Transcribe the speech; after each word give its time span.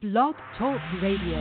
Blog 0.00 0.36
Talk 0.56 0.80
Radio. 1.02 1.38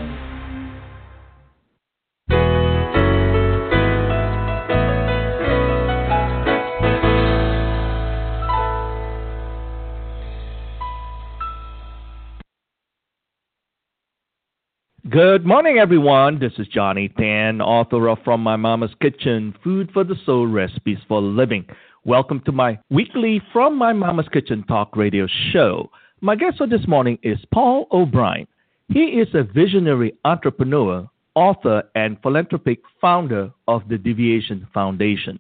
Good 15.08 15.46
morning, 15.46 15.78
everyone. 15.78 16.40
This 16.40 16.54
is 16.58 16.68
Johnny 16.70 17.10
Tan, 17.10 17.62
author 17.62 18.10
of 18.10 18.18
From 18.26 18.42
My 18.42 18.56
Mama's 18.56 18.90
Kitchen 19.00 19.54
Food 19.64 19.92
for 19.94 20.04
the 20.04 20.16
Soul 20.26 20.48
Recipes 20.48 20.98
for 21.08 21.22
Living. 21.22 21.64
Welcome 22.06 22.42
to 22.46 22.52
my 22.52 22.80
weekly 22.90 23.40
From 23.54 23.78
My 23.78 23.94
Mama's 23.94 24.28
Kitchen 24.34 24.64
Talk 24.64 24.98
radio 24.98 25.28
show. 25.54 25.92
My 26.20 26.36
guest 26.36 26.58
for 26.58 26.66
this 26.66 26.88
morning 26.88 27.20
is 27.22 27.38
Paul 27.54 27.86
O'Brien. 27.92 28.48
He 28.92 29.20
is 29.22 29.28
a 29.36 29.44
visionary 29.44 30.16
entrepreneur, 30.26 31.08
author, 31.36 31.84
and 31.94 32.20
philanthropic 32.24 32.80
founder 33.00 33.52
of 33.68 33.88
the 33.88 34.00
Divination 34.00 34.68
Foundation. 34.74 35.38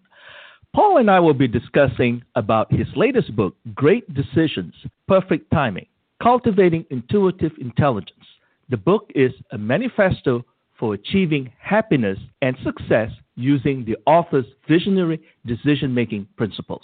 Paul 0.75 0.97
and 0.97 1.09
I 1.09 1.19
will 1.19 1.33
be 1.33 1.47
discussing 1.47 2.21
about 2.35 2.71
his 2.71 2.85
latest 2.95 3.35
book, 3.35 3.55
Great 3.73 4.13
Decisions, 4.13 4.75
Perfect 5.07 5.49
Timing, 5.51 5.87
Cultivating 6.21 6.85
Intuitive 6.91 7.53
Intelligence. 7.59 8.25
The 8.69 8.77
book 8.77 9.11
is 9.15 9.31
a 9.51 9.57
manifesto 9.57 10.45
for 10.79 10.93
achieving 10.93 11.51
happiness 11.59 12.19
and 12.43 12.55
success 12.63 13.09
using 13.35 13.83
the 13.83 13.97
author's 14.05 14.45
visionary 14.67 15.19
decision 15.43 15.91
making 15.91 16.27
principles. 16.37 16.83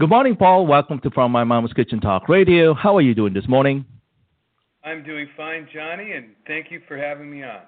Good 0.00 0.10
morning, 0.10 0.36
Paul. 0.36 0.64
Welcome 0.64 1.00
to 1.00 1.10
From 1.10 1.32
My 1.32 1.42
Mama's 1.42 1.72
Kitchen 1.72 2.00
Talk 2.00 2.28
Radio. 2.28 2.72
How 2.72 2.96
are 2.96 3.00
you 3.00 3.16
doing 3.16 3.34
this 3.34 3.48
morning? 3.48 3.84
I'm 4.84 5.02
doing 5.02 5.26
fine, 5.36 5.66
Johnny, 5.74 6.12
and 6.12 6.26
thank 6.46 6.70
you 6.70 6.80
for 6.86 6.96
having 6.96 7.28
me 7.28 7.42
on. 7.42 7.62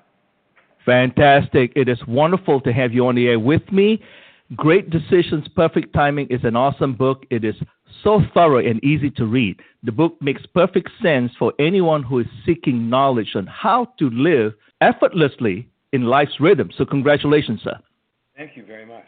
Fantastic. 0.86 1.72
It 1.74 1.88
is 1.88 1.98
wonderful 2.06 2.60
to 2.60 2.72
have 2.72 2.92
you 2.92 3.08
on 3.08 3.16
the 3.16 3.26
air 3.26 3.40
with 3.40 3.72
me. 3.72 4.00
Great 4.54 4.90
Decisions, 4.90 5.48
Perfect 5.56 5.92
Timing 5.92 6.28
is 6.28 6.44
an 6.44 6.54
awesome 6.54 6.94
book. 6.94 7.26
It 7.30 7.42
is 7.42 7.56
so 8.04 8.20
thorough 8.32 8.64
and 8.64 8.82
easy 8.84 9.10
to 9.10 9.26
read. 9.26 9.58
The 9.82 9.90
book 9.90 10.16
makes 10.22 10.46
perfect 10.54 10.90
sense 11.02 11.32
for 11.36 11.52
anyone 11.58 12.04
who 12.04 12.20
is 12.20 12.26
seeking 12.46 12.88
knowledge 12.88 13.32
on 13.34 13.48
how 13.48 13.88
to 13.98 14.08
live 14.08 14.52
effortlessly 14.80 15.68
in 15.92 16.04
life's 16.04 16.38
rhythm. 16.38 16.70
So, 16.78 16.84
congratulations, 16.84 17.62
sir. 17.64 17.76
Thank 18.36 18.56
you 18.56 18.64
very 18.64 18.86
much. 18.86 19.06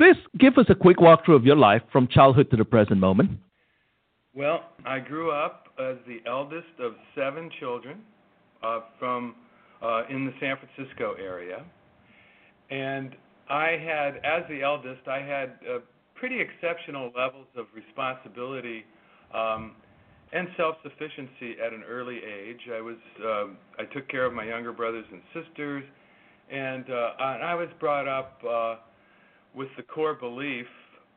Please 0.00 0.16
give 0.38 0.56
us 0.56 0.64
a 0.70 0.74
quick 0.74 0.96
walkthrough 0.96 1.36
of 1.36 1.44
your 1.44 1.56
life 1.56 1.82
from 1.92 2.08
childhood 2.08 2.50
to 2.50 2.56
the 2.56 2.64
present 2.64 2.98
moment. 2.98 3.32
Well, 4.34 4.64
I 4.86 4.98
grew 4.98 5.30
up 5.30 5.66
as 5.78 5.96
the 6.06 6.26
eldest 6.26 6.72
of 6.82 6.94
seven 7.14 7.50
children 7.60 7.98
uh, 8.62 8.80
from 8.98 9.34
uh, 9.82 10.04
in 10.08 10.24
the 10.24 10.32
San 10.40 10.56
Francisco 10.56 11.16
area, 11.22 11.62
and 12.70 13.14
I 13.50 13.76
had, 13.76 14.16
as 14.24 14.48
the 14.48 14.62
eldest, 14.62 15.06
I 15.06 15.18
had 15.18 15.58
uh, 15.68 15.80
pretty 16.14 16.40
exceptional 16.40 17.12
levels 17.14 17.48
of 17.54 17.66
responsibility 17.74 18.84
um, 19.34 19.72
and 20.32 20.48
self-sufficiency 20.56 21.56
at 21.62 21.74
an 21.74 21.82
early 21.86 22.20
age. 22.24 22.60
I 22.74 22.80
was, 22.80 22.96
uh, 23.22 23.44
I 23.78 23.84
took 23.92 24.08
care 24.08 24.24
of 24.24 24.32
my 24.32 24.44
younger 24.44 24.72
brothers 24.72 25.04
and 25.12 25.20
sisters, 25.34 25.84
and, 26.50 26.88
uh, 26.88 27.10
and 27.18 27.42
I 27.44 27.54
was 27.54 27.68
brought 27.78 28.08
up. 28.08 28.40
Uh, 28.48 28.76
with 29.54 29.68
the 29.76 29.82
core 29.82 30.14
belief, 30.14 30.66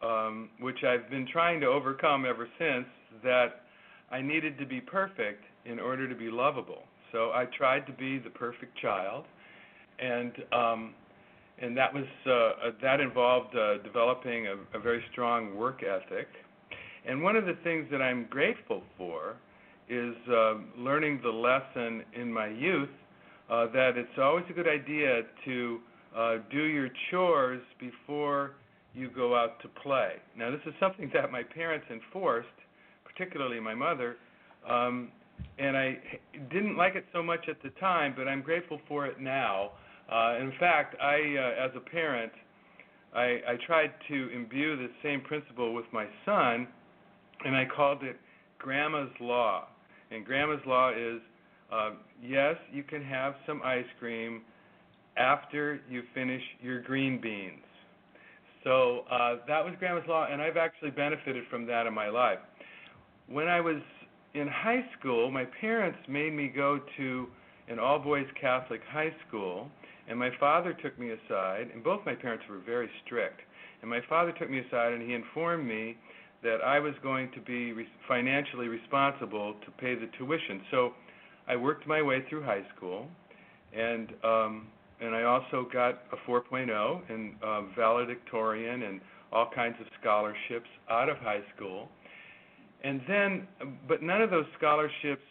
um, 0.02 0.50
which 0.60 0.84
I've 0.84 1.10
been 1.10 1.28
trying 1.32 1.60
to 1.62 1.68
overcome 1.68 2.26
ever 2.26 2.48
since, 2.58 2.86
that 3.24 3.62
I 4.12 4.22
needed 4.22 4.58
to 4.60 4.66
be 4.66 4.82
perfect 4.82 5.44
in 5.66 5.80
order 5.80 6.08
to 6.08 6.16
be 6.16 6.30
lovable. 6.30 6.84
So 7.12 7.32
I 7.34 7.46
tried 7.58 7.86
to 7.88 7.94
be 7.94 8.20
the 8.20 8.30
perfect 8.30 8.78
child, 8.80 9.26
and 10.00 10.32
um, 10.52 10.94
and 11.62 11.78
that 11.78 11.94
was 11.94 12.06
uh, 12.26 12.72
that 12.82 13.00
involved 13.00 13.56
uh, 13.56 13.78
developing 13.84 14.48
a, 14.48 14.78
a 14.78 14.82
very 14.82 15.04
strong 15.12 15.56
work 15.56 15.82
ethic. 15.84 16.28
And 17.06 17.22
one 17.22 17.36
of 17.36 17.46
the 17.46 17.58
things 17.64 17.86
that 17.92 18.02
I'm 18.02 18.26
grateful 18.30 18.82
for 18.98 19.36
is 19.90 20.16
uh, 20.30 20.56
learning 20.78 21.20
the 21.22 21.30
lesson 21.30 22.04
in 22.20 22.32
my 22.32 22.48
youth 22.48 22.90
uh, 23.50 23.68
that 23.74 23.98
it's 23.98 24.18
always 24.18 24.46
a 24.50 24.54
good 24.54 24.68
idea 24.68 25.22
to 25.46 25.80
uh, 26.16 26.38
do 26.52 26.64
your 26.64 26.90
chores 27.10 27.62
before 27.80 28.52
you 28.94 29.10
go 29.10 29.36
out 29.36 29.60
to 29.62 29.68
play. 29.68 30.14
Now, 30.38 30.52
this 30.52 30.60
is 30.66 30.74
something 30.80 31.10
that 31.14 31.32
my 31.32 31.44
parents 31.44 31.86
enforced, 31.90 32.48
particularly 33.04 33.60
my 33.60 33.74
mother, 33.74 34.18
um, 34.70 35.10
and 35.58 35.76
I 35.76 35.98
didn't 36.52 36.78
like 36.78 36.96
it 36.96 37.06
so 37.12 37.24
much 37.24 37.50
at 37.50 37.62
the 37.64 37.70
time, 37.80 38.14
but 38.16 38.28
I'm 38.28 38.42
grateful 38.42 38.80
for 38.88 39.08
it 39.08 39.20
now. 39.20 39.72
Uh, 40.12 40.38
in 40.40 40.54
fact, 40.60 40.96
I, 41.02 41.16
uh, 41.16 41.66
as 41.66 41.72
a 41.76 41.80
parent, 41.80 42.32
I, 43.16 43.40
I 43.48 43.58
tried 43.66 43.92
to 44.10 44.30
imbue 44.30 44.78
the 44.78 44.90
same 45.02 45.22
principle 45.22 45.74
with 45.74 45.86
my 45.92 46.06
son, 46.26 46.68
and 47.46 47.56
I 47.56 47.66
called 47.66 48.04
it 48.04 48.18
Grandma's 48.60 49.10
Law. 49.20 49.68
And 50.12 50.24
Grandma's 50.26 50.62
Law 50.68 50.92
is 50.92 51.20
uh, 51.72 51.92
yes, 52.22 52.56
you 52.72 52.84
can 52.84 53.04
have 53.04 53.34
some 53.48 53.62
ice 53.64 53.86
cream 54.00 54.42
after 55.18 55.80
you 55.90 56.04
finish 56.14 56.42
your 56.62 56.82
green 56.82 57.20
beans. 57.22 57.62
So 58.64 59.02
uh, 59.12 59.38
that 59.48 59.64
was 59.64 59.74
Grandma's 59.80 60.08
Law, 60.08 60.28
and 60.32 60.42
I've 60.42 60.58
actually 60.58 60.92
benefited 60.92 61.44
from 61.50 61.66
that 61.68 61.86
in 61.86 61.94
my 61.94 62.10
life. 62.10 62.40
When 63.28 63.48
I 63.48 63.60
was 63.60 63.82
in 64.34 64.48
high 64.48 64.86
school, 65.00 65.30
my 65.30 65.46
parents 65.60 66.00
made 66.08 66.34
me 66.34 66.48
go 66.48 66.80
to 66.98 67.28
an 67.68 67.80
all 67.80 68.00
boys 68.00 68.26
Catholic 68.40 68.82
high 68.90 69.14
school, 69.28 69.70
and 70.08 70.18
my 70.18 70.30
father 70.40 70.74
took 70.74 70.98
me 70.98 71.12
aside, 71.12 71.70
and 71.74 71.84
both 71.84 72.02
my 72.06 72.16
parents 72.16 72.44
were 72.50 72.60
very 72.66 72.90
strict. 73.06 73.42
And 73.82 73.90
my 73.90 74.00
father 74.08 74.32
took 74.32 74.50
me 74.50 74.60
aside 74.60 74.94
and 74.94 75.02
he 75.02 75.14
informed 75.14 75.68
me 75.68 75.98
that 76.42 76.60
I 76.66 76.80
was 76.80 76.94
going 77.04 77.30
to 77.34 77.42
be 77.42 77.74
re- 77.74 77.88
financially 78.08 78.68
responsible 78.68 79.56
to 79.66 79.72
pay 79.72 79.96
the 79.96 80.08
tuition. 80.18 80.62
So 80.72 80.94
I 81.48 81.58
worked 81.58 81.86
my 81.86 82.02
way 82.02 82.24
through 82.30 82.44
high 82.44 82.66
school, 82.76 83.08
and 83.76 84.10
um, 84.24 84.68
and 85.04 85.14
I 85.14 85.24
also 85.24 85.68
got 85.72 86.04
a 86.14 86.30
4.0 86.30 87.10
in 87.10 87.36
uh, 87.44 87.62
valedictorian 87.76 88.84
and 88.84 89.02
all 89.34 89.50
kinds 89.54 89.76
of 89.82 89.88
scholarships 90.00 90.70
out 90.90 91.10
of 91.10 91.18
high 91.18 91.42
school. 91.56 91.90
And 92.84 93.02
then, 93.08 93.48
but 93.88 94.02
none 94.02 94.22
of 94.22 94.30
those 94.30 94.46
scholarships 94.58 95.22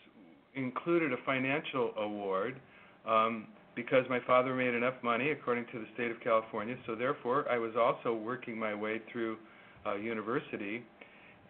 included 0.54 1.12
a 1.12 1.16
financial 1.24 1.92
award 1.96 2.60
um, 3.08 3.46
because 3.74 4.04
my 4.10 4.20
father 4.26 4.54
made 4.54 4.74
enough 4.74 4.94
money, 5.02 5.30
according 5.30 5.64
to 5.72 5.78
the 5.78 5.86
state 5.94 6.10
of 6.10 6.20
California. 6.20 6.76
So 6.86 6.94
therefore, 6.94 7.46
I 7.50 7.58
was 7.58 7.72
also 7.78 8.14
working 8.14 8.58
my 8.58 8.74
way 8.74 9.00
through 9.10 9.38
uh, 9.86 9.94
university. 9.94 10.82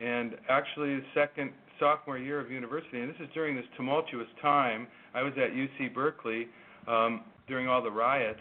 And 0.00 0.36
actually, 0.48 0.96
the 0.96 1.04
second 1.14 1.50
sophomore 1.80 2.18
year 2.18 2.38
of 2.38 2.50
university, 2.50 3.00
and 3.00 3.10
this 3.10 3.20
is 3.20 3.28
during 3.34 3.56
this 3.56 3.64
tumultuous 3.76 4.28
time, 4.40 4.86
I 5.14 5.22
was 5.22 5.32
at 5.36 5.50
UC 5.50 5.92
Berkeley. 5.92 6.46
Um, 6.86 7.22
during 7.48 7.68
all 7.68 7.82
the 7.82 7.90
riots 7.90 8.40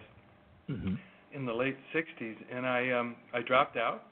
mm-hmm. 0.69 0.95
in 1.33 1.45
the 1.45 1.53
late 1.53 1.77
60s, 1.93 2.35
and 2.53 2.65
I 2.65 2.91
um, 2.91 3.15
I 3.33 3.41
dropped 3.41 3.77
out, 3.77 4.03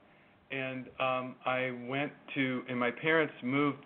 and 0.52 0.86
um, 1.00 1.36
I 1.46 1.72
went 1.88 2.12
to, 2.36 2.64
and 2.70 2.80
my 2.80 2.92
parents 2.92 3.34
moved 3.44 3.80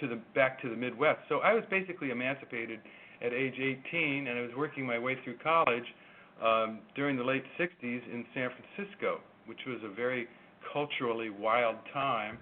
to 0.00 0.08
the 0.08 0.18
back 0.34 0.60
to 0.62 0.68
the 0.68 0.76
Midwest. 0.76 1.20
So 1.28 1.38
I 1.38 1.54
was 1.54 1.64
basically 1.70 2.10
emancipated 2.10 2.80
at 3.24 3.32
age 3.32 3.54
18, 3.58 4.26
and 4.26 4.38
I 4.38 4.42
was 4.42 4.50
working 4.56 4.86
my 4.86 4.98
way 4.98 5.16
through 5.22 5.36
college 5.42 5.84
um, 6.42 6.80
during 6.94 7.16
the 7.16 7.24
late 7.24 7.44
60s 7.58 7.70
in 7.82 8.24
San 8.34 8.50
Francisco, 8.50 9.20
which 9.46 9.60
was 9.66 9.78
a 9.84 9.94
very 9.94 10.26
culturally 10.72 11.30
wild 11.30 11.76
time. 11.92 12.38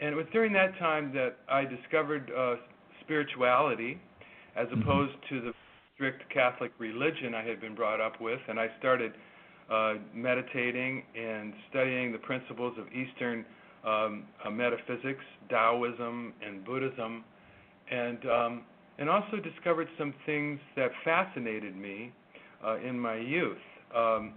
And 0.00 0.10
it 0.12 0.16
was 0.16 0.26
during 0.32 0.52
that 0.54 0.78
time 0.78 1.12
that 1.14 1.36
I 1.48 1.64
discovered 1.64 2.30
uh, 2.36 2.56
spirituality 3.02 4.00
as 4.56 4.66
mm-hmm. 4.68 4.82
opposed 4.82 5.12
mm-hmm. 5.12 5.34
to 5.36 5.40
the 5.42 5.52
strict 5.98 6.22
Catholic 6.32 6.70
religion 6.78 7.34
I 7.34 7.42
had 7.44 7.60
been 7.60 7.74
brought 7.74 8.00
up 8.00 8.20
with, 8.20 8.38
and 8.48 8.58
I 8.60 8.68
started 8.78 9.12
uh, 9.68 9.94
meditating 10.14 11.02
and 11.18 11.52
studying 11.70 12.12
the 12.12 12.18
principles 12.18 12.78
of 12.78 12.86
Eastern 12.92 13.44
um, 13.84 14.24
uh, 14.44 14.50
metaphysics, 14.50 15.24
Taoism, 15.50 16.32
and 16.46 16.64
Buddhism, 16.64 17.24
and 17.90 18.18
um, 18.30 18.62
and 18.98 19.10
also 19.10 19.38
discovered 19.42 19.88
some 19.98 20.14
things 20.24 20.60
that 20.76 20.90
fascinated 21.04 21.76
me 21.76 22.12
uh, 22.64 22.78
in 22.78 22.98
my 22.98 23.16
youth. 23.16 23.58
Um, 23.94 24.34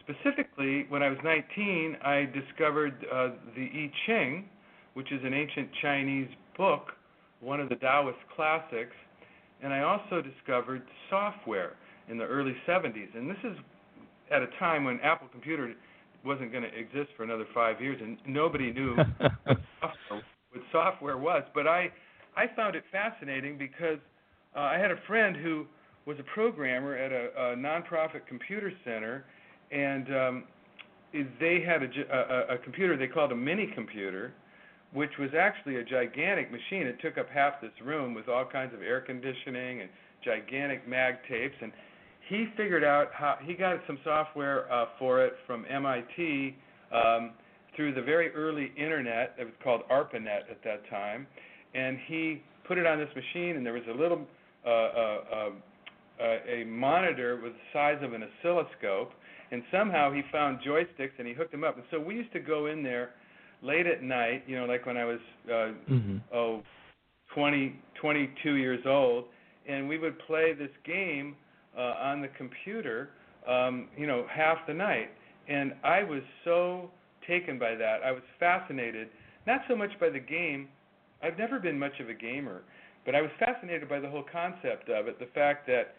specifically, 0.00 0.86
when 0.88 1.02
I 1.02 1.08
was 1.08 1.18
19, 1.22 1.96
I 2.02 2.28
discovered 2.32 2.94
uh, 3.12 3.30
the 3.54 3.62
I 3.62 3.90
Ching, 4.06 4.48
which 4.94 5.12
is 5.12 5.20
an 5.22 5.34
ancient 5.34 5.68
Chinese 5.82 6.28
book, 6.56 6.92
one 7.40 7.60
of 7.60 7.68
the 7.68 7.76
Taoist 7.76 8.18
classics, 8.34 8.94
and 9.64 9.72
I 9.72 9.80
also 9.80 10.20
discovered 10.20 10.82
software 11.08 11.72
in 12.08 12.18
the 12.18 12.24
early 12.24 12.54
70s. 12.68 13.16
And 13.16 13.30
this 13.30 13.38
is 13.42 13.56
at 14.30 14.42
a 14.42 14.48
time 14.58 14.84
when 14.84 15.00
Apple 15.00 15.26
Computer 15.32 15.72
wasn't 16.24 16.52
going 16.52 16.64
to 16.64 16.78
exist 16.78 17.08
for 17.16 17.24
another 17.24 17.46
five 17.54 17.80
years, 17.80 17.98
and 18.00 18.18
nobody 18.26 18.72
knew 18.72 18.94
what 19.44 19.58
software 20.70 21.16
was. 21.16 21.42
But 21.54 21.66
I, 21.66 21.90
I 22.36 22.44
found 22.54 22.76
it 22.76 22.84
fascinating 22.92 23.56
because 23.56 23.98
uh, 24.54 24.60
I 24.60 24.78
had 24.78 24.90
a 24.90 24.98
friend 25.06 25.34
who 25.34 25.66
was 26.06 26.18
a 26.20 26.24
programmer 26.34 26.96
at 26.96 27.10
a, 27.10 27.52
a 27.52 27.56
nonprofit 27.56 28.26
computer 28.28 28.70
center, 28.84 29.24
and 29.72 30.08
um, 30.14 30.44
they 31.40 31.64
had 31.66 31.82
a, 31.82 31.88
a, 32.12 32.54
a 32.54 32.58
computer 32.58 32.98
they 32.98 33.06
called 33.06 33.32
a 33.32 33.36
mini 33.36 33.70
computer, 33.74 34.34
which 34.94 35.10
was 35.18 35.30
actually 35.38 35.76
a 35.76 35.84
gigantic 35.84 36.50
machine. 36.50 36.86
It 36.86 37.00
took 37.02 37.18
up 37.18 37.28
half 37.28 37.60
this 37.60 37.72
room 37.84 38.14
with 38.14 38.28
all 38.28 38.44
kinds 38.44 38.72
of 38.72 38.80
air 38.80 39.00
conditioning 39.00 39.80
and 39.80 39.90
gigantic 40.24 40.88
mag 40.88 41.16
tapes. 41.28 41.56
And 41.60 41.72
he 42.28 42.46
figured 42.56 42.84
out 42.84 43.08
how 43.12 43.36
he 43.42 43.54
got 43.54 43.80
some 43.88 43.98
software 44.04 44.72
uh, 44.72 44.86
for 44.98 45.22
it 45.24 45.34
from 45.48 45.66
MIT 45.68 46.56
um, 46.92 47.32
through 47.74 47.92
the 47.92 48.02
very 48.02 48.30
early 48.34 48.72
internet. 48.78 49.34
It 49.36 49.44
was 49.44 49.54
called 49.62 49.82
ARPANET 49.90 50.48
at 50.48 50.62
that 50.62 50.88
time, 50.88 51.26
and 51.74 51.98
he 52.06 52.40
put 52.66 52.78
it 52.78 52.86
on 52.86 52.98
this 52.98 53.10
machine. 53.16 53.56
And 53.56 53.66
there 53.66 53.72
was 53.72 53.82
a 53.92 54.00
little 54.00 54.26
uh, 54.64 54.70
uh, 54.70 55.50
uh, 56.20 56.24
a 56.48 56.64
monitor 56.64 57.40
with 57.42 57.52
the 57.52 57.58
size 57.72 57.98
of 58.00 58.12
an 58.12 58.22
oscilloscope, 58.22 59.10
and 59.50 59.64
somehow 59.72 60.12
he 60.12 60.22
found 60.30 60.60
joysticks 60.60 61.10
and 61.18 61.26
he 61.26 61.34
hooked 61.34 61.50
them 61.50 61.64
up. 61.64 61.74
And 61.76 61.84
so 61.90 61.98
we 61.98 62.14
used 62.14 62.32
to 62.32 62.40
go 62.40 62.66
in 62.66 62.84
there 62.84 63.10
late 63.64 63.86
at 63.86 64.02
night, 64.02 64.44
you 64.46 64.56
know, 64.56 64.66
like 64.66 64.86
when 64.86 64.96
I 64.96 65.04
was 65.04 65.18
uh, 65.46 65.72
mm-hmm. 65.90 66.16
oh, 66.32 66.62
20, 67.34 67.74
22 68.00 68.54
years 68.54 68.80
old, 68.86 69.24
and 69.68 69.88
we 69.88 69.98
would 69.98 70.18
play 70.20 70.52
this 70.52 70.70
game 70.84 71.34
uh, 71.76 71.94
on 72.02 72.20
the 72.20 72.28
computer, 72.36 73.10
um, 73.48 73.88
you 73.96 74.06
know, 74.06 74.26
half 74.30 74.58
the 74.66 74.74
night. 74.74 75.10
And 75.48 75.74
I 75.82 76.02
was 76.02 76.22
so 76.44 76.90
taken 77.26 77.58
by 77.58 77.74
that. 77.74 77.98
I 78.04 78.12
was 78.12 78.22
fascinated, 78.38 79.08
not 79.46 79.60
so 79.68 79.74
much 79.74 79.90
by 79.98 80.10
the 80.10 80.20
game. 80.20 80.68
I've 81.22 81.38
never 81.38 81.58
been 81.58 81.78
much 81.78 81.98
of 82.00 82.08
a 82.08 82.14
gamer, 82.14 82.62
but 83.06 83.14
I 83.14 83.22
was 83.22 83.30
fascinated 83.38 83.88
by 83.88 84.00
the 84.00 84.08
whole 84.08 84.24
concept 84.30 84.88
of 84.90 85.08
it. 85.08 85.18
The 85.18 85.28
fact 85.34 85.66
that 85.66 85.94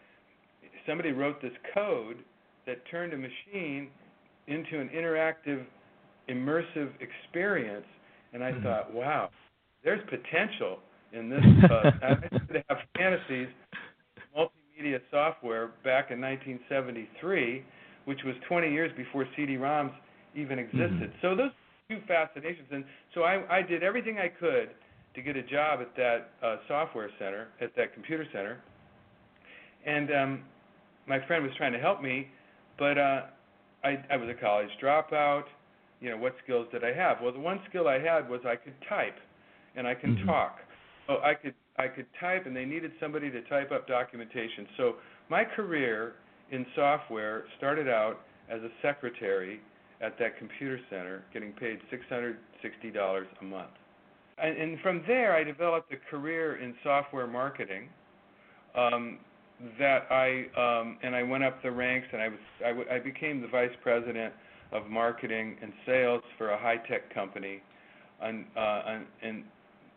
somebody 0.86 1.12
wrote 1.12 1.42
this 1.42 1.52
code 1.74 2.18
that 2.66 2.78
turned 2.90 3.12
a 3.12 3.16
machine 3.16 3.88
into 4.46 4.80
an 4.80 4.88
interactive, 4.94 5.64
immersive 6.28 6.90
experience, 7.00 7.86
and 8.32 8.42
I 8.42 8.52
mm-hmm. 8.52 8.62
thought, 8.62 8.92
wow, 8.92 9.30
there's 9.84 10.02
potential 10.08 10.78
in 11.12 11.30
this. 11.30 11.40
Uh, 11.66 11.90
I 12.02 12.10
used 12.32 12.48
to 12.52 12.64
have 12.68 12.78
fantasies, 12.96 13.48
multimedia 14.36 15.00
software 15.10 15.68
back 15.82 16.10
in 16.10 16.20
1973, 16.20 17.64
which 18.04 18.20
was 18.24 18.34
20 18.48 18.70
years 18.70 18.90
before 18.96 19.26
CD-ROMs 19.36 19.92
even 20.34 20.58
existed. 20.58 21.10
Mm-hmm. 21.10 21.18
So 21.22 21.34
those 21.34 21.50
two 21.88 21.98
fascinations, 22.06 22.68
and 22.70 22.84
so 23.14 23.22
I, 23.22 23.58
I 23.58 23.62
did 23.62 23.82
everything 23.82 24.18
I 24.18 24.28
could 24.28 24.70
to 25.14 25.22
get 25.22 25.36
a 25.36 25.42
job 25.42 25.80
at 25.80 25.96
that 25.96 26.30
uh, 26.42 26.56
software 26.68 27.10
center, 27.18 27.48
at 27.60 27.74
that 27.76 27.94
computer 27.94 28.26
center, 28.32 28.62
and 29.86 30.10
um, 30.12 30.42
my 31.06 31.24
friend 31.26 31.44
was 31.44 31.52
trying 31.56 31.72
to 31.72 31.78
help 31.78 32.02
me, 32.02 32.28
but 32.78 32.98
uh, 32.98 33.22
I, 33.84 34.04
I 34.10 34.16
was 34.16 34.28
a 34.28 34.40
college 34.40 34.68
dropout. 34.82 35.44
You 36.00 36.10
know, 36.10 36.16
what 36.16 36.34
skills 36.44 36.66
did 36.72 36.84
I 36.84 36.92
have? 36.92 37.18
Well, 37.22 37.32
the 37.32 37.40
one 37.40 37.60
skill 37.68 37.88
I 37.88 37.98
had 37.98 38.28
was 38.28 38.40
I 38.46 38.56
could 38.56 38.74
type, 38.88 39.16
and 39.76 39.86
I 39.86 39.94
can 39.94 40.16
mm-hmm. 40.16 40.26
talk. 40.26 40.58
So 41.06 41.18
I 41.22 41.34
could 41.34 41.54
I 41.78 41.88
could 41.88 42.06
type, 42.20 42.46
and 42.46 42.56
they 42.56 42.64
needed 42.64 42.92
somebody 43.00 43.30
to 43.30 43.42
type 43.42 43.70
up 43.72 43.86
documentation. 43.86 44.66
So 44.76 44.96
my 45.28 45.44
career 45.44 46.14
in 46.50 46.66
software 46.74 47.44
started 47.58 47.88
out 47.88 48.20
as 48.50 48.60
a 48.62 48.68
secretary 48.82 49.60
at 50.00 50.18
that 50.18 50.38
computer 50.38 50.78
center, 50.90 51.24
getting 51.32 51.52
paid 51.52 51.78
$660 51.92 53.24
a 53.40 53.44
month. 53.44 53.70
And, 54.38 54.56
and 54.56 54.80
from 54.80 55.02
there, 55.06 55.34
I 55.34 55.42
developed 55.42 55.92
a 55.92 56.10
career 56.10 56.56
in 56.56 56.74
software 56.82 57.26
marketing. 57.26 57.88
Um, 58.74 59.18
that 59.78 60.06
I 60.10 60.46
um, 60.56 60.98
and 61.02 61.14
I 61.14 61.22
went 61.22 61.42
up 61.42 61.62
the 61.62 61.70
ranks 61.70 62.06
and 62.12 62.20
I 62.20 62.28
was 62.28 62.38
I, 62.64 62.68
w- 62.68 62.88
I 62.90 62.98
became 62.98 63.40
the 63.40 63.48
vice 63.48 63.70
president 63.82 64.34
of 64.72 64.88
marketing 64.88 65.56
and 65.62 65.72
sales 65.84 66.22
for 66.38 66.50
a 66.50 66.58
high 66.58 66.78
tech 66.88 67.12
company, 67.14 67.62
un, 68.22 68.46
uh, 68.56 68.82
un, 68.86 69.06
in, 69.22 69.44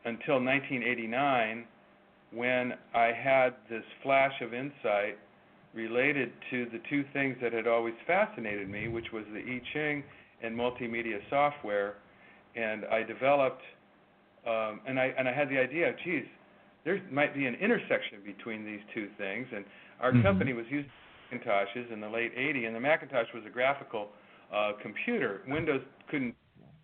until 0.06 0.36
1989, 0.36 1.66
when 2.31 2.74
I 2.94 3.12
had 3.12 3.56
this 3.69 3.83
flash 4.04 4.33
of 4.42 4.54
insight 4.54 5.18
related 5.74 6.31
to 6.51 6.66
the 6.71 6.80
two 6.89 7.04
things 7.13 7.38
that 7.42 7.54
had 7.54 7.68
always 7.68 7.94
fascinated 8.06 8.69
me, 8.69 8.88
which 8.88 9.07
was 9.12 9.24
the 9.33 9.39
I 9.39 9.62
Ching 9.74 10.04
and 10.42 10.56
multimedia 10.56 11.19
software, 11.30 11.95
and 12.56 12.86
I 12.86 13.04
developed 13.04 13.62
um, 14.48 14.80
and 14.88 15.00
I 15.00 15.13
and 15.18 15.27
I 15.27 15.33
had 15.33 15.50
the 15.50 15.57
idea, 15.57 15.94
geez, 16.04 16.24
there 16.86 17.01
might 17.12 17.36
be 17.36 17.45
an 17.45 17.56
intersection 17.56 18.19
between 18.25 18.66
these 18.66 18.80
two 18.94 19.10
things. 19.18 19.48
And 19.54 19.66
our 20.00 20.12
mm-hmm. 20.12 20.24
company 20.24 20.54
was 20.54 20.66
using 20.69 20.89
Macintoshes 21.31 21.92
in 21.92 22.00
the 22.00 22.07
late 22.10 22.36
'80s, 22.38 22.66
and 22.66 22.75
the 22.75 22.80
Macintosh 22.80 23.27
was 23.33 23.44
a 23.45 23.50
graphical 23.50 24.10
uh, 24.53 24.73
computer. 24.81 25.41
Windows 25.47 25.81
couldn't 26.09 26.35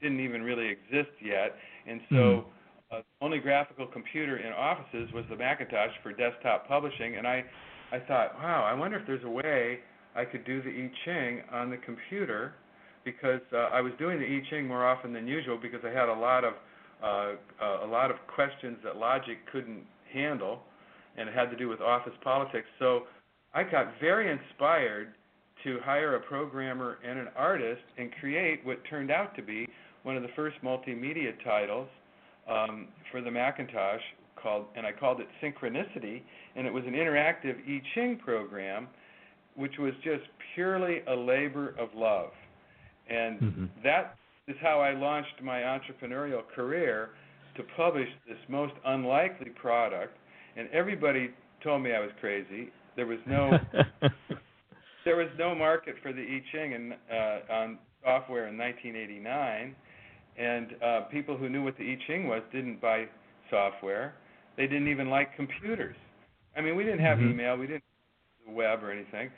didn't 0.02 0.20
even 0.20 0.42
really 0.44 0.68
exist 0.68 1.12
yet, 1.24 1.56
and 1.88 2.02
so 2.10 2.16
mm-hmm. 2.16 2.96
uh, 2.96 2.98
the 3.00 3.26
only 3.26 3.40
graphical 3.40 3.88
computer 3.88 4.38
in 4.38 4.52
offices 4.52 5.12
was 5.14 5.24
the 5.30 5.36
Macintosh 5.36 5.92
for 6.04 6.12
desktop 6.12 6.68
publishing. 6.68 7.16
And 7.18 7.26
I 7.28 7.44
I 7.92 8.00
thought, 8.00 8.36
wow, 8.36 8.64
I 8.64 8.74
wonder 8.74 8.98
if 8.98 9.08
there's 9.08 9.24
a 9.24 9.30
way 9.30 9.80
I 10.16 10.26
could 10.26 10.46
do 10.46 10.62
the 10.62 10.70
I 10.70 10.92
Ching 11.06 11.42
on 11.52 11.70
the 11.70 11.78
computer 11.78 12.54
because 13.04 13.42
uh, 13.54 13.70
I 13.72 13.82
was 13.82 13.94
doing 14.00 14.20
the 14.20 14.26
I 14.26 14.42
Ching 14.50 14.68
more 14.68 14.86
often 14.86 15.14
than 15.14 15.28
usual 15.28 15.58
because 15.62 15.82
I 15.86 15.90
had 15.90 16.10
a 16.10 16.14
lot 16.14 16.44
of 16.44 16.54
uh, 17.04 17.34
uh, 17.62 17.86
a 17.86 17.88
lot 17.88 18.10
of 18.10 18.18
questions 18.34 18.78
that 18.84 18.98
logic 18.98 19.38
couldn't 19.52 19.84
handle, 20.12 20.60
and 21.18 21.30
it 21.30 21.36
had 21.36 21.50
to 21.52 21.58
do 21.58 21.68
with 21.68 21.82
office 21.82 22.14
politics. 22.24 22.68
So 22.80 23.04
I 23.54 23.64
got 23.64 23.88
very 24.00 24.32
inspired 24.32 25.14
to 25.66 25.80
hire 25.84 26.16
a 26.16 26.20
programmer 26.22 27.00
and 27.04 27.20
an 27.20 27.28
artist 27.36 27.82
and 27.98 28.12
create 28.22 28.66
what 28.66 28.78
turned 28.90 29.12
out 29.12 29.36
to 29.36 29.42
be 29.42 29.68
one 30.04 30.16
of 30.16 30.22
the 30.22 30.30
first 30.36 30.56
multimedia 30.64 31.32
titles 31.44 31.88
um, 32.50 32.88
for 33.12 33.22
the 33.22 33.32
Macintosh 33.32 34.02
called, 34.42 34.66
and 34.76 34.86
I 34.86 34.92
called 34.92 35.20
it 35.20 35.28
Synchronicity, 35.42 36.22
and 36.56 36.68
it 36.68 36.74
was 36.74 36.84
an 36.86 36.94
interactive 36.94 37.56
I 37.68 37.82
Ching 37.96 38.20
program, 38.24 38.88
which 39.56 39.74
was 39.80 39.94
just 40.04 40.24
purely 40.54 41.02
a 41.08 41.16
labor 41.16 41.76
of 41.80 41.90
love, 41.96 42.30
and 43.10 43.40
mm-hmm. 43.40 43.66
that 43.84 44.16
is 44.48 44.56
how 44.62 44.80
I 44.80 44.94
launched 44.94 45.42
my 45.42 45.62
entrepreneurial 45.62 46.44
career 46.56 47.10
to 47.58 47.64
publish 47.76 48.08
this 48.28 48.38
most 48.48 48.74
unlikely 48.86 49.50
product, 49.60 50.16
and 50.56 50.70
everybody 50.72 51.32
told 51.64 51.82
me 51.82 51.94
I 51.94 52.00
was 52.00 52.12
crazy. 52.22 52.72
There 52.96 53.08
was 53.08 53.20
no 53.26 53.58
there 55.06 55.16
was 55.16 55.28
no 55.38 55.54
market 55.56 55.96
for 56.02 56.12
the 56.12 56.22
I 56.22 56.44
Ching 56.52 56.72
in, 56.74 56.94
uh, 57.12 57.54
on 57.54 57.78
software 58.04 58.48
in 58.48 58.58
1989, 58.58 59.76
and 60.38 60.68
uh, 60.84 61.02
people 61.12 61.38
who 61.38 61.48
knew 61.48 61.64
what 61.64 61.78
the 61.78 61.84
I 61.84 61.98
Ching 62.08 62.28
was 62.28 62.42
didn't 62.52 62.82
buy 62.82 63.06
software. 63.50 64.16
They 64.58 64.68
didn't 64.68 64.88
even 64.88 65.10
like 65.10 65.36
computers. 65.36 65.96
I 66.58 66.62
mean, 66.62 66.76
we 66.76 66.84
didn't 66.84 67.00
have 67.00 67.20
mm-hmm. 67.20 67.32
email, 67.32 67.56
we 67.56 67.68
didn't 67.68 67.84
have 67.84 68.48
the 68.48 68.54
web 68.54 68.84
or 68.84 68.92
anything, 68.92 69.30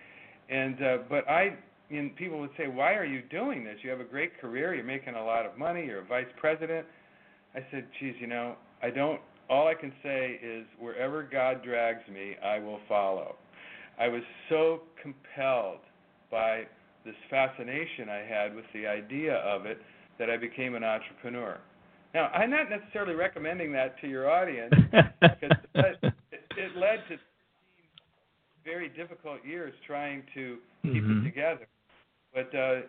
and 0.50 0.82
uh, 0.82 0.98
but 1.10 1.30
I 1.30 1.58
and 1.90 2.16
people 2.16 2.40
would 2.40 2.52
say, 2.58 2.68
"Why 2.68 2.94
are 2.94 3.06
you 3.06 3.22
doing 3.30 3.64
this? 3.64 3.78
You 3.84 3.90
have 3.90 4.00
a 4.00 4.06
great 4.06 4.40
career. 4.40 4.74
You're 4.74 4.86
making 4.86 5.16
a 5.16 5.24
lot 5.24 5.46
of 5.46 5.58
money. 5.58 5.86
You're 5.86 6.02
a 6.02 6.06
vice 6.06 6.26
president." 6.38 6.86
I 7.56 7.60
said, 7.72 7.88
"Geez, 8.00 8.16
you 8.20 8.28
know, 8.28 8.56
I 8.82 8.90
don't. 8.90 9.20
All 9.50 9.68
I 9.68 9.74
can 9.74 9.94
say 10.04 10.40
is, 10.44 10.66
wherever 10.78 11.24
God 11.24 11.64
drags 11.64 12.08
me, 12.10 12.36
I 12.44 12.60
will 12.60 12.80
follow." 12.88 13.36
I 14.00 14.08
was 14.08 14.22
so 14.50 14.82
compelled 15.02 15.80
by 16.30 16.64
this 17.06 17.16
fascination 17.30 18.10
I 18.10 18.24
had 18.28 18.56
with 18.56 18.66
the 18.74 18.86
idea 18.86 19.36
of 19.36 19.66
it 19.66 19.82
that 20.20 20.30
I 20.30 20.38
became 20.38 20.76
an 20.76 20.84
entrepreneur. 20.84 21.58
Now, 22.14 22.28
I'm 22.28 22.50
not 22.50 22.70
necessarily 22.70 23.16
recommending 23.16 23.72
that 23.74 24.00
to 24.02 24.08
your 24.08 24.30
audience 24.30 24.74
because 25.22 25.58
it, 25.76 26.14
it 26.32 26.76
led 26.76 27.04
to 27.10 27.18
very 28.66 28.90
difficult 28.90 29.40
years 29.46 29.74
trying 29.86 30.24
to 30.34 30.58
keep 30.84 31.04
mm-hmm. 31.04 31.22
it 31.22 31.30
together. 31.30 31.68
But 32.34 32.54
uh, 32.54 32.82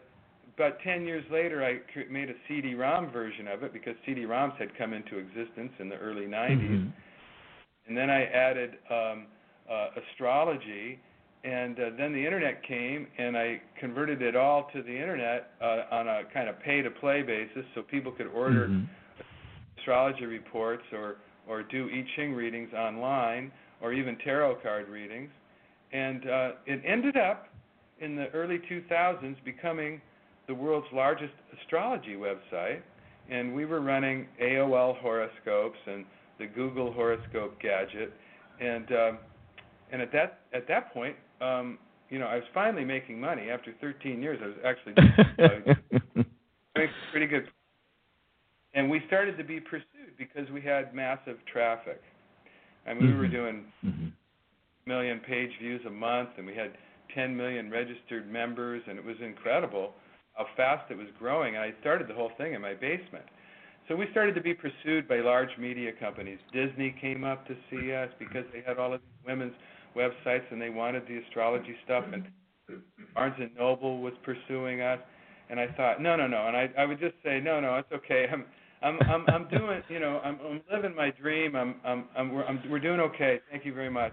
about 0.56 0.80
10 0.82 1.04
years 1.04 1.24
later, 1.30 1.64
I 1.64 1.78
made 2.10 2.30
a 2.30 2.34
CD-ROM 2.48 3.12
version 3.12 3.46
of 3.46 3.62
it 3.62 3.72
because 3.72 3.94
CD-ROMs 4.04 4.56
had 4.58 4.76
come 4.76 4.92
into 4.92 5.18
existence 5.18 5.72
in 5.78 5.88
the 5.88 5.96
early 5.96 6.26
90s. 6.26 6.58
Mm-hmm. 6.58 6.88
And 7.86 7.96
then 7.96 8.10
I 8.10 8.24
added 8.24 8.70
um, 8.90 9.26
uh, 9.70 9.88
astrology, 10.10 10.98
and 11.44 11.78
uh, 11.78 11.90
then 11.96 12.12
the 12.12 12.24
internet 12.24 12.62
came, 12.66 13.06
and 13.18 13.36
I 13.36 13.60
converted 13.78 14.22
it 14.22 14.34
all 14.34 14.68
to 14.72 14.82
the 14.82 14.92
internet 14.92 15.52
uh, 15.60 15.82
on 15.90 16.08
a 16.08 16.22
kind 16.34 16.48
of 16.48 16.58
pay-to-play 16.60 17.22
basis, 17.22 17.64
so 17.74 17.82
people 17.82 18.10
could 18.12 18.26
order 18.26 18.68
mm-hmm. 18.68 18.84
astrology 19.78 20.26
reports 20.26 20.82
or 20.92 21.16
or 21.48 21.62
do 21.62 21.88
I 21.90 22.04
Ching 22.14 22.34
readings 22.34 22.72
online, 22.74 23.50
or 23.80 23.94
even 23.94 24.18
tarot 24.18 24.56
card 24.56 24.88
readings. 24.88 25.30
And 25.92 26.28
uh, 26.28 26.50
it 26.66 26.82
ended 26.86 27.16
up 27.16 27.48
in 28.00 28.14
the 28.14 28.28
early 28.30 28.60
2000s 28.70 29.36
becoming 29.44 30.00
the 30.46 30.54
world's 30.54 30.86
largest 30.92 31.32
astrology 31.58 32.16
website, 32.16 32.82
and 33.30 33.54
we 33.54 33.64
were 33.64 33.80
running 33.80 34.26
AOL 34.42 34.98
horoscopes 35.00 35.78
and 35.86 36.04
the 36.38 36.46
Google 36.46 36.92
horoscope 36.92 37.60
gadget, 37.60 38.12
and 38.60 38.92
uh, 38.92 39.12
and 39.92 40.02
at 40.02 40.12
that 40.12 40.40
at 40.52 40.68
that 40.68 40.92
point, 40.92 41.16
um, 41.40 41.78
you 42.10 42.18
know, 42.18 42.26
I 42.26 42.36
was 42.36 42.44
finally 42.54 42.84
making 42.84 43.20
money 43.20 43.50
after 43.50 43.74
13 43.80 44.22
years. 44.22 44.38
I 44.42 44.46
was 44.46 44.56
actually 44.64 44.94
uh, 45.38 45.92
doing 46.74 46.88
pretty 47.10 47.26
good. 47.26 47.48
And 48.74 48.90
we 48.90 49.02
started 49.06 49.36
to 49.38 49.44
be 49.44 49.60
pursued 49.60 50.16
because 50.16 50.50
we 50.52 50.60
had 50.60 50.94
massive 50.94 51.36
traffic. 51.50 52.00
I 52.86 52.94
mean, 52.94 53.02
mm-hmm. 53.02 53.12
we 53.12 53.16
were 53.16 53.24
mm-hmm. 53.24 53.32
doing 53.32 53.64
mm-hmm. 53.84 54.08
million 54.86 55.20
page 55.20 55.50
views 55.60 55.80
a 55.86 55.90
month, 55.90 56.30
and 56.38 56.46
we 56.46 56.54
had 56.54 56.72
10 57.14 57.36
million 57.36 57.70
registered 57.70 58.30
members, 58.30 58.82
and 58.88 58.98
it 58.98 59.04
was 59.04 59.16
incredible 59.22 59.92
how 60.34 60.46
fast 60.56 60.90
it 60.90 60.96
was 60.96 61.08
growing. 61.18 61.56
And 61.56 61.64
I 61.64 61.72
started 61.80 62.08
the 62.08 62.14
whole 62.14 62.30
thing 62.38 62.54
in 62.54 62.62
my 62.62 62.74
basement. 62.74 63.24
So 63.88 63.96
we 63.96 64.06
started 64.10 64.34
to 64.34 64.42
be 64.42 64.54
pursued 64.54 65.08
by 65.08 65.16
large 65.20 65.48
media 65.58 65.92
companies. 65.98 66.38
Disney 66.52 66.94
came 67.00 67.24
up 67.24 67.46
to 67.48 67.56
see 67.70 67.92
us 67.92 68.10
because 68.18 68.44
they 68.52 68.62
had 68.64 68.78
all 68.78 68.92
of 68.92 69.00
these 69.00 69.26
women's 69.26 69.54
websites 69.96 70.50
and 70.50 70.60
they 70.60 70.70
wanted 70.70 71.04
the 71.06 71.18
astrology 71.18 71.74
stuff 71.84 72.04
and 72.12 72.24
Barnes 73.14 73.34
and 73.38 73.50
Noble 73.56 74.00
was 74.00 74.12
pursuing 74.22 74.80
us. 74.80 74.98
And 75.50 75.58
I 75.58 75.68
thought 75.76 76.02
no 76.02 76.16
no 76.16 76.26
no. 76.26 76.46
And 76.46 76.56
I 76.56 76.70
I 76.78 76.84
would 76.84 77.00
just 77.00 77.14
say 77.24 77.40
no 77.40 77.60
no 77.60 77.76
it's 77.76 77.90
okay. 77.92 78.26
I'm 78.30 78.44
I'm 78.82 78.98
I'm 79.08 79.24
I'm 79.28 79.48
doing 79.48 79.82
you 79.88 79.98
know 80.00 80.20
I'm 80.22 80.38
I'm 80.46 80.60
living 80.72 80.94
my 80.94 81.10
dream. 81.10 81.56
I'm 81.56 81.76
I'm 81.84 82.04
I'm 82.16 82.32
we're, 82.32 82.44
I'm 82.44 82.60
we're 82.70 82.78
doing 82.80 83.00
okay. 83.00 83.40
Thank 83.50 83.64
you 83.64 83.72
very 83.72 83.90
much. 83.90 84.12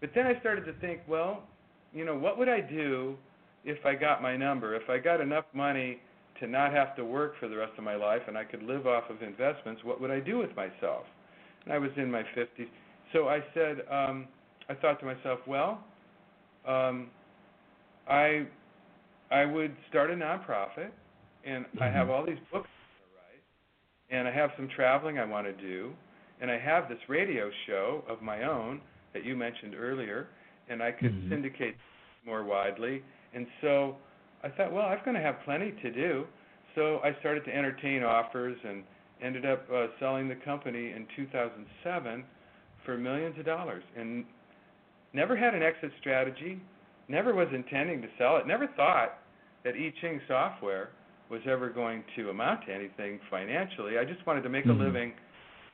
But 0.00 0.10
then 0.14 0.26
I 0.26 0.38
started 0.40 0.64
to 0.66 0.72
think 0.80 1.00
well 1.08 1.44
you 1.92 2.04
know 2.04 2.16
what 2.16 2.38
would 2.38 2.48
I 2.48 2.60
do 2.60 3.16
if 3.64 3.84
I 3.86 3.94
got 3.94 4.20
my 4.20 4.36
number? 4.36 4.74
If 4.74 4.90
I 4.90 4.98
got 4.98 5.20
enough 5.20 5.44
money 5.54 6.00
to 6.40 6.46
not 6.46 6.72
have 6.72 6.94
to 6.96 7.04
work 7.04 7.34
for 7.40 7.48
the 7.48 7.56
rest 7.56 7.72
of 7.78 7.84
my 7.84 7.96
life 7.96 8.22
and 8.28 8.36
I 8.36 8.44
could 8.44 8.62
live 8.62 8.86
off 8.86 9.04
of 9.10 9.22
investments 9.22 9.82
what 9.84 10.00
would 10.00 10.10
I 10.10 10.20
do 10.20 10.38
with 10.38 10.54
myself? 10.56 11.04
And 11.64 11.72
I 11.72 11.78
was 11.78 11.90
in 11.96 12.10
my 12.10 12.22
50s 12.36 12.68
so 13.12 13.28
I 13.28 13.40
said 13.54 13.82
um 13.90 14.26
I 14.68 14.74
thought 14.74 15.00
to 15.00 15.06
myself, 15.06 15.40
well, 15.46 15.82
um, 16.66 17.08
I 18.08 18.46
I 19.30 19.44
would 19.44 19.74
start 19.88 20.10
a 20.10 20.14
nonprofit, 20.14 20.90
and 21.44 21.64
mm-hmm. 21.66 21.82
I 21.82 21.90
have 21.90 22.10
all 22.10 22.24
these 22.24 22.38
books 22.52 22.68
to 22.68 23.04
write, 23.16 24.18
and 24.18 24.26
I 24.26 24.32
have 24.32 24.50
some 24.56 24.68
traveling 24.74 25.18
I 25.18 25.24
want 25.24 25.46
to 25.46 25.52
do, 25.52 25.92
and 26.40 26.50
I 26.50 26.58
have 26.58 26.88
this 26.88 26.98
radio 27.08 27.50
show 27.66 28.04
of 28.08 28.22
my 28.22 28.44
own 28.44 28.80
that 29.12 29.24
you 29.24 29.36
mentioned 29.36 29.74
earlier, 29.74 30.28
and 30.68 30.82
I 30.82 30.92
could 30.92 31.12
mm-hmm. 31.12 31.30
syndicate 31.30 31.76
more 32.24 32.44
widely. 32.44 33.02
And 33.34 33.46
so 33.60 33.96
I 34.42 34.48
thought, 34.48 34.72
well, 34.72 34.86
I'm 34.86 34.98
going 35.04 35.16
to 35.16 35.22
have 35.22 35.36
plenty 35.44 35.72
to 35.82 35.90
do. 35.90 36.24
So 36.74 37.00
I 37.02 37.16
started 37.20 37.44
to 37.46 37.54
entertain 37.54 38.02
offers 38.02 38.56
and 38.64 38.84
ended 39.22 39.44
up 39.44 39.66
uh, 39.74 39.86
selling 39.98 40.28
the 40.28 40.36
company 40.36 40.92
in 40.92 41.06
2007 41.16 42.24
for 42.84 42.96
millions 42.96 43.38
of 43.38 43.44
dollars. 43.44 43.82
And 43.96 44.24
Never 45.12 45.36
had 45.36 45.54
an 45.54 45.62
exit 45.62 45.90
strategy. 46.00 46.60
Never 47.08 47.34
was 47.34 47.48
intending 47.54 48.02
to 48.02 48.08
sell 48.18 48.36
it. 48.36 48.46
Never 48.46 48.66
thought 48.76 49.18
that 49.64 49.74
I 49.74 49.92
Ching 50.00 50.20
software 50.28 50.90
was 51.30 51.40
ever 51.46 51.68
going 51.68 52.04
to 52.16 52.30
amount 52.30 52.66
to 52.66 52.74
anything 52.74 53.18
financially. 53.30 53.98
I 53.98 54.04
just 54.04 54.26
wanted 54.26 54.42
to 54.42 54.48
make 54.48 54.64
mm-hmm. 54.64 54.80
a 54.80 54.84
living. 54.84 55.12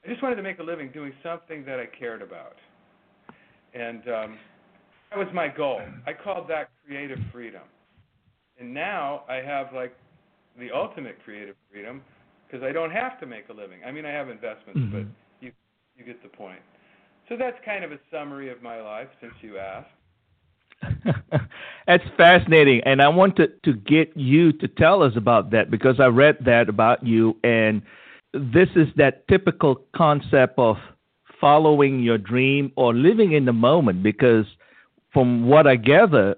I 0.05 0.09
just 0.09 0.23
wanted 0.23 0.37
to 0.37 0.43
make 0.43 0.59
a 0.59 0.63
living 0.63 0.91
doing 0.93 1.13
something 1.23 1.65
that 1.65 1.79
I 1.79 1.87
cared 1.87 2.23
about, 2.23 2.57
and 3.73 4.03
um, 4.09 4.39
that 5.11 5.19
was 5.19 5.29
my 5.33 5.49
goal. 5.49 5.81
I 6.07 6.13
called 6.13 6.49
that 6.49 6.71
creative 6.87 7.19
freedom, 7.33 7.63
and 8.59 8.75
now 8.75 9.23
I 9.29 9.37
have 9.37 9.69
like 9.75 9.97
the 10.59 10.71
ultimate 10.75 11.17
creative 11.25 11.57
freedom 11.71 12.03
because 12.47 12.63
I 12.65 12.73
don't 12.73 12.91
have 12.91 13.19
to 13.21 13.27
make 13.27 13.49
a 13.49 13.53
living. 13.53 13.81
I 13.87 13.91
mean, 13.91 14.05
I 14.05 14.11
have 14.11 14.29
investments, 14.29 14.81
mm-hmm. 14.81 14.93
but 14.93 15.07
you 15.41 15.53
you 15.97 16.05
get 16.05 16.23
the 16.23 16.29
point. 16.29 16.61
So 17.29 17.37
that's 17.37 17.57
kind 17.65 17.85
of 17.85 17.93
a 17.93 17.99
summary 18.11 18.51
of 18.51 18.63
my 18.63 18.81
life 18.81 19.09
since 19.21 19.33
you 19.41 19.59
asked. 19.59 19.89
That's 21.87 22.05
fascinating. 22.17 22.83
And 22.85 23.01
I 23.01 23.09
wanted 23.09 23.63
to 23.65 23.73
get 23.73 24.15
you 24.17 24.53
to 24.53 24.69
tell 24.69 25.03
us 25.03 25.13
about 25.17 25.51
that 25.53 25.71
because 25.71 26.01
I 26.01 26.07
read 26.07 26.37
that 26.45 26.69
about 26.69 27.07
you. 27.07 27.37
And 27.43 27.83
this 28.33 28.69
is 28.77 28.89
that 28.97 29.27
typical 29.29 29.83
concept 29.97 30.59
of 30.59 30.77
following 31.41 32.03
your 32.03 32.19
dream 32.19 32.73
or 32.77 32.95
living 32.95 33.33
in 33.33 33.45
the 33.45 33.53
moment 33.53 34.03
because 34.03 34.47
from 35.13 35.47
what 35.47 35.67
I 35.67 35.77
gather, 35.77 36.37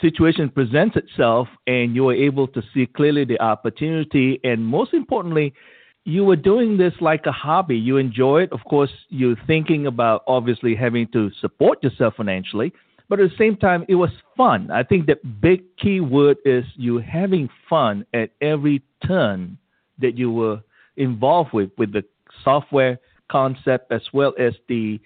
situation 0.00 0.50
presents 0.50 0.96
itself 0.96 1.48
and 1.66 1.94
you 1.94 2.08
are 2.08 2.14
able 2.14 2.48
to 2.48 2.62
see 2.72 2.86
clearly 2.86 3.24
the 3.24 3.40
opportunity 3.40 4.40
and 4.42 4.64
most 4.64 4.92
importantly, 4.92 5.54
you 6.04 6.24
were 6.24 6.36
doing 6.36 6.76
this 6.76 6.92
like 7.00 7.26
a 7.26 7.32
hobby. 7.32 7.76
You 7.76 7.96
enjoy 7.96 8.42
it. 8.42 8.52
Of 8.52 8.60
course, 8.68 8.90
you're 9.08 9.36
thinking 9.46 9.86
about 9.86 10.22
obviously 10.26 10.74
having 10.74 11.08
to 11.08 11.30
support 11.40 11.82
yourself 11.82 12.14
financially, 12.16 12.72
but 13.08 13.20
at 13.20 13.30
the 13.30 13.36
same 13.36 13.56
time, 13.56 13.84
it 13.88 13.94
was 13.94 14.10
fun. 14.36 14.70
I 14.70 14.82
think 14.82 15.06
the 15.06 15.16
big 15.40 15.64
key 15.76 16.00
word 16.00 16.36
is 16.44 16.64
you 16.76 16.98
having 16.98 17.48
fun 17.68 18.04
at 18.12 18.30
every 18.40 18.82
turn 19.06 19.58
that 19.98 20.16
you 20.18 20.30
were 20.30 20.60
involved 20.96 21.52
with, 21.52 21.70
with 21.78 21.92
the 21.92 22.04
software 22.42 22.98
concept 23.30 23.90
as 23.90 24.02
well 24.12 24.34
as 24.38 24.54
the 24.68 25.00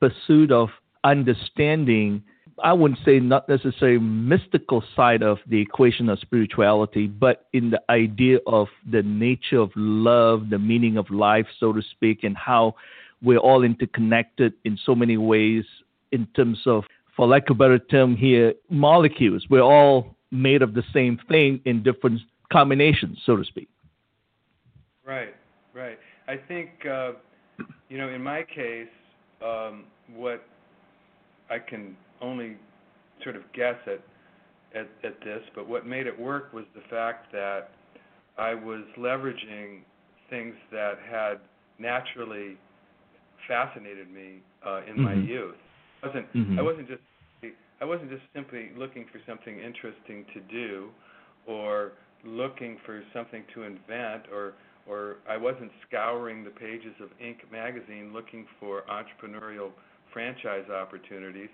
pursuit 0.00 0.50
of 0.50 0.68
understanding 1.04 2.22
I 2.62 2.72
wouldn't 2.72 3.00
say 3.04 3.20
not 3.20 3.48
necessarily 3.48 3.98
mystical 3.98 4.82
side 4.94 5.22
of 5.22 5.38
the 5.46 5.60
equation 5.60 6.08
of 6.08 6.18
spirituality, 6.20 7.06
but 7.06 7.46
in 7.52 7.70
the 7.70 7.82
idea 7.90 8.38
of 8.46 8.68
the 8.90 9.02
nature 9.02 9.58
of 9.58 9.70
love, 9.76 10.50
the 10.50 10.58
meaning 10.58 10.96
of 10.96 11.10
life, 11.10 11.46
so 11.58 11.72
to 11.72 11.82
speak, 11.82 12.24
and 12.24 12.36
how 12.36 12.74
we're 13.22 13.38
all 13.38 13.62
interconnected 13.62 14.54
in 14.64 14.78
so 14.84 14.94
many 14.94 15.16
ways 15.16 15.64
in 16.12 16.26
terms 16.34 16.58
of, 16.66 16.84
for 17.16 17.26
lack 17.26 17.50
of 17.50 17.56
a 17.56 17.58
better 17.58 17.78
term 17.78 18.16
here, 18.16 18.54
molecules. 18.68 19.46
We're 19.50 19.60
all 19.60 20.16
made 20.30 20.62
of 20.62 20.74
the 20.74 20.82
same 20.92 21.18
thing 21.28 21.60
in 21.64 21.82
different 21.82 22.20
combinations, 22.52 23.18
so 23.26 23.36
to 23.36 23.44
speak. 23.44 23.68
Right, 25.04 25.34
right. 25.74 25.98
I 26.28 26.36
think, 26.36 26.70
uh, 26.86 27.12
you 27.88 27.98
know, 27.98 28.08
in 28.08 28.22
my 28.22 28.44
case, 28.44 28.88
um, 29.44 29.84
what 30.14 30.44
I 31.50 31.58
can 31.58 31.96
only 32.20 32.56
sort 33.22 33.36
of 33.36 33.42
guess 33.52 33.76
at, 33.86 34.00
at 34.78 34.88
at 35.04 35.20
this, 35.20 35.42
but 35.54 35.68
what 35.68 35.86
made 35.86 36.06
it 36.06 36.18
work 36.18 36.52
was 36.52 36.64
the 36.74 36.82
fact 36.88 37.32
that 37.32 37.70
I 38.38 38.54
was 38.54 38.84
leveraging 38.98 39.80
things 40.28 40.54
that 40.70 40.94
had 41.10 41.40
naturally 41.78 42.56
fascinated 43.48 44.10
me 44.12 44.42
uh, 44.64 44.80
in 44.88 44.94
mm-hmm. 44.94 45.02
my 45.02 45.14
youth. 45.14 45.56
I 46.02 46.06
wasn't 46.06 46.32
mm-hmm. 46.34 46.58
I 46.58 46.62
wasn't 46.62 46.88
just 46.88 47.02
I 47.80 47.84
wasn't 47.84 48.10
just 48.10 48.22
simply 48.34 48.70
looking 48.76 49.06
for 49.10 49.20
something 49.26 49.58
interesting 49.58 50.24
to 50.34 50.40
do, 50.52 50.90
or 51.46 51.92
looking 52.24 52.78
for 52.84 53.02
something 53.12 53.44
to 53.54 53.62
invent, 53.62 54.24
or 54.32 54.54
or 54.86 55.16
I 55.28 55.36
wasn't 55.36 55.70
scouring 55.86 56.44
the 56.44 56.50
pages 56.50 56.94
of 57.02 57.08
Inc. 57.22 57.50
magazine 57.50 58.12
looking 58.12 58.46
for 58.58 58.82
entrepreneurial 58.90 59.70
franchise 60.12 60.68
opportunities. 60.70 61.48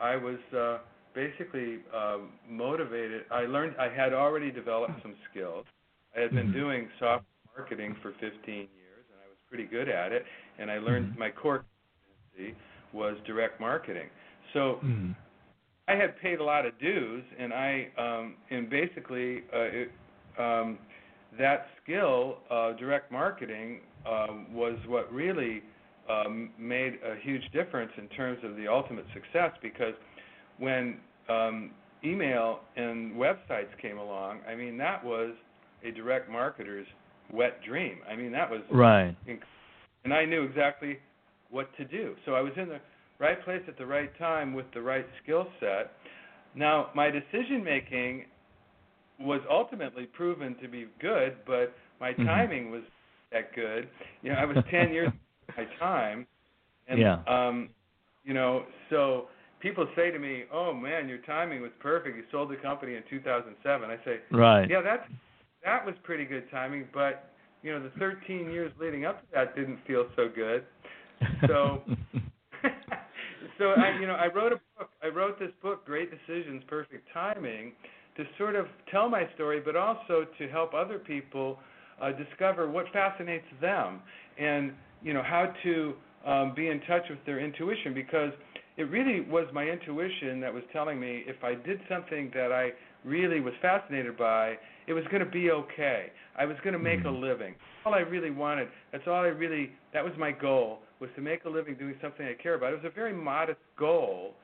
I 0.00 0.16
was 0.16 0.38
uh, 0.56 0.78
basically 1.14 1.78
uh, 1.94 2.18
motivated. 2.48 3.22
I 3.30 3.42
learned 3.42 3.76
I 3.78 3.88
had 3.88 4.12
already 4.12 4.50
developed 4.50 4.94
some 5.02 5.14
skills. 5.30 5.66
I 6.16 6.20
had 6.20 6.30
been 6.30 6.46
mm-hmm. 6.46 6.52
doing 6.52 6.88
software 6.98 7.24
marketing 7.56 7.96
for 8.02 8.12
15 8.12 8.30
years, 8.54 8.68
and 9.10 9.18
I 9.20 9.28
was 9.28 9.38
pretty 9.48 9.64
good 9.66 9.88
at 9.88 10.12
it. 10.12 10.24
And 10.58 10.70
I 10.70 10.78
learned 10.78 11.10
mm-hmm. 11.10 11.18
my 11.18 11.30
core 11.30 11.64
competency 12.32 12.56
was 12.92 13.16
direct 13.26 13.60
marketing. 13.60 14.08
So 14.52 14.80
mm-hmm. 14.84 15.12
I 15.88 15.94
had 15.94 16.18
paid 16.20 16.40
a 16.40 16.44
lot 16.44 16.66
of 16.66 16.78
dues, 16.78 17.24
and 17.38 17.52
I 17.52 17.88
um, 17.98 18.34
and 18.50 18.70
basically 18.70 19.42
uh, 19.52 19.58
it, 19.58 19.90
um, 20.38 20.78
that 21.38 21.66
skill, 21.82 22.38
uh, 22.50 22.72
direct 22.72 23.12
marketing, 23.12 23.80
um, 24.06 24.46
was 24.52 24.76
what 24.86 25.12
really 25.12 25.62
um, 26.10 26.50
made 26.58 26.94
a 27.04 27.16
huge 27.22 27.42
difference 27.52 27.92
in 27.96 28.08
terms 28.08 28.38
of 28.44 28.56
the 28.56 28.66
ultimate 28.66 29.04
success 29.14 29.52
because 29.62 29.94
when 30.58 30.96
um, 31.28 31.70
email 32.04 32.60
and 32.76 33.12
websites 33.14 33.68
came 33.80 33.98
along, 33.98 34.40
I 34.48 34.54
mean 34.54 34.76
that 34.78 35.04
was 35.04 35.32
a 35.84 35.90
direct 35.90 36.30
marketer's 36.30 36.86
wet 37.32 37.62
dream. 37.66 37.98
I 38.10 38.16
mean 38.16 38.32
that 38.32 38.50
was 38.50 38.60
right, 38.72 39.16
inc- 39.28 39.40
and 40.04 40.12
I 40.12 40.24
knew 40.24 40.42
exactly 40.42 40.98
what 41.50 41.74
to 41.76 41.84
do. 41.84 42.14
So 42.26 42.34
I 42.34 42.40
was 42.40 42.52
in 42.56 42.68
the 42.68 42.80
right 43.18 43.42
place 43.44 43.62
at 43.68 43.76
the 43.78 43.86
right 43.86 44.16
time 44.18 44.54
with 44.54 44.66
the 44.74 44.80
right 44.80 45.06
skill 45.22 45.46
set. 45.60 45.92
Now 46.54 46.88
my 46.94 47.10
decision 47.10 47.62
making 47.62 48.24
was 49.20 49.40
ultimately 49.50 50.06
proven 50.06 50.56
to 50.62 50.68
be 50.68 50.86
good, 51.00 51.36
but 51.46 51.74
my 52.00 52.12
mm-hmm. 52.12 52.24
timing 52.24 52.70
was 52.70 52.82
that 53.32 53.54
good. 53.54 53.88
You 54.22 54.32
know, 54.32 54.36
I 54.36 54.44
was 54.46 54.56
10 54.70 54.92
years 54.92 55.10
my 55.56 55.66
time. 55.78 56.26
And, 56.88 56.98
yeah. 56.98 57.18
Um, 57.26 57.70
you 58.24 58.34
know, 58.34 58.64
so 58.90 59.28
people 59.60 59.86
say 59.94 60.10
to 60.10 60.18
me, 60.18 60.44
"Oh 60.52 60.72
man, 60.72 61.08
your 61.08 61.18
timing 61.18 61.62
was 61.62 61.70
perfect. 61.80 62.16
You 62.16 62.24
sold 62.30 62.50
the 62.50 62.56
company 62.56 62.96
in 62.96 63.02
2007." 63.08 63.90
I 63.90 64.04
say, 64.04 64.20
"Right. 64.30 64.68
Yeah, 64.68 64.82
that's 64.82 65.08
that 65.64 65.84
was 65.84 65.94
pretty 66.02 66.24
good 66.24 66.50
timing, 66.50 66.88
but 66.92 67.32
you 67.62 67.72
know, 67.72 67.82
the 67.82 67.90
13 67.98 68.50
years 68.50 68.72
leading 68.80 69.04
up 69.04 69.20
to 69.20 69.26
that 69.32 69.54
didn't 69.54 69.78
feel 69.86 70.06
so 70.16 70.28
good." 70.28 70.64
So 71.46 71.82
so 73.58 73.70
I, 73.70 73.98
you 74.00 74.06
know, 74.06 74.14
I 74.14 74.26
wrote 74.26 74.52
a 74.52 74.60
book. 74.78 74.90
I 75.02 75.08
wrote 75.08 75.38
this 75.38 75.52
book, 75.62 75.84
Great 75.84 76.10
Decisions, 76.10 76.62
Perfect 76.66 77.08
Timing, 77.12 77.72
to 78.16 78.24
sort 78.38 78.56
of 78.56 78.66
tell 78.90 79.08
my 79.08 79.28
story, 79.34 79.60
but 79.60 79.76
also 79.76 80.26
to 80.38 80.48
help 80.48 80.74
other 80.74 80.98
people 80.98 81.58
uh, 82.02 82.12
discover 82.12 82.70
what 82.70 82.86
fascinates 82.92 83.46
them, 83.60 84.00
and 84.38 84.72
you 85.02 85.12
know 85.14 85.22
how 85.22 85.52
to 85.62 85.94
um, 86.26 86.54
be 86.54 86.68
in 86.68 86.80
touch 86.82 87.02
with 87.08 87.18
their 87.26 87.40
intuition 87.40 87.94
because 87.94 88.30
it 88.76 88.84
really 88.84 89.20
was 89.20 89.46
my 89.52 89.64
intuition 89.64 90.40
that 90.40 90.52
was 90.52 90.62
telling 90.72 90.98
me 91.00 91.24
if 91.26 91.42
I 91.44 91.54
did 91.54 91.80
something 91.88 92.30
that 92.34 92.52
I 92.52 92.70
really 93.04 93.40
was 93.40 93.54
fascinated 93.60 94.16
by, 94.16 94.54
it 94.86 94.92
was 94.92 95.04
going 95.10 95.24
to 95.24 95.30
be 95.30 95.50
okay. 95.50 96.06
I 96.36 96.44
was 96.44 96.56
going 96.62 96.72
to 96.72 96.78
make 96.78 97.04
a 97.04 97.08
Mm-hmm. 97.08 97.14
living. 97.22 97.54
All 97.84 97.94
I 97.94 98.00
really 98.00 98.30
wanted. 98.30 98.68
That's 98.92 99.04
all 99.06 99.14
I 99.14 99.28
really. 99.28 99.70
That 99.92 100.04
was 100.04 100.12
my 100.18 100.30
goal 100.32 100.80
was 101.00 101.10
to 101.16 101.22
make 101.22 101.44
a 101.44 101.48
living 101.48 101.76
doing 101.76 101.94
something 102.02 102.26
I 102.26 102.34
care 102.40 102.54
about. 102.54 102.72
It 102.72 102.82
was 102.82 102.92
a 102.92 102.94
very 102.94 103.12
modest 103.14 103.60
goal, 103.78 104.34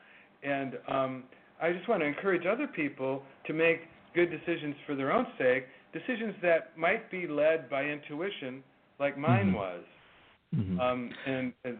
and 0.42 0.78
um, 0.88 1.24
I 1.60 1.72
just 1.72 1.88
want 1.88 2.00
to 2.02 2.06
encourage 2.06 2.46
other 2.46 2.66
people 2.66 3.22
to 3.46 3.52
make 3.52 3.80
good 4.14 4.30
decisions 4.30 4.74
for 4.86 4.94
their 4.94 5.12
own 5.12 5.26
sake, 5.38 5.64
decisions 5.92 6.34
that 6.42 6.76
might 6.76 7.10
be 7.10 7.26
led 7.26 7.68
by 7.68 7.84
intuition, 7.84 8.62
like 8.98 9.18
mine 9.18 9.52
Mhm. 9.52 9.52
was. 9.52 9.82
Mhm. 10.56 10.80
Um, 10.80 11.10
and, 11.26 11.52
and 11.64 11.76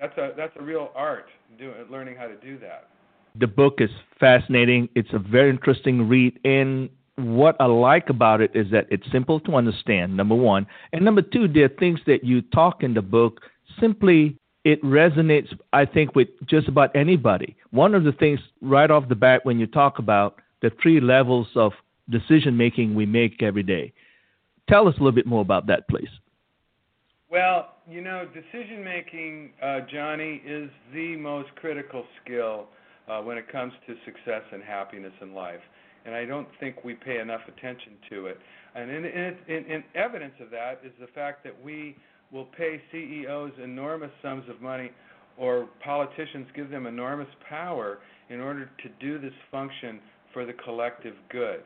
that's 0.00 0.16
a 0.18 0.32
that's 0.36 0.56
a 0.58 0.62
real 0.62 0.90
art, 0.94 1.26
doing 1.58 1.74
learning 1.90 2.16
how 2.16 2.26
to 2.26 2.36
do 2.36 2.58
that. 2.58 2.88
the 3.34 3.46
book 3.46 3.76
is 3.78 3.90
fascinating. 4.20 4.88
It's 4.94 5.12
a 5.12 5.18
very 5.18 5.50
interesting 5.50 6.08
read. 6.08 6.38
And 6.44 6.90
what 7.16 7.56
I 7.60 7.66
like 7.66 8.10
about 8.10 8.40
it 8.40 8.50
is 8.54 8.70
that 8.72 8.86
it's 8.90 9.10
simple 9.10 9.40
to 9.40 9.56
understand, 9.56 10.16
number 10.16 10.34
one. 10.34 10.66
And 10.92 11.04
number 11.04 11.22
two, 11.22 11.48
there 11.48 11.64
are 11.64 11.68
things 11.68 12.00
that 12.06 12.24
you 12.24 12.42
talk 12.42 12.82
in 12.82 12.94
the 12.94 13.02
book 13.02 13.40
simply 13.80 14.36
it 14.64 14.82
resonates, 14.84 15.48
I 15.72 15.86
think, 15.86 16.14
with 16.14 16.28
just 16.46 16.68
about 16.68 16.94
anybody. 16.94 17.56
One 17.70 17.94
of 17.94 18.04
the 18.04 18.12
things 18.12 18.38
right 18.60 18.90
off 18.90 19.08
the 19.08 19.16
bat 19.16 19.40
when 19.44 19.58
you 19.58 19.66
talk 19.66 19.98
about 19.98 20.40
the 20.60 20.70
three 20.80 21.00
levels 21.00 21.48
of 21.56 21.72
decision 22.10 22.56
making 22.56 22.94
we 22.94 23.06
make 23.06 23.42
every 23.42 23.64
day. 23.64 23.92
Tell 24.68 24.86
us 24.86 24.94
a 24.94 24.98
little 24.98 25.12
bit 25.12 25.26
more 25.26 25.40
about 25.40 25.66
that, 25.66 25.88
please. 25.88 26.10
Well, 27.28 27.74
you 27.92 28.00
know, 28.00 28.26
decision 28.32 28.82
making, 28.82 29.50
uh, 29.62 29.80
Johnny, 29.92 30.40
is 30.46 30.70
the 30.94 31.16
most 31.16 31.54
critical 31.56 32.04
skill 32.24 32.66
uh, 33.06 33.20
when 33.20 33.36
it 33.36 33.50
comes 33.52 33.72
to 33.86 33.94
success 34.06 34.42
and 34.50 34.62
happiness 34.62 35.12
in 35.20 35.34
life. 35.34 35.60
And 36.06 36.14
I 36.14 36.24
don't 36.24 36.48
think 36.58 36.84
we 36.84 36.94
pay 36.94 37.20
enough 37.20 37.42
attention 37.46 37.92
to 38.10 38.26
it. 38.26 38.38
And 38.74 38.90
in, 38.90 39.04
in, 39.04 39.36
in, 39.46 39.84
evidence 39.94 40.32
of 40.40 40.50
that 40.50 40.80
is 40.84 40.92
the 40.98 41.06
fact 41.08 41.44
that 41.44 41.54
we 41.62 41.94
will 42.32 42.46
pay 42.56 42.80
CEOs 42.90 43.52
enormous 43.62 44.10
sums 44.22 44.48
of 44.48 44.62
money 44.62 44.90
or 45.36 45.68
politicians 45.84 46.46
give 46.56 46.70
them 46.70 46.86
enormous 46.86 47.28
power 47.48 47.98
in 48.30 48.40
order 48.40 48.70
to 48.82 48.88
do 49.00 49.18
this 49.18 49.34
function 49.50 50.00
for 50.32 50.46
the 50.46 50.54
collective 50.54 51.14
good. 51.30 51.60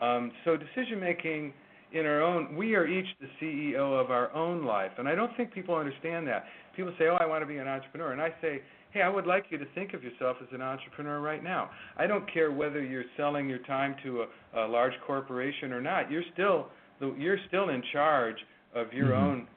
Um, 0.00 0.30
so 0.44 0.56
decision 0.56 1.00
making 1.00 1.52
in 1.94 2.04
our 2.06 2.20
own 2.22 2.56
we 2.56 2.74
are 2.74 2.86
each 2.86 3.06
the 3.20 3.28
CEO 3.40 3.98
of 3.98 4.10
our 4.10 4.32
own 4.34 4.64
life 4.64 4.92
and 4.98 5.08
I 5.08 5.14
don't 5.14 5.34
think 5.36 5.52
people 5.52 5.74
understand 5.74 6.26
that. 6.28 6.44
People 6.76 6.92
say, 6.98 7.06
"Oh, 7.08 7.16
I 7.16 7.26
want 7.26 7.42
to 7.42 7.46
be 7.46 7.58
an 7.58 7.68
entrepreneur." 7.68 8.12
And 8.12 8.20
I 8.20 8.34
say, 8.42 8.62
"Hey, 8.90 9.02
I 9.02 9.08
would 9.08 9.26
like 9.26 9.44
you 9.50 9.58
to 9.58 9.64
think 9.74 9.94
of 9.94 10.02
yourself 10.02 10.36
as 10.42 10.48
an 10.52 10.60
entrepreneur 10.60 11.20
right 11.20 11.42
now. 11.42 11.70
I 11.96 12.06
don't 12.06 12.26
care 12.32 12.50
whether 12.50 12.82
you're 12.82 13.04
selling 13.16 13.48
your 13.48 13.60
time 13.60 13.94
to 14.02 14.24
a, 14.24 14.26
a 14.64 14.66
large 14.66 14.94
corporation 15.06 15.72
or 15.72 15.80
not. 15.80 16.10
You're 16.10 16.24
still 16.32 16.66
the, 17.00 17.14
you're 17.18 17.38
still 17.48 17.68
in 17.70 17.82
charge 17.92 18.36
of 18.74 18.92
your 18.92 19.10
Mhm. 19.10 19.22
own 19.22 19.48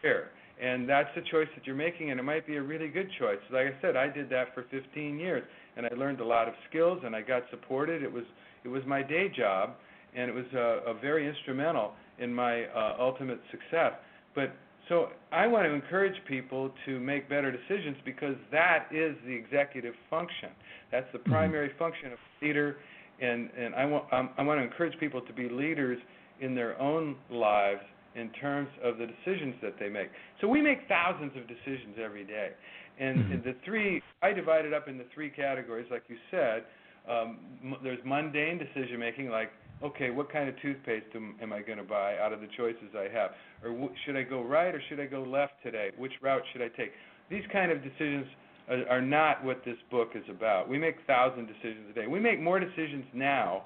career. 0.00 0.30
And 0.60 0.88
that's 0.88 1.08
the 1.14 1.22
choice 1.22 1.48
that 1.54 1.66
you're 1.66 1.74
making, 1.76 2.10
and 2.10 2.20
it 2.20 2.22
might 2.22 2.46
be 2.46 2.56
a 2.56 2.62
really 2.62 2.88
good 2.88 3.10
choice. 3.18 3.38
Like 3.50 3.68
I 3.68 3.80
said, 3.80 3.96
I 3.96 4.08
did 4.08 4.28
that 4.28 4.54
for 4.54 4.62
15 4.64 5.18
years, 5.18 5.42
and 5.76 5.86
I 5.86 5.90
learned 5.96 6.20
a 6.20 6.24
lot 6.24 6.48
of 6.48 6.54
skills, 6.68 7.02
and 7.02 7.16
I 7.16 7.22
got 7.22 7.48
supported. 7.50 8.02
It 8.02 8.12
was 8.12 8.24
it 8.62 8.68
was 8.68 8.84
my 8.84 9.02
day 9.02 9.30
job, 9.30 9.76
and 10.14 10.28
it 10.28 10.34
was 10.34 10.46
uh, 10.54 10.90
a 10.90 10.94
very 10.94 11.28
instrumental 11.28 11.92
in 12.18 12.32
my 12.32 12.64
uh, 12.64 12.96
ultimate 12.98 13.40
success. 13.50 13.92
But 14.34 14.54
so 14.88 15.08
I 15.32 15.46
want 15.46 15.66
to 15.66 15.72
encourage 15.72 16.14
people 16.26 16.72
to 16.86 16.98
make 16.98 17.28
better 17.28 17.50
decisions 17.52 17.96
because 18.04 18.34
that 18.50 18.86
is 18.90 19.16
the 19.26 19.32
executive 19.32 19.94
function. 20.08 20.50
That's 20.90 21.06
the 21.12 21.20
Mhm. 21.28 21.30
primary 21.30 21.70
function 21.78 22.12
of 22.12 22.18
a 22.18 22.44
leader, 22.44 22.76
and 23.20 23.50
and 23.56 23.74
I 23.74 23.84
want 23.84 24.12
um, 24.12 24.30
I 24.36 24.42
want 24.42 24.58
to 24.60 24.64
encourage 24.64 24.98
people 24.98 25.20
to 25.20 25.32
be 25.32 25.48
leaders 25.48 25.98
in 26.40 26.54
their 26.54 26.80
own 26.80 27.16
lives 27.30 27.82
in 28.16 28.30
terms 28.40 28.68
of 28.82 28.98
the 28.98 29.06
decisions 29.06 29.54
that 29.62 29.74
they 29.78 29.88
make. 29.88 30.08
So 30.40 30.48
we 30.48 30.60
make 30.60 30.88
thousands 30.88 31.32
of 31.36 31.46
decisions 31.46 31.96
every 32.02 32.24
day, 32.24 32.50
and 32.98 33.22
Mhm. 33.22 33.44
the 33.44 33.54
three 33.64 34.02
I 34.22 34.32
divide 34.32 34.64
it 34.64 34.74
up 34.74 34.88
into 34.88 35.04
three 35.14 35.30
categories, 35.30 35.86
like 35.90 36.02
you 36.08 36.16
said. 36.30 36.64
Um, 37.08 37.38
there's 37.82 37.98
mundane 38.04 38.58
decision 38.58 38.98
making, 38.98 39.30
like 39.30 39.50
okay, 39.82 40.10
what 40.10 40.32
kind 40.32 40.48
of 40.48 40.54
toothpaste 40.60 41.06
am, 41.14 41.36
am 41.42 41.52
I 41.52 41.62
going 41.62 41.78
to 41.78 41.84
buy 41.84 42.18
out 42.18 42.32
of 42.32 42.40
the 42.40 42.48
choices 42.56 42.94
I 42.96 43.08
have, 43.12 43.30
or 43.62 43.70
w- 43.70 43.92
should 44.04 44.16
I 44.16 44.22
go 44.22 44.42
right 44.42 44.74
or 44.74 44.82
should 44.88 45.00
I 45.00 45.06
go 45.06 45.22
left 45.22 45.54
today? 45.62 45.90
Which 45.96 46.12
route 46.22 46.42
should 46.52 46.62
I 46.62 46.68
take? 46.68 46.92
These 47.30 47.44
kind 47.52 47.72
of 47.72 47.82
decisions 47.82 48.26
are, 48.68 48.88
are 48.88 49.02
not 49.02 49.44
what 49.44 49.64
this 49.64 49.76
book 49.90 50.10
is 50.14 50.24
about. 50.28 50.68
We 50.68 50.78
make 50.78 50.96
thousand 51.06 51.46
decisions 51.46 51.86
a 51.90 51.94
day. 51.94 52.06
We 52.06 52.20
make 52.20 52.40
more 52.40 52.60
decisions 52.60 53.04
now, 53.14 53.64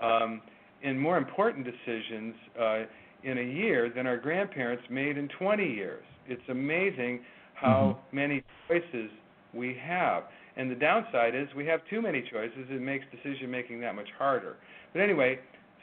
um, 0.00 0.42
and 0.82 1.00
more 1.00 1.16
important 1.16 1.64
decisions. 1.64 2.34
Uh, 2.58 2.82
in 3.24 3.38
a 3.38 3.42
year 3.42 3.90
than 3.94 4.06
our 4.06 4.16
grandparents 4.16 4.82
made 4.90 5.16
in 5.16 5.28
20 5.38 5.64
years. 5.64 6.04
It's 6.26 6.42
amazing 6.48 7.20
how 7.54 7.98
many 8.12 8.42
choices 8.68 9.10
we 9.54 9.76
have. 9.84 10.24
And 10.56 10.70
the 10.70 10.74
downside 10.74 11.34
is 11.34 11.48
we 11.56 11.66
have 11.66 11.80
too 11.88 12.02
many 12.02 12.22
choices. 12.22 12.66
It 12.68 12.80
makes 12.80 13.04
decision 13.10 13.50
making 13.50 13.80
that 13.80 13.94
much 13.94 14.08
harder. 14.18 14.56
But 14.92 15.00
anyway, 15.00 15.38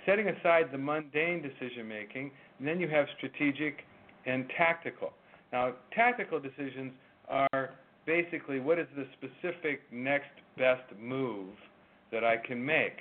setting 0.06 0.28
aside 0.30 0.66
the 0.72 0.78
mundane 0.78 1.42
decision 1.42 1.88
making, 1.88 2.32
then 2.60 2.80
you 2.80 2.88
have 2.88 3.08
strategic 3.18 3.80
and 4.26 4.46
tactical. 4.58 5.14
Now, 5.52 5.74
tactical 5.96 6.40
decisions 6.40 6.92
are 7.28 7.72
basically 8.06 8.60
what 8.60 8.80
is 8.80 8.88
the 8.96 9.06
specific 9.18 9.82
next 9.92 10.32
best 10.58 10.84
move 11.00 11.50
that 12.12 12.24
I 12.24 12.38
can 12.38 12.64
make 12.64 12.98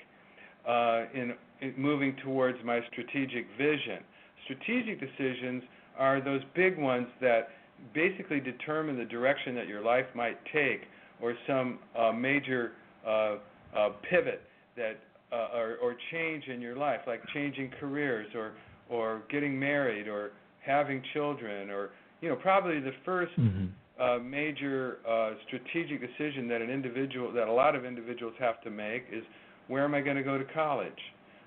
uh, 0.66 1.04
in, 1.14 1.34
in 1.60 1.74
moving 1.76 2.16
towards 2.22 2.58
my 2.64 2.80
strategic 2.92 3.46
vision 3.56 4.00
strategic 4.48 5.00
decisions 5.00 5.62
are 5.98 6.20
those 6.20 6.40
big 6.54 6.78
ones 6.78 7.06
that 7.20 7.48
basically 7.94 8.40
determine 8.40 8.96
the 8.96 9.04
direction 9.04 9.54
that 9.54 9.68
your 9.68 9.82
life 9.82 10.06
might 10.14 10.38
take 10.52 10.82
or 11.20 11.34
some 11.46 11.78
uh, 11.96 12.12
major 12.12 12.72
uh, 13.06 13.36
uh, 13.76 13.90
pivot 14.08 14.42
that 14.76 14.98
uh, 15.32 15.56
or, 15.56 15.76
or 15.82 15.96
change 16.10 16.44
in 16.48 16.60
your 16.60 16.76
life 16.76 17.00
like 17.06 17.20
changing 17.34 17.70
careers 17.80 18.26
or 18.34 18.52
or 18.88 19.22
getting 19.30 19.58
married 19.58 20.08
or 20.08 20.32
having 20.64 21.02
children 21.12 21.70
or 21.70 21.90
you 22.20 22.28
know 22.28 22.36
probably 22.36 22.80
the 22.80 22.92
1st 23.06 23.28
Mhm. 23.38 23.68
uh, 24.00 24.18
major 24.22 24.98
uh, 25.08 25.30
strategic 25.46 26.00
decision 26.00 26.46
that 26.48 26.62
an 26.62 26.70
individual 26.70 27.32
that 27.32 27.48
a 27.48 27.52
lot 27.52 27.74
of 27.74 27.84
individuals 27.84 28.34
have 28.38 28.60
to 28.62 28.70
make 28.70 29.04
is 29.12 29.24
where 29.66 29.84
am 29.84 29.94
I 29.94 30.00
going 30.00 30.16
to 30.16 30.22
go 30.22 30.38
to 30.38 30.44
college 30.44 31.02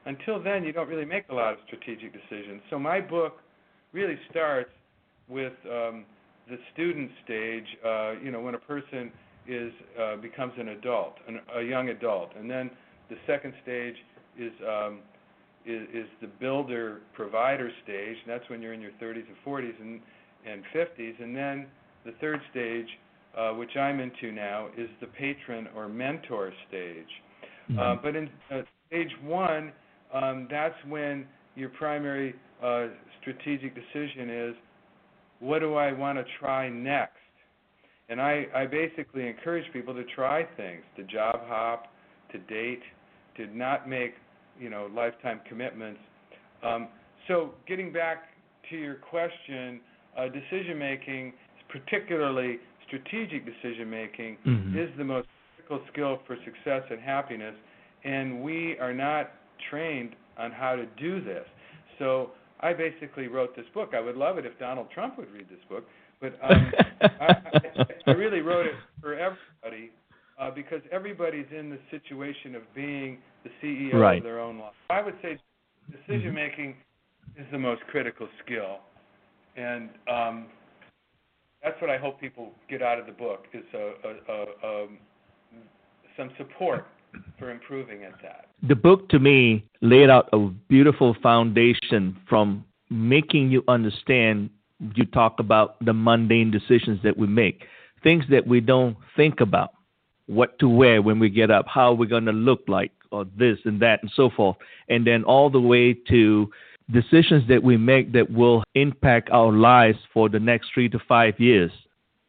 until 0.05 0.41
then 0.41 0.63
you 0.63 0.71
don't 0.71 0.89
really 0.89 1.05
make 1.05 1.25
a 1.29 1.33
lot 1.33 1.53
of 1.53 1.59
strategic 1.65 2.11
decisions. 2.13 2.61
So 2.69 2.77
my 2.77 2.99
book 3.01 3.41
really 3.93 4.17
starts 4.29 4.71
with 5.27 5.53
um, 5.65 6.05
the 6.49 6.57
student 6.73 7.09
stage, 7.23 7.65
uh, 7.85 8.13
you 8.23 8.31
know, 8.31 8.41
when 8.41 8.55
a 8.55 8.59
person 8.59 9.11
is 9.47 9.71
uh, 9.99 10.17
becomes 10.17 10.53
an 10.57 10.69
adult, 10.69 11.15
an, 11.27 11.39
a 11.55 11.61
young 11.61 11.89
adult, 11.89 12.31
and 12.37 12.49
then 12.49 12.69
the 13.11 13.17
second 13.27 13.53
stage 13.61 13.95
is, 14.39 14.51
um, 14.67 14.99
is 15.65 15.83
is 15.93 16.07
the 16.21 16.27
builder 16.39 17.01
provider 17.13 17.69
stage, 17.83 18.17
and 18.23 18.27
that's 18.27 18.49
when 18.49 18.61
you're 18.61 18.73
in 18.73 18.81
your 18.81 18.95
30s 19.01 19.25
and 19.27 19.37
40s 19.45 19.79
and 19.79 20.01
and 20.47 20.63
50s, 20.73 21.21
and 21.21 21.35
then 21.35 21.67
the 22.03 22.13
third 22.19 22.39
stage, 22.49 22.87
uh, 23.37 23.51
which 23.51 23.75
I'm 23.77 23.99
into 23.99 24.31
now, 24.31 24.69
is 24.75 24.89
the 25.01 25.07
patron 25.07 25.67
or 25.75 25.87
mentor 25.87 26.51
stage. 26.67 27.05
Uh, 27.69 27.73
Mhm. 27.73 28.01
but 28.01 28.15
in 28.15 28.29
uh, 28.49 28.63
stage 28.87 29.15
one, 29.23 29.71
um, 30.11 30.47
that's 30.49 30.75
when 30.85 31.27
your 31.55 31.69
primary 31.69 32.33
uh, 32.63 32.87
strategic 33.19 33.75
decision 33.75 34.29
is 34.29 34.55
what 35.39 35.59
do 35.59 35.75
I 35.75 35.91
want 35.91 36.17
to 36.17 36.25
try 36.39 36.69
next? 36.69 37.17
And 38.09 38.21
I, 38.21 38.47
I 38.53 38.65
basically 38.65 39.27
encourage 39.27 39.71
people 39.73 39.93
to 39.93 40.03
try 40.15 40.43
things, 40.57 40.83
to 40.97 41.03
job 41.03 41.39
hop, 41.47 41.87
to 42.31 42.37
date, 42.39 42.83
to 43.37 43.47
not 43.55 43.87
make 43.87 44.13
you 44.59 44.69
know 44.69 44.89
lifetime 44.93 45.41
commitments. 45.47 45.99
Um, 46.63 46.87
so 47.27 47.51
getting 47.67 47.91
back 47.91 48.25
to 48.69 48.77
your 48.77 48.95
question, 48.95 49.79
uh, 50.17 50.27
decision 50.27 50.77
making, 50.77 51.33
particularly 51.69 52.59
strategic 52.85 53.45
decision 53.45 53.89
making, 53.89 54.37
Mhm. 54.45 54.75
is 54.75 54.95
the 54.97 55.03
most 55.03 55.27
critical 55.55 55.85
skill 55.87 56.17
for 56.27 56.35
success 56.43 56.83
and 56.89 56.99
happiness, 56.99 57.55
and 58.03 58.41
we 58.41 58.77
are 58.79 58.93
not 58.93 59.31
trained 59.69 60.15
on 60.37 60.51
how 60.51 60.75
to 60.75 60.85
do 60.97 61.21
this. 61.21 61.47
So 61.99 62.31
I 62.59 62.73
basically 62.73 63.27
wrote 63.27 63.55
this 63.55 63.67
book. 63.69 63.93
I 63.93 63.99
would 63.99 64.17
love 64.17 64.37
it 64.37 64.45
if 64.45 64.57
Donald 64.59 64.89
Trump 64.91 65.17
would 65.17 65.31
read 65.31 65.47
this 65.49 65.63
book, 65.69 65.87
but 66.19 66.37
um, 66.41 66.71
I, 67.01 67.27
I, 67.27 67.85
I 68.07 68.11
really 68.11 68.41
wrote 68.41 68.65
it 68.65 68.75
for 69.01 69.13
everybody 69.13 69.91
uh, 70.41 70.49
because 70.49 70.81
everybody's 70.91 71.45
in 71.57 71.69
the 71.69 71.79
situation 71.91 72.55
of 72.55 72.63
being 72.73 73.19
the 73.43 73.51
CEO 73.61 73.93
Right. 73.93 74.17
of 74.17 74.23
their 74.23 74.39
own 74.39 74.57
life. 74.57 74.73
I 74.89 75.01
would 75.01 75.15
say 75.21 75.37
decision 75.91 76.33
making 76.33 76.75
is 77.37 77.45
the 77.51 77.59
most 77.59 77.81
critical 77.91 78.27
skill, 78.43 78.79
and 79.55 79.89
um, 80.11 80.47
that's 81.63 81.79
what 81.79 81.89
I 81.89 81.97
hope 81.97 82.19
people 82.19 82.51
get 82.69 82.81
out 82.81 82.99
of 82.99 83.05
the 83.05 83.11
book 83.11 83.45
is 83.53 83.63
a, 83.73 83.77
a, 83.77 84.33
a, 84.33 84.83
um, 84.83 84.97
some 86.17 86.31
support 86.37 86.87
for 87.37 87.51
improving 87.51 88.03
at 88.03 88.13
that. 88.23 88.47
The 88.67 88.75
book 88.75 89.09
to 89.09 89.19
me 89.19 89.65
laid 89.81 90.09
out 90.09 90.29
a 90.33 90.39
beautiful 90.69 91.15
foundation 91.21 92.17
from 92.27 92.65
making 92.89 93.51
you 93.51 93.63
understand. 93.67 94.49
You 94.95 95.05
talk 95.05 95.39
about 95.39 95.83
the 95.85 95.93
mundane 95.93 96.51
decisions 96.51 96.99
that 97.03 97.15
we 97.17 97.27
make, 97.27 97.65
things 98.01 98.25
that 98.29 98.47
we 98.47 98.59
don't 98.59 98.97
think 99.15 99.39
about, 99.39 99.73
what 100.31 100.57
to 100.59 100.69
wear 100.69 101.01
when 101.01 101.19
we 101.19 101.29
get 101.29 101.51
up, 101.51 101.65
how 101.67 101.93
we're 101.93 102.05
going 102.05 102.25
to 102.25 102.31
look 102.31 102.61
like, 102.67 102.91
or 103.11 103.25
this 103.37 103.57
and 103.65 103.81
that, 103.81 104.01
and 104.01 104.11
so 104.15 104.29
forth. 104.29 104.55
And 104.89 105.05
then 105.05 105.23
all 105.23 105.49
the 105.49 105.59
way 105.59 105.93
to 106.09 106.49
decisions 106.91 107.47
that 107.47 107.61
we 107.61 107.77
make 107.77 108.13
that 108.13 108.31
will 108.31 108.63
impact 108.75 109.29
our 109.31 109.51
lives 109.51 109.99
for 110.13 110.29
the 110.29 110.39
next 110.39 110.69
three 110.73 110.89
to 110.89 110.99
five 111.07 111.39
years, 111.39 111.71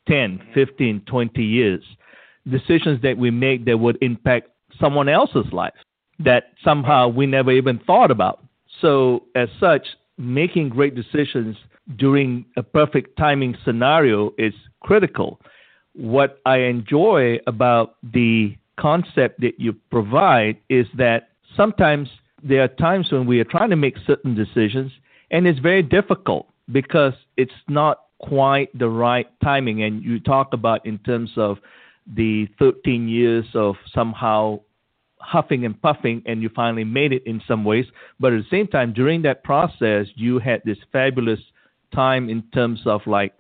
10, 0.09 0.41
15, 0.55 1.03
20 1.07 1.43
years. 1.43 1.83
Decisions 2.51 3.01
that 3.03 3.17
we 3.17 3.31
make 3.31 3.65
that 3.67 3.79
would 3.79 3.99
impact 4.03 4.49
someone 4.81 5.09
else's 5.09 5.53
life 5.53 5.75
that 6.19 6.53
somehow 6.63 7.09
we 7.09 7.27
never 7.27 7.53
even 7.53 7.79
thought 7.81 8.11
about. 8.11 8.45
So, 8.81 9.25
as 9.35 9.49
such, 9.61 9.87
making 10.19 10.71
great 10.71 10.95
decisions 10.95 11.57
during 11.97 12.45
a 12.57 12.63
perfect 12.63 13.17
timing 13.17 13.57
scenario 13.65 14.33
is 14.39 14.55
critical. 14.81 15.41
What 15.95 16.41
I 16.47 16.59
enjoy 16.59 17.39
about 17.47 17.97
the 18.03 18.57
concept 18.79 19.41
that 19.41 19.59
you 19.59 19.75
provide 19.91 20.57
is 20.69 20.87
that 20.97 21.31
sometimes 21.57 22.09
there 22.43 22.63
are 22.63 22.69
times 22.69 23.13
when 23.13 23.27
we 23.27 23.41
are 23.41 23.45
trying 23.45 23.71
to 23.71 23.77
make 23.77 23.97
certain 24.07 24.35
decisions 24.35 24.91
and 25.31 25.47
it's 25.47 25.59
very 25.59 25.83
difficult 25.83 26.47
because 26.71 27.15
it's 27.37 27.53
not 27.69 28.05
quite 28.19 28.77
the 28.79 28.89
right 28.89 29.29
timing. 29.43 29.83
And 29.83 30.03
you 30.03 30.21
talk 30.21 30.53
about 30.53 30.85
in 30.87 30.99
terms 30.99 31.31
of 31.37 31.59
the 32.07 32.49
13 32.59 33.09
years 33.09 33.47
of 33.55 33.77
somehow 33.95 34.61
huffing 35.19 35.65
and 35.65 35.81
puffing, 35.81 36.23
and 36.27 36.43
you 36.43 36.51
finally 36.55 36.85
made 36.85 37.13
it 37.13 37.23
in 37.27 37.41
some 37.47 37.65
ways. 37.65 37.87
But 38.19 38.33
at 38.33 38.43
the 38.43 38.49
same 38.51 38.67
time, 38.67 38.93
during 38.93 39.23
that 39.23 39.45
process, 39.45 40.07
you 40.17 40.39
had 40.39 40.63
this 40.65 40.79
fabulous 40.91 41.39
time 41.95 42.29
in 42.29 42.43
terms 42.53 42.81
of 42.87 43.03
like, 43.07 43.33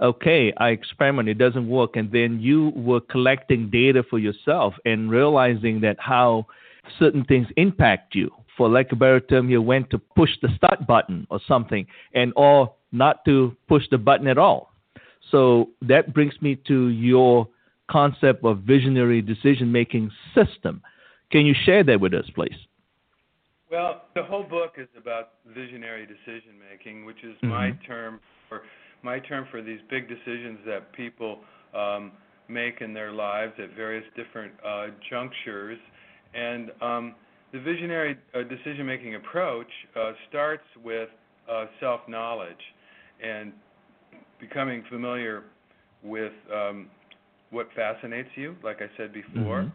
okay, 0.00 0.52
I 0.56 0.70
experiment, 0.70 1.28
it 1.28 1.38
doesn't 1.38 1.68
work, 1.68 1.96
and 1.96 2.10
then 2.10 2.40
you 2.40 2.70
were 2.74 3.00
collecting 3.00 3.70
data 3.70 4.02
for 4.08 4.18
yourself 4.18 4.74
and 4.84 5.10
realizing 5.10 5.80
that 5.80 5.96
how 5.98 6.46
certain 6.98 7.24
things 7.24 7.46
impact 7.56 8.14
you. 8.14 8.30
For 8.56 8.68
lack 8.68 8.92
of 8.92 8.98
a 8.98 9.00
better 9.00 9.20
term, 9.20 9.50
you 9.50 9.60
went 9.60 9.90
to 9.90 9.98
push 9.98 10.30
the 10.40 10.48
start 10.56 10.86
button 10.86 11.26
or 11.30 11.40
something, 11.46 11.86
and 12.14 12.32
or 12.36 12.72
not 12.92 13.24
to 13.26 13.56
push 13.68 13.84
the 13.90 13.98
button 13.98 14.26
at 14.26 14.38
all. 14.38 14.72
So 15.30 15.70
that 15.82 16.14
brings 16.14 16.34
me 16.40 16.56
to 16.68 16.88
your 16.88 17.48
concept 17.90 18.44
of 18.44 18.60
visionary 18.60 19.22
decision 19.22 19.70
making 19.70 20.10
system. 20.34 20.82
Can 21.30 21.44
you 21.46 21.54
share 21.64 21.84
that 21.84 22.00
with 22.00 22.14
us, 22.14 22.24
please? 22.34 22.56
Well, 23.70 24.04
the 24.14 24.22
whole 24.22 24.44
book 24.44 24.74
is 24.78 24.88
about 24.96 25.30
visionary 25.46 26.06
decision 26.06 26.52
making, 26.70 27.04
which 27.04 27.22
is 27.24 27.36
my 27.42 27.72
Mhm. 27.72 27.84
term 27.84 28.20
for 28.48 28.62
my 29.02 29.18
term 29.20 29.46
for 29.50 29.62
these 29.62 29.80
big 29.90 30.08
decisions 30.08 30.58
that 30.66 30.92
people 30.92 31.38
um, 31.74 32.12
make 32.48 32.80
in 32.80 32.92
their 32.94 33.12
lives 33.12 33.52
at 33.62 33.74
various 33.74 34.04
different 34.16 34.52
uh, 34.64 34.86
junctures. 35.10 35.78
And 36.34 36.70
um, 36.80 37.14
the 37.52 37.60
visionary 37.60 38.16
uh, 38.34 38.42
decision 38.42 38.86
making 38.86 39.14
approach 39.14 39.70
uh, 39.98 40.12
starts 40.28 40.64
with 40.84 41.08
uh, 41.50 41.66
self 41.80 42.00
knowledge 42.08 42.56
and 43.22 43.52
becoming 44.40 44.82
familiar 44.90 45.44
with 46.02 46.32
um, 46.52 46.88
what 47.50 47.68
fascinates 47.74 48.28
you, 48.34 48.56
like 48.62 48.78
I 48.82 48.88
said 48.96 49.12
before 49.12 49.62
Mhm. 49.62 49.72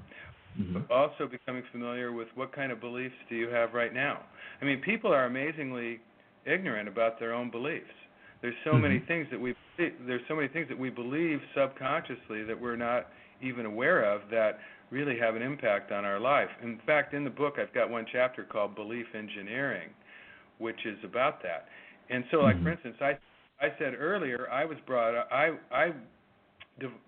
Mhm. 0.59 0.73
but 0.73 0.91
also 0.91 1.27
becoming 1.27 1.63
familiar 1.71 2.11
with 2.11 2.27
what 2.35 2.51
kind 2.51 2.71
of 2.71 2.79
beliefs 2.79 3.15
do 3.29 3.35
you 3.35 3.49
have 3.49 3.73
right 3.73 3.93
now. 3.93 4.21
I 4.61 4.65
mean, 4.65 4.81
people 4.81 5.13
are 5.13 5.25
amazingly 5.25 5.99
ignorant 6.45 6.87
about 6.87 7.19
their 7.19 7.33
own 7.33 7.49
beliefs. 7.49 7.93
There's 8.41 8.55
so 8.63 8.77
many 8.77 8.99
Mhm. 8.99 9.07
things 9.07 9.29
that 9.29 9.39
we 9.39 9.55
there's 9.77 10.21
so 10.27 10.35
many 10.35 10.47
things 10.47 10.67
that 10.67 10.77
we 10.77 10.89
believe 10.89 11.41
subconsciously 11.55 12.43
that 12.43 12.59
we're 12.59 12.75
not 12.75 13.07
even 13.41 13.65
aware 13.65 14.03
of 14.03 14.29
that 14.29 14.59
really 14.91 15.17
have 15.17 15.35
an 15.35 15.41
impact 15.41 15.91
on 15.91 16.05
our 16.05 16.19
life. 16.19 16.49
In 16.61 16.77
fact, 16.85 17.13
in 17.13 17.23
the 17.23 17.29
book 17.29 17.57
I've 17.57 17.73
got 17.73 17.89
one 17.89 18.05
chapter 18.11 18.43
called 18.43 18.75
Belief 18.75 19.07
Engineering, 19.15 19.89
which 20.59 20.85
is 20.85 20.97
about 21.03 21.41
that. 21.43 21.67
And 22.09 22.23
so 22.29 22.41
like 22.41 22.57
Mhm. 22.57 22.63
for 22.63 22.69
instance, 22.71 22.97
I 23.01 23.17
I 23.59 23.73
said 23.79 23.95
earlier 23.97 24.49
I 24.51 24.65
was 24.65 24.77
brought 24.81 25.15
up, 25.15 25.27
I 25.31 25.57
I 25.71 25.93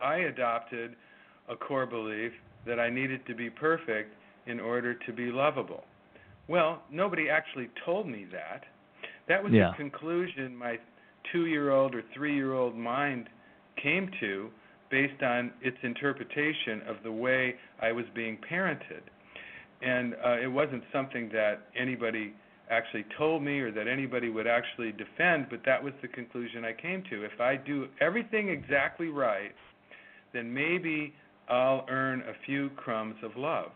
I 0.01 0.17
adopted 0.17 0.95
a 1.49 1.55
core 1.55 1.85
belief 1.85 2.31
that 2.65 2.79
I 2.79 2.89
needed 2.89 3.25
to 3.27 3.35
be 3.35 3.49
perfect 3.49 4.13
in 4.45 4.59
order 4.59 4.93
to 4.93 5.13
be 5.13 5.31
lovable. 5.31 5.83
Well, 6.47 6.83
nobody 6.91 7.29
actually 7.29 7.69
told 7.85 8.07
me 8.07 8.25
that. 8.31 8.65
That 9.27 9.43
was 9.43 9.53
Yeah. 9.53 9.71
the 9.71 9.77
conclusion 9.77 10.55
my 10.55 10.79
two 11.31 11.45
year 11.45 11.71
old 11.71 11.95
or 11.95 12.03
three 12.13 12.35
year 12.35 12.53
old 12.53 12.75
mind 12.75 13.29
came 13.81 14.09
to 14.19 14.49
based 14.89 15.23
on 15.23 15.51
its 15.61 15.77
interpretation 15.81 16.81
of 16.87 16.97
the 17.03 17.11
way 17.11 17.55
I 17.81 17.91
was 17.91 18.05
being 18.13 18.37
parented. 18.49 19.01
And 19.81 20.13
uh, 20.25 20.37
it 20.41 20.51
wasn't 20.51 20.83
something 20.93 21.29
that 21.33 21.67
anybody 21.77 22.33
actually 22.69 23.05
told 23.17 23.43
me 23.43 23.59
or 23.59 23.71
that 23.71 23.87
anybody 23.87 24.29
would 24.29 24.47
actually 24.47 24.91
defend, 24.91 25.47
but 25.49 25.61
that 25.65 25.83
was 25.83 25.93
the 26.01 26.07
conclusion 26.07 26.63
I 26.63 26.73
came 26.73 27.03
to. 27.09 27.23
If 27.23 27.41
I 27.41 27.55
do 27.55 27.87
everything 27.99 28.49
exactly 28.49 29.07
right, 29.07 29.51
then 30.33 30.53
maybe 30.53 31.13
I'll 31.49 31.85
earn 31.89 32.21
a 32.21 32.33
few 32.45 32.69
crumbs 32.75 33.15
of 33.23 33.31
love. 33.35 33.71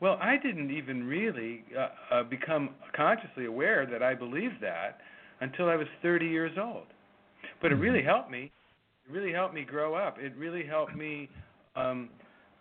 Well, 0.00 0.18
I 0.20 0.36
didn't 0.42 0.70
even 0.70 1.04
really 1.04 1.62
uh, 1.78 2.14
uh, 2.14 2.22
become 2.24 2.70
consciously 2.96 3.44
aware 3.44 3.86
that 3.86 4.02
I 4.02 4.14
believed 4.14 4.56
that 4.62 4.98
until 5.40 5.68
I 5.68 5.76
was 5.76 5.86
30 6.02 6.26
years 6.26 6.52
old. 6.60 6.86
But 7.62 7.72
it 7.72 7.76
really 7.76 8.02
helped 8.02 8.30
me. 8.30 8.50
It 9.08 9.12
really 9.12 9.32
helped 9.32 9.54
me 9.54 9.64
grow 9.64 9.94
up. 9.94 10.16
It 10.18 10.34
really 10.36 10.64
helped 10.64 10.94
me 10.94 11.28
um, 11.76 12.10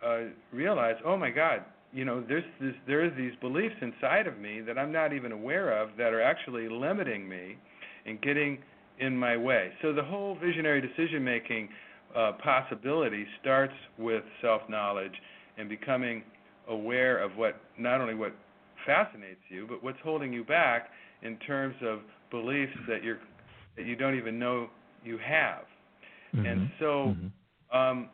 uh, 0.05 0.19
realize, 0.51 0.95
oh 1.05 1.17
my 1.17 1.29
God, 1.29 1.63
you 1.93 2.05
know, 2.05 2.23
there's 2.27 2.43
this, 2.61 2.73
there's 2.87 3.15
these 3.17 3.33
beliefs 3.41 3.75
inside 3.81 4.27
of 4.27 4.37
me 4.37 4.61
that 4.61 4.77
I'm 4.77 4.91
not 4.91 5.13
even 5.13 5.31
aware 5.31 5.81
of 5.81 5.89
that 5.97 6.13
are 6.13 6.21
actually 6.21 6.69
limiting 6.69 7.27
me 7.27 7.57
and 8.05 8.21
getting 8.21 8.59
in 8.99 9.17
my 9.17 9.35
way. 9.37 9.71
So 9.81 9.93
the 9.93 10.03
whole 10.03 10.37
visionary 10.39 10.81
decision 10.81 11.23
making 11.23 11.69
uh, 12.15 12.33
possibility 12.43 13.25
starts 13.41 13.73
with 13.97 14.23
self 14.41 14.61
knowledge 14.69 15.13
and 15.57 15.67
becoming 15.67 16.23
aware 16.67 17.17
of 17.23 17.31
what 17.35 17.59
not 17.77 18.01
only 18.01 18.13
what 18.13 18.33
fascinates 18.85 19.41
you, 19.49 19.65
but 19.67 19.83
what's 19.83 19.97
holding 20.03 20.31
you 20.31 20.43
back 20.43 20.89
in 21.21 21.37
terms 21.37 21.75
of 21.83 21.99
beliefs 22.31 22.73
that 22.87 23.03
you're 23.03 23.19
that 23.77 23.85
you 23.85 23.95
don't 23.95 24.17
even 24.17 24.37
know 24.39 24.69
you 25.03 25.17
have. 25.17 25.65
And 26.45 26.61
Mhm. 26.61 26.71
so 26.79 27.15
Mhm. 27.15 27.31
um, 27.71 28.09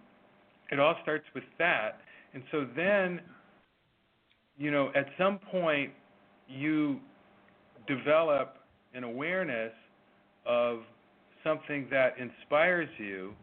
it 0.71 0.79
all 0.79 0.95
starts 1.01 1.25
with 1.33 1.43
that. 1.57 2.01
And 2.33 2.43
so 2.51 2.65
then, 2.65 3.21
you 4.57 4.71
know, 4.71 4.91
at 4.95 5.07
some 5.17 5.39
point, 5.39 5.93
you 6.47 7.01
develop 7.87 8.57
an 8.93 9.03
awareness 9.03 9.73
of 10.45 10.85
something 11.43 11.87
that 11.89 12.17
inspires 12.17 12.89
you 12.97 13.35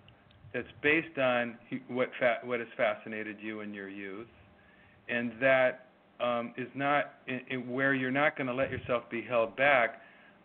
that's 0.53 0.71
based 0.83 1.19
on 1.19 1.59
what 1.89 2.13
fa- 2.19 2.41
what 2.45 2.61
has 2.61 2.69
fascinated 2.77 3.41
you 3.41 3.61
in 3.61 3.73
your 3.73 3.89
youth, 3.89 4.29
and 5.09 5.33
that 5.41 5.89
um, 6.21 6.55
is 6.57 6.69
not 6.75 7.15
in, 7.27 7.41
in 7.49 7.71
where 7.71 7.95
you're 7.95 8.11
not 8.11 8.37
going 8.37 8.47
to 8.47 8.55
let 8.55 8.71
yourself 8.71 9.09
be 9.11 9.23
held 9.23 9.57
back 9.57 10.02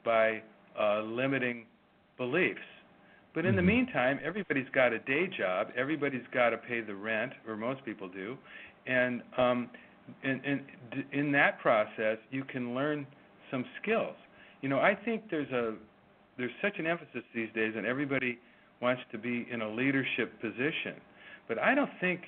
by 0.07 0.41
uh, 0.79 1.01
limiting 1.03 1.65
beliefs. 2.17 2.67
But 3.35 3.45
in 3.45 3.55
the 3.55 3.61
Mhm. 3.61 3.67
meantime, 3.73 4.19
everybody's 4.23 4.69
got 4.73 4.93
a 4.93 4.99
day 4.99 5.27
job. 5.37 5.67
Everybody's 5.77 6.27
got 6.33 6.49
to 6.51 6.57
pay 6.57 6.81
the 6.81 6.95
rent, 6.95 7.33
or 7.47 7.57
most 7.57 7.83
people 7.85 8.09
do, 8.09 8.37
and 8.87 9.21
um, 9.37 9.69
in, 10.23 10.41
in 10.51 10.57
in 11.11 11.31
that 11.33 11.59
process, 11.59 12.17
you 12.31 12.43
can 12.45 12.73
learn 12.73 13.05
some 13.51 13.65
skills. 13.81 14.15
You 14.61 14.69
know, 14.69 14.79
I 14.79 14.95
think 15.05 15.23
there's 15.29 15.51
a 15.51 15.75
there's 16.37 16.57
such 16.61 16.79
an 16.79 16.87
emphasis 16.87 17.23
these 17.35 17.49
days, 17.53 17.73
and 17.77 17.85
everybody 17.85 18.39
wants 18.81 19.01
to 19.11 19.17
be 19.17 19.47
in 19.51 19.61
a 19.61 19.69
leadership 19.69 20.39
position. 20.41 20.95
But 21.47 21.59
I 21.59 21.75
don't 21.75 21.91
think 21.99 22.21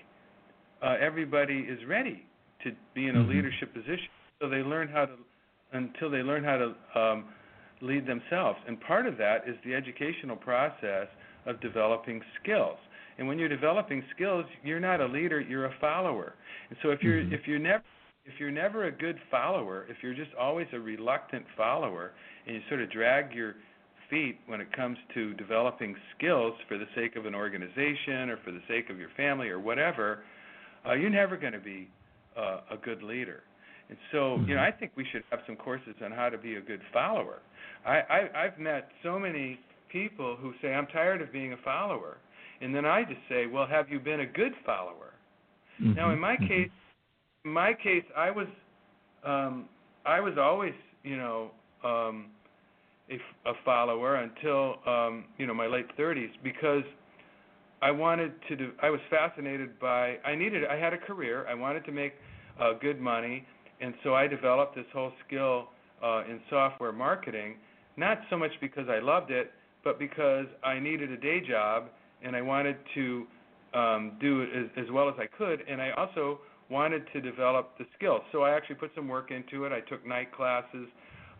uh, 0.82 0.96
everybody 1.02 1.60
is 1.60 1.80
ready 1.88 2.24
to 2.64 2.72
be 2.96 3.08
in 3.08 3.16
a 3.16 3.22
Mhm. 3.22 3.30
leadership 3.34 3.74
position 3.74 4.10
So 4.42 4.50
they 4.50 4.64
learn 4.64 4.88
how 4.90 5.06
to 5.06 5.14
until 5.74 6.10
they 6.10 6.24
learn 6.24 6.44
how 6.44 6.58
to 6.64 7.00
um, 7.00 7.26
lead 7.82 8.06
themselves. 8.06 8.60
And 8.68 8.80
part 8.82 9.06
of 9.08 9.18
that 9.18 9.48
is 9.48 9.56
the 9.64 9.74
educational 9.74 10.36
process 10.36 11.08
of 11.46 11.60
developing 11.62 12.22
skills. 12.42 12.78
And 13.18 13.28
when 13.28 13.38
you're 13.38 13.50
developing 13.50 14.04
skills, 14.16 14.46
you're 14.64 14.80
not 14.80 15.02
a 15.02 15.06
leader, 15.06 15.42
you're 15.42 15.66
a 15.66 15.76
follower. 15.82 16.34
And 16.70 16.78
so 16.82 16.90
if 16.90 17.04
you're 17.04 17.24
Mhm. 17.24 17.34
if 17.34 17.48
you're 17.48 17.60
never 17.60 17.84
if 18.26 18.40
you're 18.40 18.52
never 18.52 18.86
a 18.86 18.92
good 18.92 19.20
follower, 19.32 19.86
if 19.90 20.04
you're 20.04 20.14
just 20.14 20.34
always 20.36 20.68
a 20.74 20.80
reluctant 20.80 21.46
follower 21.58 22.12
and 22.46 22.56
you 22.56 22.62
sort 22.70 22.82
of 22.82 22.90
drag 22.92 23.34
your 23.34 23.56
feet 24.10 24.40
when 24.48 24.62
it 24.62 24.72
comes 24.72 24.98
to 25.14 25.34
developing 25.34 25.96
skills 26.16 26.54
for 26.68 26.78
the 26.78 26.88
sake 26.96 27.16
of 27.16 27.26
an 27.26 27.36
organization 27.36 28.30
or 28.30 28.38
for 28.38 28.52
the 28.52 28.62
sake 28.68 28.90
of 28.90 29.00
your 29.00 29.10
family 29.10 29.50
or 29.50 29.60
whatever, 29.60 30.24
uh, 30.86 30.94
you're 30.94 31.10
never 31.10 31.38
going 31.38 31.54
to 31.54 31.60
be 31.60 31.88
uh, 32.36 32.62
a 32.72 32.78
good 32.78 33.04
leader. 33.04 33.44
And 33.90 33.98
so, 34.12 34.40
you 34.48 34.56
know. 34.56 34.62
I 34.62 34.72
think 34.72 34.92
we 34.96 35.06
should 35.12 35.24
have 35.32 35.40
some 35.48 35.56
courses 35.56 35.96
on 36.04 36.12
how 36.12 36.30
to 36.30 36.38
be 36.38 36.56
a 36.56 36.62
good 36.62 36.82
follower. 36.94 37.40
I, 37.86 38.02
I 38.02 38.44
I've 38.46 38.60
met 38.60 38.90
so 39.04 39.20
many 39.20 39.60
people 39.92 40.38
who 40.40 40.54
say 40.62 40.74
I'm 40.74 40.88
tired 40.88 41.22
of 41.22 41.32
being 41.32 41.54
a 41.54 41.58
follower, 41.58 42.18
and 42.62 42.74
then 42.74 42.86
I 42.86 43.04
just 43.04 43.22
say, 43.28 43.48
well, 43.48 43.66
have 43.66 43.90
you 43.90 44.00
been 44.00 44.20
a 44.20 44.26
good 44.26 44.54
follower? 44.66 45.14
Now, 45.96 46.12
in 46.12 46.20
my 46.20 46.36
Mhm. 46.36 46.48
case, 46.48 46.70
in 47.46 47.52
my 47.52 47.74
case, 47.74 48.04
I 48.16 48.30
was, 48.32 48.48
um, 49.24 49.70
I 50.06 50.20
was 50.20 50.38
always, 50.38 50.74
you 51.04 51.18
know, 51.18 51.52
um, 51.84 52.26
a, 53.10 53.20
a 53.50 53.54
follower 53.66 54.16
until, 54.16 54.80
um, 54.86 55.26
you 55.38 55.48
know, 55.48 55.54
my 55.54 55.68
late 55.68 55.88
30s 55.98 56.32
because 56.44 56.84
I 57.82 57.92
wanted 57.92 58.34
to 58.50 58.56
do. 58.56 58.72
I 58.82 58.90
was 58.90 59.00
fascinated 59.10 59.80
by. 59.80 60.18
I 60.26 60.36
needed. 60.36 60.66
I 60.66 60.76
had 60.76 60.94
a 60.94 60.98
career. 60.98 61.48
I 61.48 61.54
wanted 61.54 61.86
to 61.86 61.92
make 61.92 62.14
uh, 62.60 62.74
good 62.74 63.00
money, 63.00 63.46
and 63.82 63.94
so 64.04 64.14
I 64.14 64.28
developed 64.28 64.76
this 64.76 64.86
whole 64.94 65.12
skill 65.26 65.70
uh, 66.04 66.24
in 66.30 66.40
software 66.50 66.92
marketing. 66.92 67.56
Not 67.98 68.20
so 68.30 68.38
much 68.38 68.52
because 68.62 68.88
I 68.90 69.00
loved 69.00 69.32
it, 69.32 69.52
but 69.84 70.00
because 70.00 70.46
I 70.64 70.80
needed 70.80 71.12
a 71.12 71.18
day 71.18 71.42
job 71.42 71.86
and 72.24 72.36
I 72.36 72.42
wanted 72.42 72.78
to 72.96 73.28
um, 73.74 74.14
do 74.20 74.42
it 74.42 74.50
as, 74.56 74.86
as 74.86 74.92
well 74.92 75.10
as 75.10 75.16
I 75.20 75.26
could, 75.26 75.62
and 75.70 75.82
I 75.82 75.92
also 75.92 76.40
wanted 76.70 77.04
to 77.14 77.22
develop 77.22 77.78
the 77.78 77.86
skills. 77.98 78.22
So 78.32 78.44
I 78.44 78.52
actually 78.56 78.76
put 78.76 78.92
some 78.96 79.08
work 79.08 79.32
into 79.32 79.66
it. 79.66 79.72
I 79.72 79.82
took 79.82 80.06
night 80.06 80.32
classes 80.36 80.88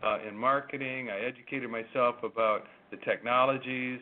uh, 0.02 0.18
in 0.26 0.36
marketing. 0.36 1.08
I 1.10 1.24
educated 1.26 1.70
myself 1.70 2.16
about 2.22 2.64
the 2.90 2.96
technologies. 2.98 4.00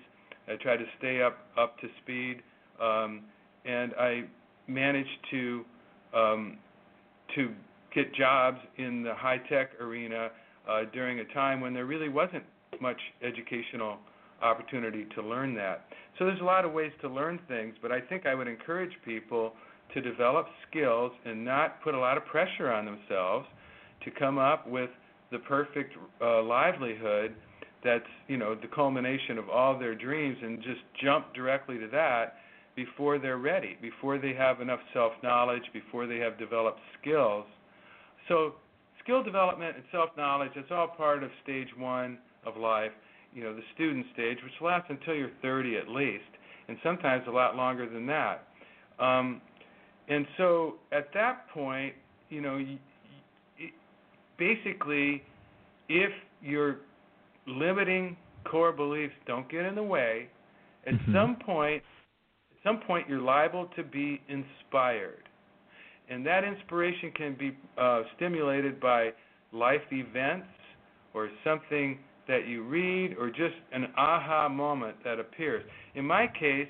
I 0.48 0.56
tried 0.56 0.78
to 0.78 0.86
stay 0.98 1.22
up 1.22 1.38
up 1.58 1.78
to 1.80 1.88
speed, 2.02 2.42
um, 2.80 3.22
and 3.64 3.92
I 3.98 4.24
managed 4.66 5.08
to 5.30 5.64
um, 6.14 6.58
to 7.34 7.52
get 7.94 8.14
jobs 8.14 8.58
in 8.76 9.02
the 9.02 9.14
high 9.14 9.38
tech 9.48 9.70
arena 9.80 10.30
uh, 10.68 10.82
during 10.92 11.20
a 11.20 11.24
time 11.34 11.60
when 11.60 11.72
there 11.74 11.86
really 11.86 12.08
wasn't 12.08 12.44
much 12.80 13.00
educational 13.22 13.98
opportunity 14.42 15.06
to 15.14 15.22
learn 15.22 15.54
that. 15.54 15.86
So 16.18 16.26
there's 16.26 16.40
a 16.40 16.44
lot 16.44 16.64
of 16.64 16.72
ways 16.72 16.92
to 17.00 17.08
learn 17.08 17.40
things, 17.48 17.74
but 17.80 17.90
I 17.92 18.00
think 18.00 18.26
I 18.26 18.34
would 18.34 18.48
encourage 18.48 18.92
people 19.04 19.52
to 19.94 20.00
develop 20.00 20.46
skills 20.68 21.12
and 21.24 21.44
not 21.44 21.82
put 21.82 21.94
a 21.94 21.98
lot 21.98 22.16
of 22.16 22.24
pressure 22.26 22.70
on 22.70 22.84
themselves 22.84 23.46
to 24.04 24.10
come 24.10 24.38
up 24.38 24.68
with 24.68 24.90
the 25.30 25.38
perfect 25.40 25.94
uh, 26.20 26.42
livelihood 26.42 27.34
that's 27.84 28.04
you 28.26 28.36
know 28.36 28.54
the 28.54 28.66
culmination 28.68 29.38
of 29.38 29.48
all 29.48 29.78
their 29.78 29.94
dreams 29.94 30.36
and 30.42 30.58
just 30.58 30.80
jump 31.02 31.32
directly 31.32 31.78
to 31.78 31.86
that 31.88 32.34
before 32.74 33.18
they're 33.18 33.38
ready, 33.38 33.76
before 33.82 34.18
they 34.18 34.34
have 34.34 34.60
enough 34.60 34.80
self 34.92 35.12
knowledge, 35.22 35.62
before 35.72 36.06
they 36.06 36.18
have 36.18 36.38
developed 36.38 36.80
skills. 37.00 37.44
So 38.28 38.54
skill 39.02 39.22
development 39.22 39.76
and 39.76 39.84
self 39.90 40.10
knowledge 40.16 40.52
it's 40.54 40.70
all 40.70 40.88
part 40.88 41.22
of 41.22 41.30
stage 41.42 41.68
one 41.76 42.18
of 42.46 42.56
life, 42.56 42.92
you 43.34 43.42
know, 43.42 43.54
the 43.54 43.62
student 43.74 44.06
stage, 44.12 44.38
which 44.42 44.52
lasts 44.60 44.88
until 44.90 45.14
you're 45.14 45.30
30 45.42 45.76
at 45.76 45.88
least, 45.88 46.24
and 46.68 46.76
sometimes 46.82 47.24
a 47.26 47.30
lot 47.30 47.56
longer 47.56 47.88
than 47.88 48.06
that. 48.06 48.48
Um, 48.98 49.40
and 50.08 50.26
so 50.36 50.74
at 50.92 51.08
that 51.14 51.48
point, 51.50 51.94
you 52.30 52.40
know, 52.40 52.64
basically, 54.38 55.22
if 55.88 56.12
your 56.42 56.76
limiting 57.46 58.16
core 58.44 58.72
beliefs 58.72 59.14
don't 59.26 59.48
get 59.50 59.64
in 59.64 59.74
the 59.74 59.82
way, 59.82 60.28
at 60.86 60.94
Mhm. 60.94 61.12
some 61.12 61.36
point, 61.36 61.82
at 62.50 62.62
some 62.62 62.80
point, 62.80 63.08
you're 63.08 63.20
liable 63.20 63.66
to 63.76 63.82
be 63.82 64.20
inspired, 64.28 65.27
and 66.10 66.24
that 66.26 66.44
inspiration 66.44 67.12
can 67.14 67.36
be 67.38 67.56
uh, 67.76 68.02
stimulated 68.16 68.80
by 68.80 69.10
life 69.52 69.80
events 69.90 70.46
or 71.14 71.28
something 71.44 71.98
that 72.26 72.46
you 72.46 72.62
read 72.62 73.16
or 73.18 73.28
just 73.28 73.54
an 73.72 73.86
aha 73.96 74.48
moment 74.48 74.96
that 75.04 75.18
appears. 75.18 75.64
In 75.94 76.04
my 76.04 76.26
case, 76.26 76.68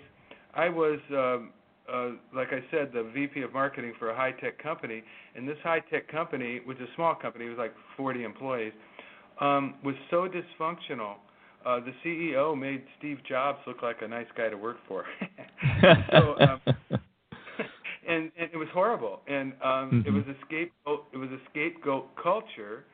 I 0.55 0.69
was. 0.69 0.99
Um, 1.11 1.51
uh, 1.91 2.11
like 2.35 2.49
I 2.49 2.63
said, 2.71 2.91
the 2.93 3.11
VP 3.15 3.41
of 3.41 3.55
marketing 3.55 3.95
for 3.99 4.11
a 4.11 4.15
high 4.15 4.33
tech 4.33 4.63
company, 4.63 5.03
and 5.35 5.49
this 5.49 5.57
high 5.63 5.81
tech 5.91 6.07
company, 6.07 6.61
which 6.67 6.77
is 6.79 6.89
a 6.93 6.95
small 6.97 7.15
company, 7.15 7.47
it 7.47 7.49
was 7.49 7.57
like 7.57 7.73
40 7.97 8.25
employees, 8.25 8.75
um, 9.41 9.75
was 9.83 9.95
so 10.11 10.29
dysfunctional. 10.29 11.15
Uh, 11.65 11.81
the 11.81 11.93
CEO 12.05 12.59
made 12.59 12.83
Steve 12.99 13.19
Jobs 13.27 13.59
look 13.67 13.83
like 13.83 14.03
a 14.03 14.09
nice 14.09 14.27
guy 14.37 14.49
to 14.49 14.57
work 14.57 14.77
for. 14.87 15.05
so, 16.13 16.37
um, 16.41 16.61
and, 18.19 18.33
and 18.39 18.51
it 18.53 18.57
was 18.57 18.69
horrible. 18.73 19.21
And 19.29 19.53
um, 19.63 20.03
it 20.05 20.11
Mhm. 20.11 20.15
was 20.15 20.25
a 20.29 20.37
scapegoat. 20.47 21.07
It 21.13 21.17
was 21.17 21.31
a 21.31 21.39
scapegoat 21.51 22.17
culture, 22.17 22.85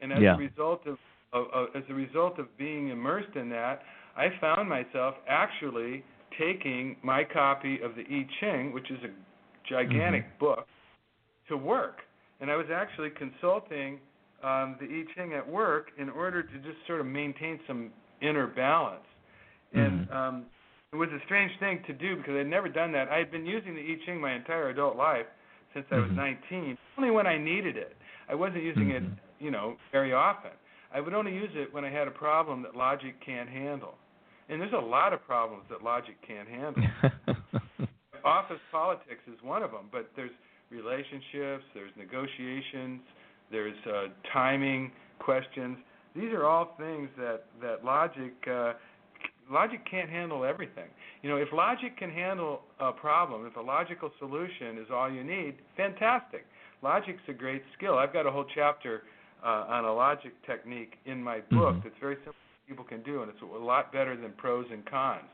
and 0.00 0.12
as 0.12 0.22
Yeah. 0.22 0.34
a 0.34 0.38
result 0.38 0.86
of, 0.86 0.98
of, 1.32 1.46
of 1.52 1.68
as 1.74 1.82
a 1.88 1.94
result 1.94 2.38
of 2.38 2.46
being 2.58 2.88
immersed 2.88 3.34
in 3.36 3.48
that, 3.50 3.82
I 4.16 4.28
found 4.40 4.68
myself 4.68 5.14
actually 5.28 6.04
taking 6.38 6.96
my 7.02 7.24
copy 7.24 7.80
of 7.80 7.94
the 7.96 8.02
I 8.02 8.26
Ching, 8.40 8.72
which 8.72 8.90
is 8.90 8.98
a 9.04 9.10
gigantic 9.68 10.38
book, 10.38 10.66
to 11.48 11.56
work, 11.56 11.98
and 12.40 12.50
I 12.50 12.56
was 12.56 12.66
actually 12.72 13.10
consulting 13.10 14.00
um, 14.42 14.76
the 14.80 14.86
I 14.86 15.04
Ching 15.14 15.32
at 15.34 15.46
work 15.48 15.88
in 15.98 16.08
order 16.10 16.42
to 16.42 16.58
just 16.58 16.78
sort 16.86 17.00
of 17.00 17.06
maintain 17.06 17.58
some 17.66 17.90
inner 18.20 18.46
balance. 18.46 19.04
And 19.74 20.00
Mhm. 20.00 20.12
um, 20.12 20.46
it 20.94 20.96
was 20.96 21.10
a 21.10 21.18
strange 21.26 21.50
thing 21.58 21.82
to 21.88 21.92
do 21.92 22.14
because 22.16 22.34
I'd 22.38 22.46
never 22.46 22.68
done 22.68 22.92
that. 22.92 23.08
I 23.08 23.18
had 23.18 23.32
been 23.32 23.44
using 23.44 23.74
the 23.74 23.80
I 23.82 23.98
Ching 24.06 24.20
my 24.20 24.32
entire 24.32 24.68
adult 24.68 24.94
life 24.94 25.26
since 25.74 25.84
I 25.90 25.96
was 25.96 26.10
Mhm. 26.12 26.16
19, 26.16 26.78
only 26.96 27.10
when 27.10 27.26
I 27.26 27.36
needed 27.36 27.76
it. 27.76 27.96
I 28.28 28.36
wasn't 28.36 28.62
using 28.62 28.90
it, 28.90 29.02
Mhm. 29.02 29.18
you 29.40 29.50
know, 29.50 29.76
very 29.90 30.12
often. 30.12 30.52
I 30.92 31.00
would 31.00 31.12
only 31.12 31.34
use 31.34 31.50
it 31.56 31.72
when 31.72 31.84
I 31.84 31.90
had 31.90 32.06
a 32.06 32.12
problem 32.12 32.62
that 32.62 32.76
logic 32.76 33.18
can't 33.20 33.48
handle. 33.48 33.98
And 34.48 34.60
there's 34.60 34.72
a 34.72 34.78
lot 34.78 35.12
of 35.12 35.26
problems 35.26 35.66
that 35.68 35.82
logic 35.82 36.20
can't 36.22 36.48
handle. 36.48 36.84
Office 38.24 38.60
politics 38.70 39.26
is 39.26 39.42
one 39.42 39.64
of 39.64 39.72
them, 39.72 39.88
but 39.90 40.14
there's 40.14 40.30
relationships, 40.70 41.64
there's 41.74 41.94
negotiations, 41.96 43.02
there's 43.50 43.86
uh, 43.86 44.08
timing 44.32 44.92
questions. 45.18 45.76
These 46.14 46.32
are 46.32 46.44
all 46.44 46.66
things 46.76 47.10
that 47.16 47.46
that 47.60 47.84
logic 47.84 48.32
uh, 48.46 48.74
logic 49.50 49.80
can't 49.90 50.10
handle 50.10 50.44
everything. 50.44 50.88
You 51.22 51.30
know, 51.30 51.36
if 51.36 51.48
logic 51.52 51.96
can 51.96 52.10
handle 52.10 52.62
a 52.80 52.92
problem, 52.92 53.46
if 53.46 53.56
a 53.56 53.60
logical 53.60 54.10
solution 54.18 54.78
is 54.78 54.86
all 54.92 55.10
you 55.10 55.24
need, 55.24 55.56
fantastic. 55.76 56.46
Logic's 56.82 57.22
a 57.28 57.32
great 57.32 57.62
skill. 57.76 57.98
I've 57.98 58.12
got 58.12 58.26
a 58.26 58.30
whole 58.30 58.46
chapter 58.54 59.02
uh, 59.42 59.64
on 59.68 59.84
a 59.84 59.92
logic 59.92 60.32
technique 60.46 60.94
in 61.06 61.22
my 61.22 61.40
book 61.40 61.76
Mhm. 61.76 61.82
that's 61.84 61.98
very 61.98 62.16
simple 62.16 62.34
people 62.66 62.84
can 62.84 63.02
do, 63.02 63.22
and 63.22 63.30
it's 63.30 63.42
a 63.42 63.44
lot 63.44 63.92
better 63.92 64.16
than 64.16 64.32
pros 64.32 64.70
and 64.70 64.84
cons. 64.86 65.28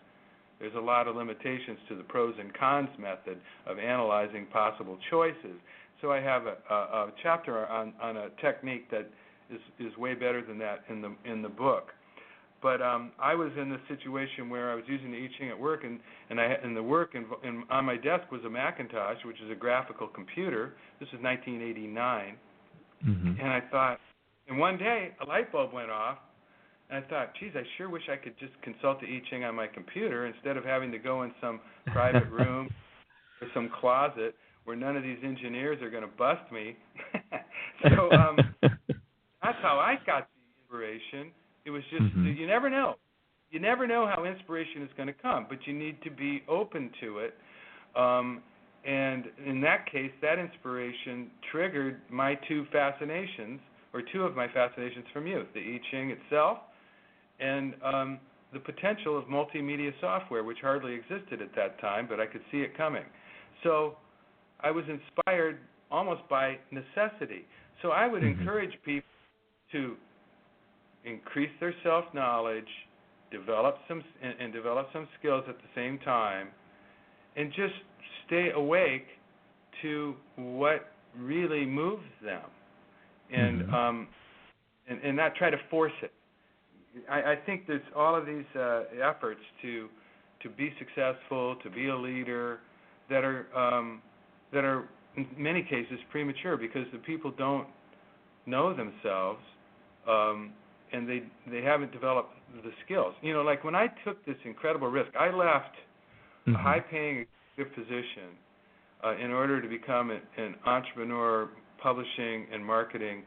There's 0.59 0.75
a 0.75 0.81
lot 0.81 1.09
of 1.09 1.17
limitations 1.17 1.79
to 1.89 1.95
the 1.95 2.03
pros 2.03 2.35
and 2.39 2.53
cons 2.55 2.91
method 2.99 3.41
of 3.67 3.79
analyzing 3.79 4.47
possible 4.47 4.99
choices. 5.09 5.59
So 6.01 6.13
I 6.13 6.21
have 6.21 6.47
a, 6.47 6.57
a, 6.69 6.75
a 6.75 7.13
chapter 7.23 7.67
on, 7.67 7.95
on 8.01 8.17
a 8.17 8.31
technique 8.41 8.91
that 8.91 9.09
is, 9.51 9.61
is 9.79 9.97
way 9.97 10.15
better 10.15 10.43
than 10.43 10.59
that 10.59 10.85
in 10.89 11.01
the 11.01 11.15
in 11.25 11.43
the 11.43 11.49
book. 11.49 11.93
But 12.63 12.83
um, 12.83 13.13
I 13.19 13.35
was 13.35 13.51
in 13.57 13.71
this 13.71 13.81
situation 13.89 14.51
where 14.51 14.71
I 14.71 14.75
was 14.75 14.85
using 14.87 15.11
the 15.11 15.19
I 15.19 15.29
Ching 15.39 15.49
at 15.49 15.59
work, 15.59 15.85
and 15.85 15.99
and 16.29 16.41
I 16.41 16.45
and 16.63 16.77
the 16.77 16.83
work 16.83 17.15
and, 17.15 17.25
and 17.43 17.65
on 17.71 17.85
my 17.87 17.97
desk 17.97 18.31
was 18.31 18.43
a 18.45 18.51
Macintosh, 18.51 19.17
which 19.25 19.41
is 19.41 19.51
a 19.51 19.55
graphical 19.55 20.07
computer. 20.07 20.75
This 20.99 21.09
is 21.09 21.21
1989, 21.23 22.37
Mhm. 23.07 23.41
and 23.41 23.49
I 23.49 23.61
thought, 23.71 23.99
and 24.49 24.59
one 24.59 24.77
day 24.77 25.13
a 25.21 25.25
light 25.25 25.51
bulb 25.51 25.73
went 25.73 25.91
off, 25.91 26.19
and 26.91 27.03
I 27.03 27.09
thought, 27.09 27.35
geez, 27.41 27.53
I 27.57 27.63
sure 27.79 27.89
wish 27.89 28.03
I 28.11 28.17
could 28.17 28.37
just 28.39 28.53
consult 28.63 29.01
the 29.01 29.07
I 29.07 29.23
Ching 29.31 29.45
on 29.45 29.55
my 29.55 29.67
computer 29.67 30.27
instead 30.27 30.57
of 30.59 30.65
having 30.65 30.93
to 30.93 30.99
go 30.99 31.23
in 31.23 31.33
some 31.41 31.61
private 31.87 32.29
room 32.31 32.69
or 33.41 33.49
some 33.55 33.71
closet 33.81 34.35
where 34.65 34.77
none 34.77 34.97
of 34.97 35.03
these 35.03 35.19
engineers 35.25 35.81
are 35.81 35.91
going 35.91 36.03
to 36.03 36.17
bust 36.19 36.43
me. 36.53 36.77
so 37.83 38.13
um, 38.13 38.37
that's 39.43 39.59
how 39.63 39.79
I 39.79 39.97
got 40.05 40.29
the 40.29 40.63
inspiration. 40.63 41.33
It 41.65 41.71
was 41.71 41.83
just 41.91 42.05
Mhm. 42.05 42.37
you 42.39 42.47
never 42.47 42.71
know. 42.71 42.97
You 43.51 43.61
never 43.61 43.87
know 43.87 44.07
how 44.07 44.25
inspiration 44.25 44.83
is 44.83 44.93
going 44.97 45.09
to 45.09 45.13
come, 45.13 45.47
but 45.49 45.67
you 45.67 45.73
need 45.73 46.01
to 46.03 46.11
be 46.11 46.43
open 46.49 46.91
to 47.01 47.19
it. 47.19 47.35
Um, 47.97 48.43
and 48.85 49.31
in 49.45 49.61
that 49.63 49.87
case, 49.91 50.13
that 50.23 50.39
inspiration 50.39 51.31
triggered 51.51 52.01
my 52.09 52.37
two 52.49 52.65
fascinations, 52.67 53.61
or 53.93 54.03
two 54.03 54.23
of 54.25 54.37
my 54.37 54.49
fascinations 54.49 55.05
from 55.13 55.27
youth: 55.27 55.49
the 55.53 55.61
I 55.61 55.81
Ching 55.91 56.11
itself, 56.11 56.59
and 57.41 57.75
um, 57.83 58.21
the 58.53 58.61
potential 58.61 59.19
of 59.19 59.25
multimedia 59.25 59.93
software, 60.01 60.45
which 60.45 60.59
hardly 60.61 60.95
existed 60.95 61.43
at 61.43 61.55
that 61.57 61.79
time, 61.81 62.07
but 62.09 62.21
I 62.21 62.27
could 62.27 62.43
see 62.51 62.63
it 62.63 62.77
coming. 62.77 63.05
So 63.63 63.97
I 64.61 64.71
was 64.71 64.85
inspired 64.89 65.59
almost 65.91 66.23
by 66.29 66.59
necessity. 66.71 67.47
So 67.83 67.91
I 67.91 68.07
would 68.07 68.23
Mhm. 68.23 68.41
encourage 68.41 68.81
people 68.83 69.09
to 69.73 69.97
increase 71.05 71.51
their 71.61 71.75
self 71.83 72.05
knowledge, 72.15 72.69
develop 73.31 73.79
some 73.89 74.03
and, 74.23 74.35
and 74.41 74.53
develop 74.53 74.89
some 74.93 75.09
skills 75.19 75.45
at 75.49 75.57
the 75.59 75.69
same 75.75 75.99
time, 76.01 76.49
and 77.37 77.51
just 77.53 77.75
stay 78.27 78.51
awake 78.55 79.07
to 79.83 80.15
what 80.37 80.93
really 81.19 81.65
moves 81.65 82.05
them, 82.23 82.45
and 83.31 83.63
Mhm. 83.63 83.73
um, 83.73 84.09
and, 84.89 85.01
and 85.03 85.17
not 85.17 85.35
try 85.35 85.51
to 85.51 85.59
force 85.71 85.93
it. 86.03 86.13
I, 87.09 87.33
I 87.33 87.37
think 87.37 87.67
there's 87.67 87.83
all 87.95 88.15
of 88.17 88.27
these 88.27 88.45
uh, 88.57 88.85
efforts 89.03 89.41
to 89.63 89.89
to 90.43 90.49
be 90.49 90.73
successful, 90.79 91.57
to 91.57 91.71
be 91.71 91.89
a 91.89 91.97
leader, 91.97 92.61
that 93.09 93.25
are 93.25 93.47
um, 93.57 94.03
that 94.53 94.65
are 94.65 94.89
in 95.17 95.27
many 95.37 95.63
cases 95.63 95.99
premature 96.11 96.57
because 96.57 96.87
the 96.93 96.99
people 96.99 97.31
don't 97.37 97.67
know 98.47 98.75
themselves 98.75 99.41
um, 100.09 100.53
and 100.93 101.09
they 101.09 101.23
they 101.51 101.63
haven't 101.63 101.93
developed 101.93 102.35
the 102.65 102.73
skills. 102.85 103.15
You 103.23 103.33
know, 103.33 103.43
like 103.43 103.65
when 103.65 103.75
I 103.75 103.87
took 104.05 104.25
this 104.27 104.37
incredible 104.45 104.89
risk, 104.89 105.11
I 105.19 105.31
left 105.31 105.75
Mhm. 106.47 106.55
a 106.55 106.59
high-paying 106.59 107.27
executive 107.57 107.75
position 107.75 108.29
uh, 109.05 109.15
in 109.17 109.31
order 109.31 109.61
to 109.61 109.69
become 109.69 110.11
an, 110.11 110.21
an 110.37 110.55
entrepreneur, 110.65 111.49
publishing 111.79 112.47
and 112.53 112.65
marketing 112.65 113.23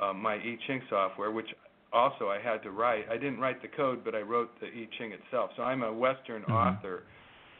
uh, 0.00 0.12
my 0.12 0.34
I 0.34 0.58
Ching 0.66 0.82
software, 0.90 1.30
which 1.30 1.54
also 1.92 2.28
I 2.28 2.38
had 2.40 2.62
to 2.64 2.70
write. 2.70 3.06
I 3.08 3.16
didn't 3.16 3.38
write 3.38 3.62
the 3.62 3.68
code, 3.68 4.02
but 4.04 4.14
I 4.14 4.20
wrote 4.22 4.50
the 4.60 4.66
I 4.66 4.88
Ching 4.98 5.12
itself. 5.12 5.50
So 5.56 5.62
I'm 5.62 5.82
a 5.82 5.92
Western 5.92 6.42
Mhm. 6.42 6.50
author. 6.50 6.96
of 6.98 7.02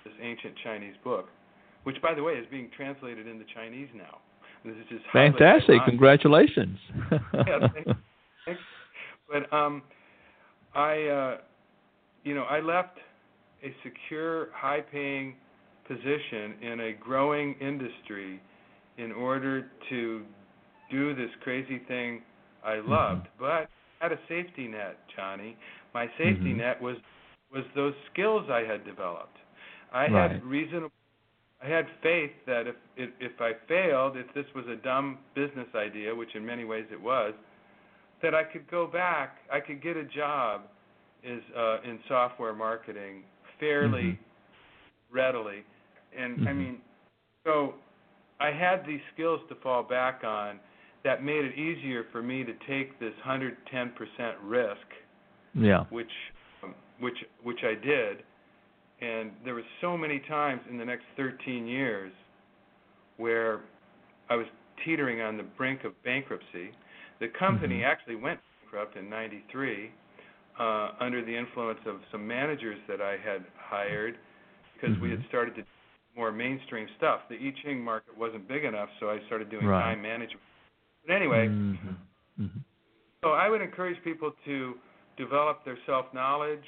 This 0.04 0.12
ancient 0.20 0.54
Chinese 0.58 0.96
book, 1.02 1.30
which 1.84 1.98
by 2.02 2.12
the 2.12 2.22
way 2.22 2.34
is 2.34 2.46
being 2.48 2.68
translated 2.76 3.26
into 3.26 3.44
Chinese 3.54 3.88
now. 3.94 4.18
This 4.64 4.76
is 4.76 4.86
just 4.88 5.06
Fantastic! 5.12 5.82
Congratulations. 5.84 6.78
Yeah, 7.32 7.68
thanks. 7.68 7.90
Thanks. 8.44 8.62
But 9.30 9.52
um, 9.52 9.82
I, 10.74 11.04
uh, 11.04 11.36
you 12.24 12.34
know, 12.34 12.44
I 12.44 12.60
left 12.60 12.98
a 13.62 13.74
secure, 13.82 14.48
high-paying 14.52 15.34
position 15.88 16.54
in 16.62 16.80
a 16.80 16.92
growing 16.92 17.54
industry 17.60 18.40
in 18.98 19.12
order 19.12 19.70
to 19.90 20.22
do 20.90 21.14
this 21.14 21.30
crazy 21.42 21.80
thing 21.88 22.22
I 22.64 22.76
Mm-hmm. 22.88 22.90
loved. 22.90 23.28
But 23.38 23.46
I 23.50 23.66
had 24.00 24.12
a 24.12 24.18
safety 24.28 24.68
net, 24.68 24.98
Johnny. 25.16 25.56
My 25.94 26.06
safety 26.18 26.52
Mhm. 26.52 26.58
net 26.58 26.80
was 26.80 26.96
was 27.52 27.64
those 27.76 27.94
skills 28.12 28.50
I 28.50 28.60
had 28.62 28.84
developed. 28.84 29.36
I 29.92 30.08
Right. 30.08 30.30
had 30.32 30.44
reasonable 30.44 30.90
I 31.62 31.68
had 31.68 31.86
faith 32.02 32.32
that 32.46 32.66
if, 32.66 32.76
if 32.96 33.10
if 33.20 33.40
I 33.40 33.52
failed, 33.68 34.16
if 34.16 34.26
this 34.34 34.46
was 34.54 34.66
a 34.68 34.76
dumb 34.76 35.18
business 35.34 35.68
idea, 35.74 36.14
which 36.14 36.34
in 36.34 36.44
many 36.44 36.64
ways 36.64 36.86
it 36.90 37.00
was, 37.00 37.34
that 38.24 38.34
I 38.34 38.42
could 38.42 38.68
go 38.70 38.86
back, 38.86 39.36
I 39.52 39.60
could 39.60 39.82
get 39.82 39.96
a 39.98 40.04
job 40.04 40.62
is 41.22 41.42
uh, 41.56 41.78
in 41.84 41.98
software 42.08 42.54
marketing 42.54 43.22
fairly 43.60 44.02
Mhm. 44.12 44.18
readily. 45.10 45.64
And 46.16 46.40
I 46.48 46.52
Mhm. 46.52 46.56
mean, 46.56 46.82
so 47.44 47.74
I 48.40 48.50
had 48.50 48.84
these 48.86 49.02
skills 49.12 49.40
to 49.48 49.54
fall 49.56 49.82
back 49.82 50.24
on 50.24 50.58
that 51.02 51.22
made 51.22 51.44
it 51.44 51.54
easier 51.56 52.04
for 52.04 52.22
me 52.22 52.44
to 52.44 52.54
take 52.66 52.98
this 52.98 53.14
110% 53.20 54.36
risk 54.42 54.86
yeah. 55.54 55.84
which 55.90 56.12
um, 56.62 56.74
which 56.98 57.24
which 57.42 57.62
I 57.62 57.74
did, 57.74 58.24
and 59.00 59.30
there 59.44 59.54
were 59.54 59.66
so 59.80 59.96
many 59.96 60.18
times 60.20 60.62
in 60.70 60.78
the 60.78 60.84
next 60.84 61.04
13 61.16 61.66
years 61.66 62.12
where 63.18 63.60
I 64.30 64.36
was 64.36 64.46
teetering 64.84 65.20
on 65.20 65.36
the 65.36 65.42
brink 65.42 65.84
of 65.84 65.92
bankruptcy. 66.02 66.72
The 67.20 67.28
company 67.28 67.80
Mhm. 67.80 67.84
actually 67.84 68.16
went 68.16 68.40
bankrupt 68.62 68.96
in 68.96 69.08
'93 69.08 69.92
uh, 70.58 70.92
under 71.00 71.24
the 71.24 71.34
influence 71.34 71.80
of 71.86 72.00
some 72.10 72.26
managers 72.26 72.78
that 72.88 73.00
I 73.00 73.16
had 73.16 73.44
hired 73.56 74.18
because 74.74 74.98
we 75.00 75.10
had 75.10 75.20
Mhm. 75.20 75.28
started 75.28 75.54
to 75.56 75.62
do 75.62 75.68
more 76.16 76.30
mainstream 76.32 76.88
stuff. 76.96 77.26
The 77.28 77.36
I 77.36 77.50
Ching 77.62 77.82
market 77.82 78.16
wasn't 78.16 78.46
big 78.46 78.64
enough, 78.64 78.88
so 79.00 79.10
I 79.10 79.20
started 79.26 79.50
doing 79.50 79.66
Right. 79.66 79.82
time 79.82 80.02
management. 80.02 80.42
But 81.06 81.14
anyway, 81.14 81.48
Mhm. 81.48 81.96
Mhm. 82.38 82.64
so 83.22 83.32
I 83.32 83.48
would 83.48 83.60
encourage 83.60 84.02
people 84.02 84.32
to 84.44 84.80
develop 85.16 85.64
their 85.64 85.78
self 85.86 86.12
knowledge, 86.12 86.66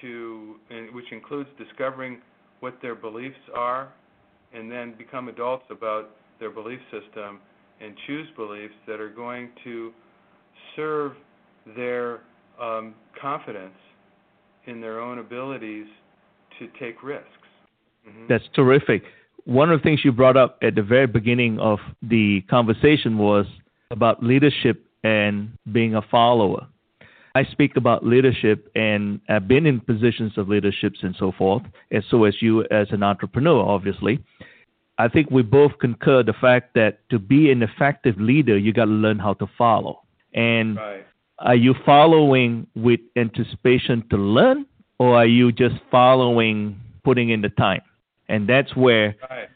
to 0.00 0.60
which 0.92 1.10
includes 1.12 1.50
discovering 1.56 2.22
what 2.60 2.80
their 2.80 2.94
beliefs 2.94 3.48
are, 3.50 3.92
and 4.52 4.70
then 4.70 4.92
become 4.92 5.28
adults 5.28 5.68
about 5.70 6.10
their 6.38 6.50
belief 6.50 6.80
system 6.90 7.40
and 7.80 7.94
choose 8.06 8.28
beliefs 8.36 8.74
that 8.86 9.00
are 9.00 9.08
going 9.08 9.50
to 9.64 9.92
serve 10.76 11.12
their 11.76 12.20
um, 12.60 12.94
confidence 13.20 13.74
in 14.66 14.80
their 14.80 15.00
own 15.00 15.18
abilities 15.18 15.86
to 16.58 16.68
take 16.78 17.02
risks. 17.02 17.26
Mhm. 18.06 18.28
That's 18.28 18.48
terrific. 18.54 19.04
One 19.44 19.70
of 19.70 19.80
the 19.80 19.82
things 19.82 20.04
you 20.04 20.12
brought 20.12 20.36
up 20.36 20.58
at 20.62 20.74
the 20.74 20.82
very 20.82 21.06
beginning 21.06 21.58
of 21.58 21.78
the 22.02 22.42
conversation 22.42 23.16
was 23.18 23.46
about 23.90 24.22
leadership 24.22 24.84
and 25.04 25.50
being 25.72 25.94
a 25.94 26.02
follower. 26.02 26.66
I 27.34 27.44
speak 27.44 27.76
about 27.76 28.04
leadership 28.04 28.70
and 28.74 29.20
I've 29.28 29.46
been 29.46 29.64
in 29.64 29.80
positions 29.80 30.36
of 30.36 30.48
leaderships 30.48 30.98
and 31.02 31.14
so 31.16 31.32
forth, 31.32 31.62
and 31.90 32.04
so 32.10 32.24
as 32.24 32.42
you 32.42 32.64
as 32.70 32.88
an 32.90 33.02
entrepreneur, 33.02 33.60
obviously. 33.64 34.18
I 34.98 35.08
think 35.08 35.30
we 35.30 35.42
both 35.42 35.78
concur 35.78 36.24
the 36.24 36.32
fact 36.32 36.74
that 36.74 37.08
to 37.10 37.20
be 37.20 37.52
an 37.52 37.62
effective 37.62 38.20
leader, 38.20 38.58
you 38.58 38.72
got 38.72 38.86
to 38.86 38.90
learn 38.90 39.18
how 39.18 39.34
to 39.34 39.46
follow. 39.56 40.02
And 40.34 40.76
right. 40.76 41.06
are 41.38 41.54
you 41.54 41.74
following 41.86 42.66
with 42.74 43.00
anticipation 43.16 44.04
to 44.10 44.16
learn, 44.16 44.66
or 44.98 45.16
are 45.16 45.26
you 45.26 45.52
just 45.52 45.76
following, 45.90 46.80
putting 47.04 47.30
in 47.30 47.40
the 47.42 47.48
time? 47.50 47.82
And 48.28 48.48
that's 48.48 48.74
where 48.74 49.14
Right. 49.30 49.48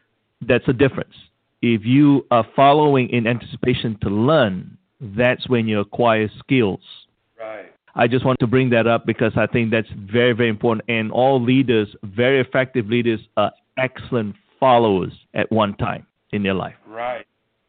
that's 0.42 0.66
a 0.68 0.72
difference. 0.72 1.14
If 1.60 1.84
you 1.84 2.24
are 2.30 2.46
following 2.56 3.08
in 3.10 3.26
anticipation 3.26 3.98
to 4.02 4.10
learn, 4.10 4.78
that's 5.00 5.48
when 5.48 5.66
you 5.66 5.80
acquire 5.80 6.28
skills. 6.38 6.80
Right. 7.38 7.72
I 7.94 8.06
just 8.06 8.24
want 8.24 8.38
to 8.40 8.46
bring 8.46 8.70
that 8.70 8.86
up 8.86 9.04
because 9.06 9.32
I 9.36 9.46
think 9.46 9.70
that's 9.70 9.90
very, 9.90 10.32
very 10.32 10.48
important. 10.48 10.84
And 10.88 11.12
all 11.12 11.40
leaders, 11.40 11.94
very 12.02 12.40
effective 12.40 12.88
leaders, 12.88 13.20
are 13.36 13.52
excellent 13.76 14.36
followers 14.62 15.12
at 15.34 15.50
one 15.50 15.74
time 15.78 16.06
in 16.30 16.44
their 16.44 16.54
life. 16.54 16.76
Right. 16.86 17.26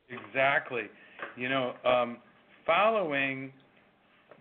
Exactly. 0.10 0.84
You 1.36 1.50
know, 1.50 1.74
um, 1.84 2.18
following, 2.68 3.52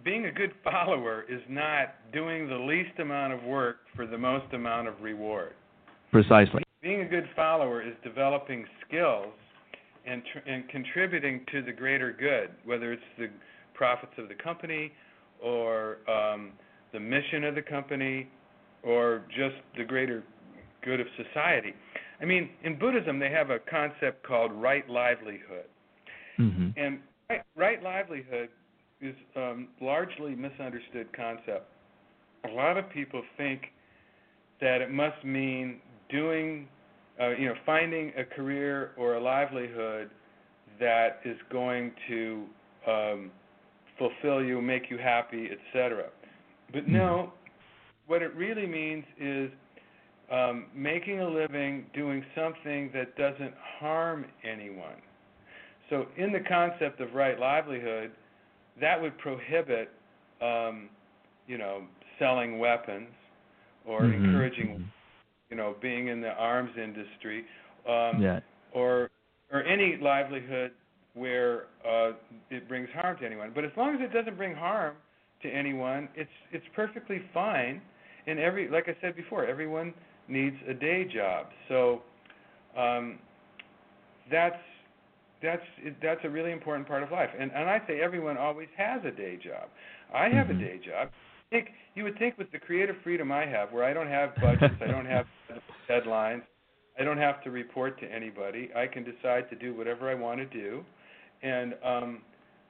being 0.04 0.26
a 0.26 0.30
good 0.30 0.52
follower 0.62 1.24
is 1.30 1.40
not 1.48 1.94
doing 2.12 2.46
the 2.50 2.56
least 2.56 2.98
amount 2.98 3.32
of 3.32 3.42
work 3.42 3.78
for 3.96 4.06
the 4.06 4.18
most 4.18 4.52
amount 4.52 4.86
of 4.86 5.00
reward. 5.00 5.54
Precisely. 6.10 6.62
Being 6.82 7.00
a 7.00 7.08
good 7.08 7.26
follower 7.34 7.80
is 7.80 7.94
developing 8.04 8.66
skills 8.86 9.32
and 10.04 10.22
tr- 10.30 10.46
and 10.46 10.68
contributing 10.68 11.46
to 11.52 11.62
the 11.62 11.72
greater 11.72 12.12
good, 12.12 12.50
whether 12.66 12.92
it's 12.92 13.02
the 13.16 13.28
profits 13.72 14.12
of 14.18 14.28
the 14.28 14.34
company 14.34 14.92
or 15.42 15.96
um, 16.06 16.50
the 16.92 17.00
mission 17.00 17.44
of 17.44 17.54
the 17.54 17.62
company 17.62 18.28
or 18.82 19.22
just 19.30 19.54
the 19.78 19.84
greater 19.84 20.22
good 20.84 21.00
of 21.00 21.06
society. 21.16 21.72
I 22.22 22.24
mean, 22.24 22.50
in 22.62 22.78
Buddhism, 22.78 23.18
they 23.18 23.30
have 23.30 23.50
a 23.50 23.58
concept 23.58 24.24
called 24.26 24.52
right 24.52 24.88
livelihood. 24.88 25.66
hmm 26.36 26.68
And 26.76 27.00
right, 27.28 27.42
right 27.56 27.82
livelihood 27.82 28.48
is 29.00 29.14
um, 29.36 29.68
largely 29.80 30.34
misunderstood 30.36 31.08
concept. 31.14 31.66
A 32.44 32.52
lot 32.52 32.78
of 32.78 32.88
people 32.90 33.22
think 33.36 33.62
that 34.60 34.80
it 34.80 34.90
must 34.90 35.24
mean 35.24 35.80
doing, 36.08 36.68
uh, 37.20 37.30
you 37.30 37.46
know, 37.46 37.54
finding 37.66 38.12
a 38.16 38.24
career 38.24 38.92
or 38.96 39.16
a 39.16 39.20
livelihood 39.20 40.08
that 40.78 41.20
is 41.24 41.36
going 41.50 41.92
to 42.08 42.44
um, 42.86 43.30
fulfill 43.98 44.42
you, 44.42 44.62
make 44.62 44.90
you 44.90 44.98
happy, 44.98 45.48
etc. 45.50 46.06
But 46.72 46.88
no, 46.88 47.32
what 48.06 48.22
it 48.22 48.34
really 48.36 48.66
means 48.66 49.04
is 49.20 49.50
um, 50.32 50.66
making 50.74 51.20
a 51.20 51.28
living 51.28 51.86
doing 51.94 52.24
something 52.34 52.90
that 52.94 53.16
doesn't 53.16 53.54
harm 53.80 54.26
anyone. 54.44 54.96
So, 55.90 56.06
in 56.16 56.32
the 56.32 56.40
concept 56.40 57.00
of 57.00 57.14
right 57.14 57.38
livelihood, 57.38 58.12
that 58.80 59.00
would 59.00 59.16
prohibit, 59.18 59.90
um, 60.40 60.88
you 61.46 61.58
know, 61.58 61.84
selling 62.18 62.58
weapons 62.58 63.08
or 63.86 64.12
Mhm. 64.12 64.12
encouraging, 64.12 64.78
you 65.50 65.56
know, 65.56 65.74
being 65.82 66.08
in 66.08 66.20
the 66.20 66.30
arms 66.30 66.70
industry, 66.76 67.44
um, 67.88 68.26
Yeah. 68.26 68.40
or 68.72 69.10
or 69.52 69.62
any 69.64 69.98
livelihood 70.00 70.72
where 71.14 71.66
uh, 71.86 72.12
it 72.50 72.68
brings 72.68 72.88
harm 72.94 73.18
to 73.18 73.26
anyone. 73.26 73.52
But 73.54 73.64
as 73.64 73.70
long 73.76 73.94
as 73.94 74.00
it 74.00 74.12
doesn't 74.12 74.36
bring 74.36 74.54
harm 74.54 74.94
to 75.42 75.48
anyone, 75.48 76.08
it's 76.14 76.30
it's 76.52 76.64
perfectly 76.74 77.22
fine. 77.34 77.80
And 78.26 78.38
every 78.38 78.68
like 78.68 78.88
I 78.88 78.96
said 79.00 79.16
before, 79.16 79.46
everyone 79.46 79.94
needs 80.28 80.56
a 80.68 80.74
day 80.74 81.04
job. 81.04 81.46
So 81.68 82.02
um, 82.76 83.18
that's 84.30 84.56
that's 85.42 85.62
that's 86.00 86.20
a 86.24 86.30
really 86.30 86.52
important 86.52 86.86
part 86.86 87.02
of 87.02 87.10
life. 87.10 87.30
And 87.38 87.50
and 87.52 87.68
I 87.68 87.80
say 87.86 88.00
everyone 88.00 88.38
always 88.38 88.68
has 88.76 89.02
a 89.04 89.10
day 89.10 89.38
job. 89.42 89.68
I 90.14 90.28
have 90.28 90.46
mm-hmm. 90.46 90.60
a 90.60 90.64
day 90.64 90.80
job. 90.84 91.08
I 91.10 91.54
think 91.54 91.68
you 91.94 92.04
would 92.04 92.18
think 92.18 92.38
with 92.38 92.50
the 92.52 92.58
creative 92.58 92.96
freedom 93.02 93.30
I 93.30 93.44
have, 93.44 93.72
where 93.72 93.84
I 93.84 93.92
don't 93.92 94.08
have 94.08 94.34
budgets, 94.36 94.74
I 94.80 94.86
don't 94.86 95.06
have 95.06 95.26
deadlines, 95.90 96.42
I 96.98 97.04
don't 97.04 97.18
have 97.18 97.42
to 97.44 97.50
report 97.50 98.00
to 98.00 98.06
anybody. 98.06 98.70
I 98.74 98.86
can 98.86 99.04
decide 99.04 99.50
to 99.50 99.56
do 99.56 99.74
whatever 99.74 100.10
I 100.10 100.14
want 100.14 100.38
to 100.38 100.46
do, 100.46 100.84
and 101.42 101.74
um, 101.84 102.22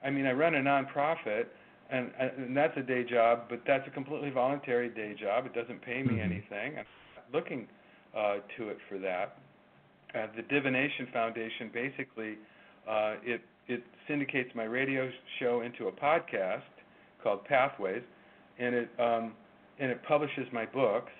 I 0.04 0.10
mean 0.10 0.26
I 0.26 0.32
run 0.32 0.54
a 0.54 0.60
nonprofit, 0.60 1.46
and, 1.90 2.10
and 2.18 2.56
that's 2.56 2.76
a 2.76 2.82
day 2.82 3.04
job, 3.04 3.42
but 3.48 3.62
that's 3.66 3.86
a 3.86 3.90
completely 3.90 4.30
voluntary 4.30 4.88
day 4.88 5.14
job. 5.20 5.46
It 5.46 5.54
doesn't 5.54 5.82
pay 5.82 6.02
me 6.02 6.14
mm-hmm. 6.14 6.20
anything. 6.20 6.84
Looking 7.32 7.66
uh, 8.16 8.36
to 8.56 8.68
it 8.68 8.78
for 8.88 8.98
that. 8.98 9.38
Uh, 10.14 10.26
the 10.36 10.42
Divination 10.42 11.08
Foundation 11.12 11.70
basically 11.72 12.36
uh, 12.88 13.14
it 13.24 13.40
it 13.68 13.82
syndicates 14.08 14.50
my 14.54 14.64
radio 14.64 15.08
show 15.38 15.62
into 15.62 15.86
a 15.86 15.92
podcast 15.92 16.62
called 17.22 17.44
Pathways, 17.44 18.02
and 18.58 18.74
it 18.74 18.90
um, 18.98 19.32
and 19.78 19.90
it 19.90 20.02
publishes 20.02 20.46
my 20.52 20.66
books, 20.66 21.12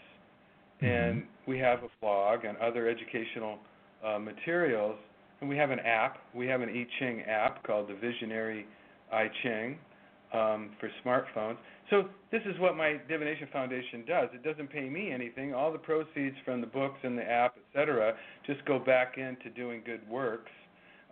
mm-hmm. 0.82 0.86
and 0.86 1.22
we 1.46 1.58
have 1.58 1.82
a 1.82 1.88
blog 2.00 2.44
and 2.44 2.56
other 2.58 2.88
educational 2.88 3.58
uh, 4.04 4.18
materials, 4.18 4.96
and 5.40 5.48
we 5.48 5.56
have 5.56 5.70
an 5.70 5.80
app. 5.80 6.18
We 6.34 6.46
have 6.48 6.60
an 6.60 6.68
I 6.68 6.86
Ching 6.98 7.22
app 7.22 7.62
called 7.64 7.88
the 7.88 7.94
Visionary 7.94 8.66
I 9.12 9.28
Ching 9.42 9.78
um, 10.32 10.70
for 10.80 10.90
smartphones. 11.04 11.56
So 11.90 12.04
this 12.30 12.40
is 12.46 12.58
what 12.58 12.76
my 12.76 12.98
Divination 13.08 13.48
Foundation 13.52 14.04
does. 14.06 14.28
It 14.32 14.42
doesn't 14.42 14.70
pay 14.70 14.88
me 14.88 15.12
anything. 15.12 15.52
All 15.52 15.72
the 15.72 15.78
proceeds 15.78 16.36
from 16.44 16.60
the 16.60 16.66
books 16.66 16.98
and 17.02 17.18
the 17.18 17.22
app, 17.22 17.56
etc., 17.74 18.14
just 18.46 18.64
go 18.64 18.78
back 18.78 19.18
into 19.18 19.50
doing 19.54 19.82
good 19.84 20.00
works 20.08 20.50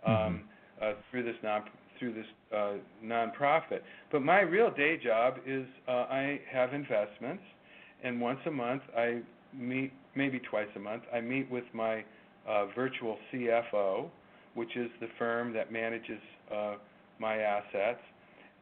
um, 0.07 0.13
mm-hmm. 0.13 0.37
uh, 0.83 0.93
through 1.09 1.23
this 1.23 1.35
non 1.43 1.63
through 1.99 2.13
this 2.15 2.25
uh, 2.51 2.73
nonprofit. 3.05 3.81
But 4.11 4.23
my 4.23 4.39
real 4.39 4.71
day 4.71 4.97
job 4.97 5.35
is 5.45 5.67
uh, 5.87 5.91
I 5.91 6.41
have 6.51 6.73
investments, 6.73 7.43
and 8.03 8.19
once 8.19 8.39
a 8.47 8.51
month 8.51 8.81
I 8.97 9.21
meet, 9.53 9.93
maybe 10.15 10.39
twice 10.39 10.67
a 10.75 10.79
month, 10.79 11.03
I 11.13 11.21
meet 11.21 11.49
with 11.51 11.65
my 11.73 12.03
uh, 12.47 12.65
virtual 12.75 13.17
CFO, 13.31 14.09
which 14.55 14.75
is 14.75 14.89
the 14.99 15.07
firm 15.19 15.53
that 15.53 15.71
manages 15.71 16.19
uh, 16.51 16.75
my 17.19 17.37
assets, 17.37 17.99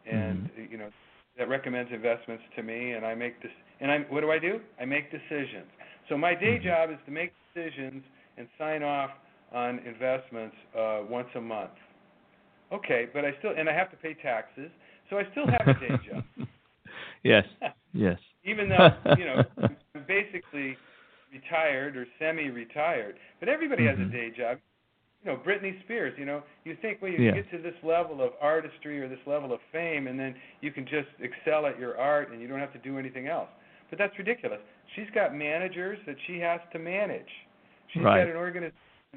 and 0.05 0.43
mm-hmm. 0.43 0.71
you 0.71 0.77
know 0.77 0.89
that 1.37 1.49
recommends 1.49 1.91
investments 1.93 2.43
to 2.55 2.63
me, 2.63 2.91
and 2.91 3.05
I 3.05 3.15
make 3.15 3.41
this. 3.41 3.51
And 3.79 3.91
I 3.91 3.99
what 4.09 4.21
do 4.21 4.31
I 4.31 4.39
do? 4.39 4.59
I 4.79 4.85
make 4.85 5.11
decisions. 5.11 5.67
So 6.09 6.17
my 6.17 6.33
day 6.33 6.57
mm-hmm. 6.57 6.67
job 6.67 6.89
is 6.91 6.97
to 7.05 7.11
make 7.11 7.31
decisions 7.53 8.03
and 8.37 8.47
sign 8.57 8.83
off 8.83 9.11
on 9.53 9.79
investments 9.79 10.55
uh, 10.77 11.01
once 11.09 11.27
a 11.35 11.41
month. 11.41 11.71
Okay, 12.71 13.07
but 13.13 13.25
I 13.25 13.31
still 13.39 13.51
and 13.57 13.69
I 13.69 13.73
have 13.73 13.89
to 13.91 13.97
pay 13.97 14.13
taxes, 14.13 14.69
so 15.09 15.17
I 15.17 15.23
still 15.31 15.45
have 15.47 15.67
a 15.67 15.79
day 15.79 15.95
job. 16.11 16.23
yes, 17.23 17.45
yes. 17.93 18.19
Even 18.43 18.69
though 18.69 18.89
you 19.17 19.25
know 19.25 19.43
I'm 19.63 20.05
basically 20.07 20.77
retired 21.31 21.95
or 21.95 22.05
semi-retired, 22.19 23.15
but 23.39 23.49
everybody 23.49 23.83
mm-hmm. 23.83 24.01
has 24.01 24.07
a 24.07 24.09
mm-hmm. 24.09 24.31
day 24.31 24.31
job. 24.35 24.57
You 25.24 25.32
know, 25.32 25.38
Britney 25.45 25.82
Spears. 25.84 26.13
You 26.17 26.26
know, 26.26 26.43
you 26.63 26.78
think 26.82 27.01
well, 27.01 27.11
you 27.11 27.24
yeah. 27.24 27.32
get 27.32 27.51
to 27.51 27.61
this 27.61 27.76
level 27.84 28.22
of 28.24 28.32
artistry 28.41 29.01
or 29.01 29.09
this 29.09 29.20
level 29.26 29.53
of 29.53 29.59
fame, 29.72 30.07
and 30.07 30.20
then 30.20 30.36
you 30.61 30.72
can 30.72 30.86
just 30.86 31.09
excel 31.20 31.65
at 31.65 31.80
your 31.80 31.97
art, 31.97 32.32
and 32.32 32.41
you 32.41 32.47
don't 32.47 32.59
have 32.59 32.74
to 32.74 32.80
do 32.80 32.97
anything 32.97 33.28
else. 33.28 33.49
But 33.89 33.99
that's 33.99 34.17
ridiculous. 34.17 34.59
She's 34.95 35.09
got 35.13 35.36
managers 35.36 35.97
that 36.05 36.15
she 36.28 36.39
has 36.39 36.59
to 36.74 36.80
manage. 36.80 37.28
She's 37.93 38.03
right. 38.03 38.24
got 38.24 38.30
an 38.30 38.38
organization 38.38 38.74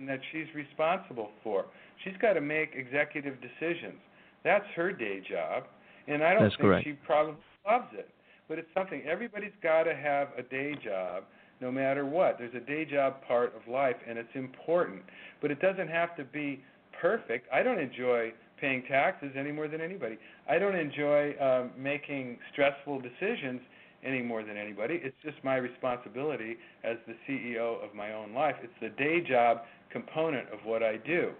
that 0.06 0.20
she's 0.32 0.46
responsible 0.54 1.30
for. 1.42 1.66
She's 2.04 2.16
got 2.20 2.32
to 2.34 2.40
make 2.40 2.70
executive 2.74 3.36
decisions. 3.40 4.00
That's 4.44 4.64
her 4.74 4.92
day 4.92 5.20
job, 5.28 5.64
and 6.08 6.22
I 6.22 6.32
don't 6.32 6.44
That's 6.44 6.54
think 6.56 6.62
correct. 6.62 6.84
she 6.84 6.92
probably 7.04 7.36
loves 7.68 7.88
it. 7.92 8.08
But 8.48 8.58
it's 8.58 8.68
something 8.74 9.02
everybody's 9.08 9.52
got 9.62 9.84
to 9.84 9.94
have 9.94 10.28
a 10.36 10.42
day 10.42 10.74
job, 10.82 11.24
no 11.62 11.70
matter 11.70 12.04
what. 12.04 12.36
There's 12.38 12.54
a 12.54 12.66
day 12.66 12.84
job 12.84 13.22
part 13.26 13.54
of 13.54 13.72
life, 13.72 13.96
and 14.06 14.18
it's 14.18 14.34
important. 14.34 15.02
But 15.40 15.50
it 15.50 15.60
doesn't 15.60 15.88
have 15.88 16.16
to 16.16 16.24
be 16.24 16.62
perfect. 17.00 17.46
I 17.52 17.62
don't 17.62 17.78
enjoy 17.78 18.32
paying 18.60 18.82
taxes 18.88 19.30
any 19.38 19.52
more 19.52 19.68
than 19.68 19.80
anybody. 19.80 20.18
I 20.48 20.58
don't 20.58 20.74
enjoy 20.74 21.34
um, 21.40 21.70
making 21.78 22.38
stressful 22.52 23.00
decisions 23.00 23.60
any 24.04 24.20
more 24.20 24.42
than 24.42 24.56
anybody. 24.56 25.00
It's 25.02 25.16
just 25.24 25.36
my 25.44 25.56
responsibility 25.56 26.56
as 26.82 26.96
the 27.06 27.14
CEO 27.28 27.82
of 27.84 27.94
my 27.94 28.12
own 28.12 28.34
life. 28.34 28.56
It's 28.62 28.72
the 28.80 28.90
day 29.02 29.20
job 29.20 29.58
component 29.90 30.48
of 30.52 30.58
what 30.64 30.82
I 30.82 30.96
do. 30.96 31.30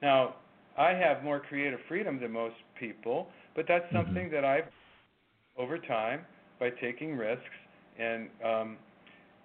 Now, 0.00 0.36
I 0.78 0.90
have 0.90 1.22
more 1.22 1.40
creative 1.40 1.80
freedom 1.88 2.20
than 2.20 2.32
most 2.32 2.56
people, 2.78 3.28
but 3.54 3.66
that's 3.68 3.84
mm-hmm. 3.86 3.96
something 3.96 4.30
that 4.30 4.44
I've 4.44 4.64
over 5.58 5.78
time 5.78 6.20
by 6.58 6.70
taking 6.70 7.16
risks 7.16 7.44
and 7.98 8.28
um, 8.44 8.76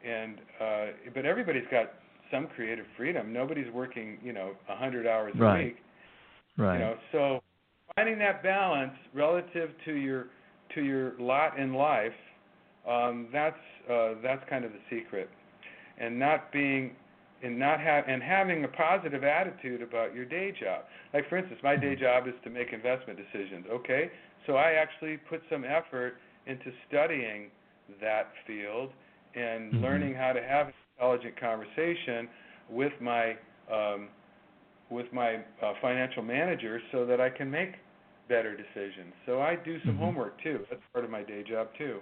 and 0.06 0.38
uh, 0.60 0.86
but 1.14 1.26
everybody's 1.26 1.68
got 1.72 1.94
some 2.32 2.48
creative 2.56 2.86
freedom. 2.98 3.34
Nobody's 3.34 3.72
working, 3.74 4.18
you 4.24 4.34
know, 4.34 4.54
a 4.70 4.76
hundred 4.76 5.06
hours 5.06 5.34
right. 5.38 5.60
a 5.60 5.64
week. 5.66 5.78
Right. 6.58 6.74
You 6.74 6.80
know, 6.80 6.96
so 7.12 7.42
finding 7.96 8.18
that 8.20 8.42
balance 8.42 8.94
relative 9.14 9.72
to 9.86 9.94
your 9.94 10.28
to 10.76 10.82
your 10.82 11.20
lot 11.20 11.60
in 11.60 11.74
life, 11.74 12.12
um, 12.90 13.28
that's 13.32 13.56
uh, 13.92 14.14
that's 14.24 14.44
kind 14.50 14.66
of 14.66 14.72
the 14.72 14.80
secret, 14.90 15.30
and 16.00 16.18
not 16.18 16.52
being 16.52 16.92
and 17.44 17.58
not 17.58 17.80
have 17.80 18.06
and 18.08 18.22
having 18.22 18.64
a 18.64 18.68
positive 18.68 19.24
attitude 19.24 19.82
about 19.82 20.16
your 20.16 20.26
day 20.26 20.54
job. 20.60 20.86
Like 21.14 21.28
for 21.30 21.38
instance, 21.38 21.60
my 21.64 21.76
day 21.76 21.96
job 21.96 22.28
is 22.28 22.34
to 22.44 22.50
make 22.50 22.74
investment 22.74 23.20
decisions. 23.20 23.66
Okay, 23.72 24.12
so 24.48 24.56
I 24.56 24.72
actually 24.72 25.18
put 25.18 25.42
some 25.50 25.64
effort 25.64 26.16
into 26.48 26.72
studying 26.88 27.50
that 28.00 28.32
field 28.48 28.92
and 29.36 29.74
mm-hmm. 29.74 29.84
learning 29.84 30.14
how 30.14 30.34
to 30.34 30.42
have 30.42 30.68
an 30.68 30.74
intelligent 30.98 31.40
conversation 31.40 32.28
with 32.70 32.94
my 33.02 33.36
um, 33.72 34.10
with 34.90 35.12
my 35.14 35.36
uh, 35.64 35.74
financial 35.82 36.22
manager 36.22 36.82
so 36.92 37.06
that 37.06 37.22
I 37.22 37.30
can 37.30 37.50
make 37.50 37.76
better 38.28 38.56
decisions. 38.56 39.14
So 39.26 39.42
I 39.42 39.56
do 39.56 39.80
some 39.82 39.94
mm-hmm. 39.94 40.04
homework 40.04 40.42
too. 40.44 40.60
That's 40.70 40.82
part 40.94 41.06
of 41.06 41.12
my 41.12 41.24
day 41.24 41.44
job 41.48 41.68
too. 41.78 42.00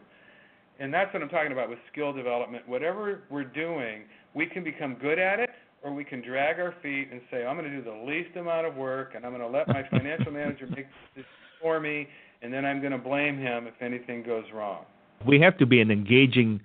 And 0.80 0.93
that's 0.93 1.13
what 1.13 1.21
I'm 1.21 1.30
talking 1.30 1.51
about 1.51 1.69
with 1.69 1.80
skill 1.91 2.13
development. 2.13 2.67
Whatever 2.67 3.23
we're 3.30 3.43
doing, 3.43 4.03
we 4.34 4.45
can 4.45 4.63
become 4.63 4.95
good 4.95 5.19
at 5.19 5.39
it 5.39 5.49
or 5.84 5.93
we 5.93 6.03
can 6.03 6.21
drag 6.21 6.59
our 6.59 6.73
feet 6.82 7.09
and 7.11 7.21
say, 7.30 7.45
I'm 7.45 7.57
going 7.57 7.69
to 7.69 7.75
do 7.75 7.84
the 7.84 8.05
least 8.05 8.36
amount 8.38 8.65
of 8.65 8.75
work 8.75 9.13
and 9.15 9.25
I'm 9.25 9.32
going 9.32 9.41
to 9.41 9.57
let 9.57 9.67
my 9.67 9.84
financial 9.89 10.32
manager 10.32 10.67
make 10.67 10.88
this 11.15 11.25
for 11.61 11.80
me 11.80 12.07
and 12.41 12.53
then 12.53 12.65
I'm 12.65 12.80
going 12.80 12.93
to 12.93 12.97
blame 12.97 13.38
him 13.38 13.67
if 13.67 13.73
anything 13.82 14.23
goes 14.23 14.45
wrong. 14.53 14.86
We 15.27 15.39
have 15.41 15.57
to 15.57 15.65
be 15.65 15.82
an 15.82 15.91
engaging 15.91 16.61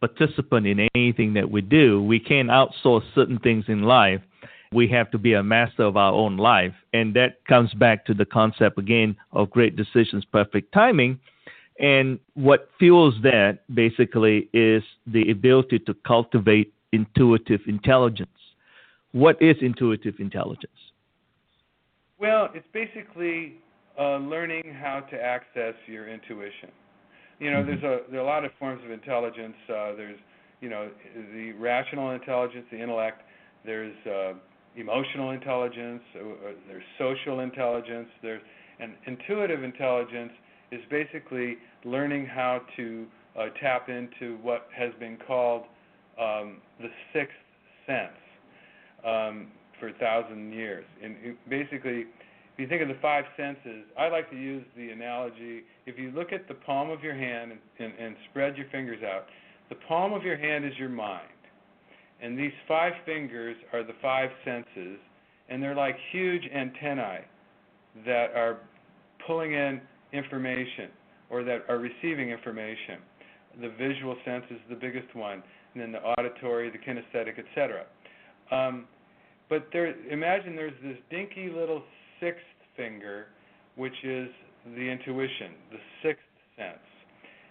participant 0.00 0.66
in 0.66 0.88
anything 0.94 1.34
that 1.34 1.50
we 1.50 1.60
do. 1.60 2.02
We 2.02 2.18
can't 2.18 2.48
outsource 2.48 3.02
certain 3.14 3.38
things 3.38 3.66
in 3.68 3.82
life. 3.82 4.20
We 4.72 4.88
have 4.88 5.10
to 5.10 5.18
be 5.18 5.34
a 5.34 5.42
master 5.42 5.82
of 5.82 5.96
our 5.96 6.12
own 6.12 6.36
life. 6.36 6.74
And 6.92 7.14
that 7.14 7.44
comes 7.46 7.72
back 7.74 8.06
to 8.06 8.14
the 8.14 8.24
concept 8.24 8.78
again 8.78 9.16
of 9.32 9.50
great 9.50 9.76
decisions, 9.76 10.24
perfect 10.24 10.72
timing. 10.72 11.18
And 11.78 12.18
what 12.34 12.68
fuels 12.78 13.14
that 13.22 13.60
basically 13.74 14.48
is 14.52 14.82
the 15.06 15.30
ability 15.30 15.80
to 15.80 15.94
cultivate 16.06 16.72
intuitive 16.92 17.60
intelligence. 17.66 18.30
What 19.12 19.40
is 19.40 19.56
intuitive 19.60 20.14
intelligence? 20.18 20.72
Well, 22.18 22.50
it's 22.54 22.66
basically 22.72 23.56
uh, 23.98 24.18
learning 24.18 24.74
how 24.80 25.00
to 25.10 25.20
access 25.20 25.74
your 25.86 26.08
intuition. 26.08 26.70
You 27.40 27.50
know, 27.50 27.62
mm-hmm. 27.62 27.80
there's 27.80 27.82
a 27.82 28.10
there 28.10 28.20
are 28.20 28.22
a 28.22 28.26
lot 28.26 28.44
of 28.44 28.52
forms 28.58 28.84
of 28.84 28.90
intelligence. 28.90 29.56
Uh, 29.68 29.96
there's 29.96 30.18
you 30.60 30.68
know 30.68 30.90
the 31.34 31.52
rational 31.52 32.10
intelligence, 32.10 32.66
the 32.70 32.80
intellect. 32.80 33.22
There's 33.64 33.96
uh, 34.06 34.34
emotional 34.76 35.30
intelligence. 35.30 36.02
Uh, 36.14 36.20
uh 36.20 36.52
there's 36.68 36.84
social 36.98 37.40
intelligence. 37.40 38.08
There's 38.22 38.42
and 38.78 38.92
intuitive 39.06 39.64
intelligence 39.64 40.32
is 40.70 40.80
basically 40.90 41.56
learning 41.84 42.26
how 42.26 42.60
to 42.76 43.06
uh, 43.38 43.46
tap 43.60 43.88
into 43.88 44.36
what 44.42 44.68
has 44.76 44.92
been 45.00 45.18
called 45.26 45.62
um, 46.20 46.58
the 46.80 46.88
sixth 47.12 47.34
sense 47.86 48.12
um, 49.04 49.48
for 49.78 49.88
a 49.88 49.92
thousand 49.94 50.52
years. 50.52 50.84
And 51.02 51.16
it, 51.22 51.36
basically, 51.48 52.04
you 52.60 52.68
think 52.68 52.82
of 52.82 52.88
the 52.88 52.98
five 53.00 53.24
senses, 53.36 53.84
I 53.98 54.08
like 54.08 54.30
to 54.30 54.36
use 54.36 54.64
the 54.76 54.90
analogy 54.90 55.62
if 55.86 55.98
you 55.98 56.10
look 56.10 56.32
at 56.32 56.46
the 56.48 56.54
palm 56.54 56.90
of 56.90 57.02
your 57.02 57.14
hand 57.14 57.52
and, 57.52 57.60
and, 57.78 57.92
and 57.98 58.16
spread 58.30 58.56
your 58.56 58.66
fingers 58.70 59.02
out, 59.02 59.26
the 59.68 59.76
palm 59.88 60.12
of 60.12 60.22
your 60.22 60.36
hand 60.36 60.64
is 60.64 60.72
your 60.78 60.88
mind. 60.88 61.28
And 62.22 62.38
these 62.38 62.52
five 62.68 62.92
fingers 63.06 63.56
are 63.72 63.82
the 63.82 63.94
five 64.02 64.30
senses, 64.44 64.98
and 65.48 65.62
they're 65.62 65.74
like 65.74 65.96
huge 66.12 66.42
antennae 66.54 67.24
that 68.04 68.32
are 68.34 68.58
pulling 69.26 69.54
in 69.54 69.80
information 70.12 70.90
or 71.30 71.42
that 71.44 71.64
are 71.68 71.78
receiving 71.78 72.30
information. 72.30 72.98
The 73.60 73.70
visual 73.78 74.16
sense 74.24 74.44
is 74.50 74.58
the 74.68 74.76
biggest 74.76 75.14
one, 75.14 75.42
and 75.74 75.82
then 75.82 75.92
the 75.92 76.00
auditory, 76.00 76.70
the 76.70 76.78
kinesthetic, 76.78 77.38
etc. 77.38 77.86
Um, 78.50 78.86
but 79.48 79.66
there, 79.72 79.94
imagine 80.10 80.56
there's 80.56 80.72
this 80.82 80.96
dinky 81.10 81.50
little 81.50 81.82
sixth 82.20 82.42
finger, 82.80 83.26
which 83.76 83.94
is 84.04 84.28
the 84.64 84.80
intuition, 84.90 85.52
the 85.70 85.78
sixth 86.02 86.22
sense, 86.56 86.78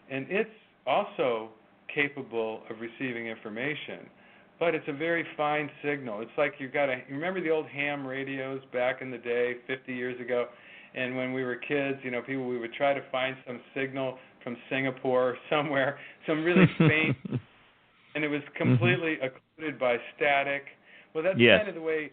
and 0.09 0.25
it's 0.29 0.49
also 0.87 1.49
capable 1.93 2.61
of 2.69 2.77
receiving 2.79 3.27
information, 3.27 4.09
but 4.59 4.75
it's 4.75 4.87
a 4.87 4.93
very 4.93 5.25
fine 5.37 5.69
signal. 5.83 6.21
It's 6.21 6.31
like 6.37 6.53
you've 6.59 6.73
got 6.73 6.89
a. 6.89 7.01
Remember 7.09 7.41
the 7.41 7.49
old 7.49 7.67
ham 7.67 8.05
radios 8.05 8.61
back 8.73 9.01
in 9.01 9.11
the 9.11 9.17
day, 9.17 9.55
50 9.67 9.93
years 9.93 10.19
ago, 10.21 10.47
and 10.95 11.15
when 11.15 11.33
we 11.33 11.43
were 11.43 11.55
kids, 11.55 11.99
you 12.03 12.11
know, 12.11 12.21
people 12.21 12.47
we 12.47 12.59
would 12.59 12.73
try 12.73 12.93
to 12.93 13.01
find 13.11 13.35
some 13.47 13.61
signal 13.75 14.17
from 14.43 14.57
Singapore 14.69 15.31
or 15.31 15.37
somewhere, 15.49 15.99
some 16.27 16.43
really 16.43 16.67
faint, 16.87 17.15
and 18.15 18.23
it 18.23 18.29
was 18.29 18.41
Mm-hmm. 18.65 18.93
completely 18.97 19.17
occluded 19.21 19.79
by 19.79 19.97
static. 20.15 20.63
Well, 21.13 21.23
that's 21.23 21.39
Yes. 21.39 21.61
kind 21.61 21.67
of 21.69 21.75
the 21.75 21.81
way, 21.81 22.11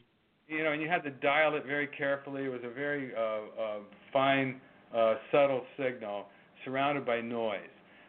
you 0.49 0.63
know, 0.63 0.73
and 0.73 0.81
you 0.81 0.89
had 0.89 1.03
to 1.05 1.11
dial 1.11 1.55
it 1.57 1.67
very 1.67 1.89
carefully. 1.89 2.45
It 2.45 2.49
was 2.49 2.61
a 2.65 2.73
very 2.73 3.13
uh, 3.15 3.21
uh, 3.21 3.79
fine, 4.13 4.61
uh, 4.95 5.15
subtle 5.33 5.63
signal 5.77 6.27
surrounded 6.65 7.05
by 7.05 7.21
noise. 7.21 7.61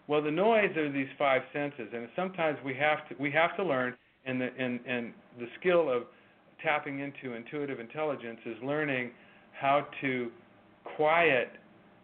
Well, 0.08 0.22
the 0.22 0.32
noise 0.32 0.76
are 0.78 0.92
these 0.92 1.08
five 1.18 1.42
senses, 1.52 1.90
and 1.94 2.08
sometimes 2.16 2.58
we 2.64 2.74
have 2.76 3.08
to 3.10 3.16
we 3.20 3.32
have 3.32 3.56
to 3.58 3.64
learn, 3.64 3.96
and 4.26 4.40
the 4.40 4.50
and 4.58 4.80
and 4.88 5.14
the 5.40 5.48
skill 5.60 5.92
of 5.92 6.04
tapping 6.64 7.00
into 7.00 7.36
intuitive 7.36 7.80
intelligence 7.80 8.40
is 8.46 8.56
learning 8.64 9.12
how 9.60 9.88
to 10.02 10.30
quiet 10.96 11.50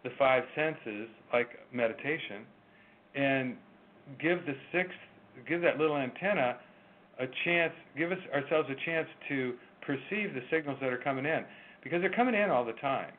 the 0.02 0.10
five 0.18 0.42
senses, 0.54 1.08
like 1.32 1.48
meditation, 1.72 2.44
and 3.14 3.56
give 4.20 4.44
the 4.44 4.54
sixth, 4.70 4.92
give 5.48 5.62
that 5.62 5.78
little 5.78 5.96
antenna 5.96 6.58
a 7.18 7.26
chance, 7.44 7.72
give 7.96 8.12
us 8.12 8.18
ourselves 8.34 8.68
a 8.70 8.84
chance 8.84 9.08
to 9.28 9.54
perceive 9.86 10.34
the 10.34 10.42
signals 10.50 10.78
that 10.80 10.92
are 10.92 10.98
coming 10.98 11.26
in, 11.26 11.44
because 11.82 12.00
they're 12.00 12.14
coming 12.14 12.34
in 12.34 12.50
all 12.50 12.64
the 12.64 12.72
time, 12.74 13.12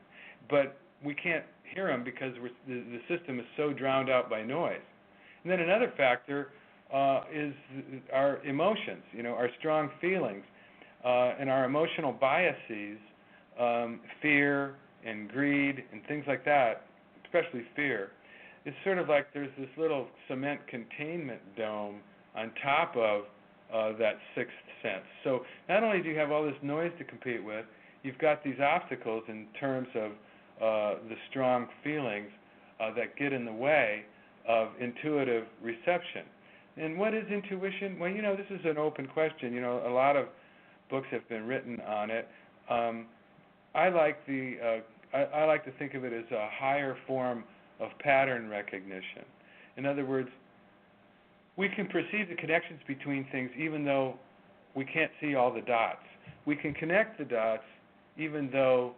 but 0.48 0.78
we 1.04 1.14
can't 1.14 1.44
hear 1.74 1.88
them 1.88 2.04
because 2.04 2.32
the, 2.66 2.74
the 2.74 3.00
system 3.08 3.38
is 3.38 3.46
so 3.56 3.72
drowned 3.72 4.10
out 4.10 4.30
by 4.30 4.42
noise. 4.42 4.80
And 5.42 5.52
then 5.52 5.60
another 5.60 5.92
factor 5.96 6.50
uh, 6.92 7.22
is 7.32 7.52
our 8.12 8.42
emotions, 8.44 9.02
you 9.12 9.22
know, 9.22 9.32
our 9.32 9.50
strong 9.58 9.90
feelings, 10.00 10.44
uh, 11.04 11.34
and 11.38 11.48
our 11.48 11.64
emotional 11.64 12.12
biases, 12.12 12.98
um, 13.60 14.00
fear 14.20 14.76
and 15.04 15.28
greed 15.28 15.84
and 15.92 16.04
things 16.06 16.24
like 16.26 16.44
that, 16.44 16.86
especially 17.24 17.62
fear. 17.76 18.10
It's 18.64 18.76
sort 18.84 18.98
of 18.98 19.08
like 19.08 19.32
there's 19.32 19.50
this 19.58 19.68
little 19.76 20.08
cement 20.28 20.60
containment 20.66 21.40
dome 21.56 22.00
on 22.36 22.50
top 22.62 22.96
of 22.96 23.22
uh, 23.72 23.92
that 23.98 24.16
sixth 24.34 24.54
sense. 24.82 25.04
So 25.24 25.40
not 25.68 25.82
only 25.82 26.02
do 26.02 26.08
you 26.08 26.18
have 26.18 26.30
all 26.30 26.44
this 26.44 26.56
noise 26.62 26.92
to 26.98 27.04
compete 27.04 27.42
with, 27.42 27.64
you've 28.02 28.18
got 28.18 28.44
these 28.44 28.60
obstacles 28.60 29.24
in 29.28 29.46
terms 29.58 29.88
of 29.94 30.10
uh, 30.60 30.98
the 31.08 31.16
strong 31.30 31.68
feelings 31.82 32.28
uh, 32.80 32.94
that 32.94 33.16
get 33.16 33.32
in 33.32 33.44
the 33.44 33.52
way 33.52 34.04
of 34.48 34.68
intuitive 34.80 35.44
reception. 35.62 36.22
And 36.76 36.98
what 36.98 37.14
is 37.14 37.24
intuition? 37.30 37.98
Well, 37.98 38.10
you 38.10 38.22
know, 38.22 38.36
this 38.36 38.46
is 38.50 38.60
an 38.64 38.78
open 38.78 39.06
question. 39.06 39.52
You 39.52 39.60
know, 39.60 39.82
a 39.86 39.90
lot 39.90 40.16
of 40.16 40.26
books 40.90 41.06
have 41.10 41.28
been 41.28 41.46
written 41.46 41.80
on 41.80 42.10
it. 42.10 42.28
Um, 42.68 43.06
I 43.74 43.88
like 43.88 44.24
the 44.26 44.56
uh, 44.62 45.16
I, 45.16 45.22
I 45.40 45.44
like 45.44 45.64
to 45.64 45.72
think 45.72 45.94
of 45.94 46.04
it 46.04 46.12
as 46.12 46.30
a 46.32 46.48
higher 46.52 46.96
form 47.06 47.44
of 47.80 47.90
pattern 48.00 48.48
recognition. 48.48 49.24
In 49.76 49.86
other 49.86 50.04
words, 50.04 50.28
we 51.56 51.68
can 51.68 51.86
perceive 51.86 52.28
the 52.28 52.34
connections 52.36 52.80
between 52.86 53.26
things 53.32 53.50
even 53.58 53.84
though 53.84 54.14
we 54.74 54.84
can't 54.84 55.10
see 55.20 55.34
all 55.34 55.52
the 55.52 55.62
dots. 55.62 56.04
We 56.44 56.56
can 56.56 56.74
connect 56.74 57.18
the 57.18 57.24
dots 57.24 57.64
even 58.16 58.50
though 58.52 58.92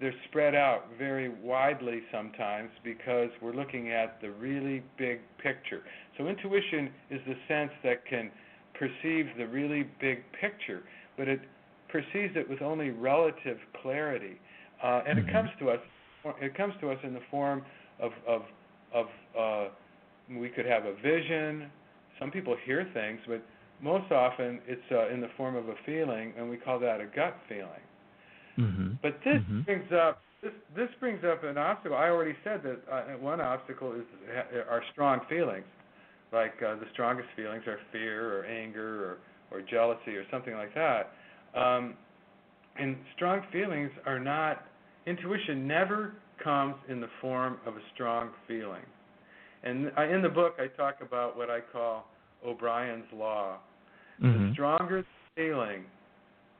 they're 0.00 0.14
spread 0.28 0.54
out 0.54 0.84
very 0.96 1.28
widely 1.28 2.02
sometimes 2.12 2.70
because 2.84 3.30
we're 3.42 3.54
looking 3.54 3.90
at 3.90 4.20
the 4.20 4.30
really 4.30 4.82
big 4.96 5.20
picture. 5.42 5.82
So 6.16 6.28
intuition 6.28 6.90
is 7.10 7.20
the 7.26 7.34
sense 7.48 7.72
that 7.82 8.06
can 8.06 8.30
perceive 8.78 9.26
the 9.36 9.46
really 9.46 9.88
big 10.00 10.22
picture, 10.40 10.82
but 11.16 11.26
it 11.26 11.40
perceives 11.88 12.36
it 12.36 12.48
with 12.48 12.62
only 12.62 12.90
relative 12.90 13.58
clarity, 13.82 14.38
uh, 14.82 15.02
and 15.06 15.18
it 15.18 15.30
comes 15.32 15.50
to 15.58 15.70
us. 15.70 15.80
It 16.40 16.56
comes 16.56 16.74
to 16.80 16.90
us 16.90 16.98
in 17.02 17.14
the 17.14 17.20
form 17.30 17.64
of 18.00 18.12
of 18.26 18.42
of 18.94 19.06
uh, 19.38 19.68
we 20.30 20.48
could 20.48 20.66
have 20.66 20.84
a 20.84 20.94
vision. 21.02 21.70
Some 22.18 22.30
people 22.30 22.56
hear 22.64 22.88
things, 22.94 23.20
but 23.26 23.42
most 23.80 24.10
often 24.10 24.60
it's 24.66 24.82
uh, 24.90 25.08
in 25.08 25.20
the 25.20 25.28
form 25.36 25.56
of 25.56 25.68
a 25.68 25.74
feeling, 25.86 26.32
and 26.36 26.48
we 26.48 26.56
call 26.56 26.78
that 26.80 27.00
a 27.00 27.06
gut 27.06 27.36
feeling. 27.48 27.84
Mm-hmm. 28.58 28.94
But 29.02 29.22
this 29.24 29.42
Mhm. 29.42 29.64
brings 29.64 29.92
up 29.92 30.22
this 30.42 30.52
this 30.74 30.90
brings 31.00 31.24
up 31.24 31.42
an 31.42 31.58
obstacle. 31.58 31.96
I 31.96 32.08
already 32.08 32.36
said 32.44 32.62
that 32.62 32.78
uh, 32.90 33.16
one 33.18 33.40
obstacle 33.40 33.92
is 33.92 34.06
our 34.70 34.82
strong 34.92 35.20
feelings, 35.28 35.66
like 36.32 36.54
uh, 36.62 36.76
the 36.76 36.86
strongest 36.92 37.28
feelings 37.34 37.66
are 37.66 37.78
fear 37.92 38.38
or 38.38 38.44
anger 38.44 39.04
or 39.04 39.18
or 39.50 39.62
jealousy 39.62 40.16
or 40.16 40.24
something 40.30 40.54
like 40.54 40.74
that. 40.74 41.12
Um, 41.54 41.96
and 42.76 42.96
strong 43.16 43.42
feelings 43.50 43.90
are 44.06 44.20
not 44.20 44.66
intuition 45.06 45.66
never 45.66 46.14
comes 46.42 46.76
in 46.88 47.00
the 47.00 47.08
form 47.20 47.58
of 47.66 47.76
a 47.76 47.80
strong 47.94 48.30
feeling. 48.46 48.84
And 49.62 49.90
I, 49.96 50.04
in 50.04 50.22
the 50.22 50.28
book, 50.28 50.54
I 50.58 50.66
talk 50.68 51.00
about 51.00 51.36
what 51.36 51.50
I 51.50 51.60
call 51.60 52.06
O'Brien's 52.44 53.10
law. 53.12 53.58
The 54.20 54.28
Mhm. 54.28 54.52
stronger 54.52 55.02
the 55.02 55.08
feeling, 55.34 55.84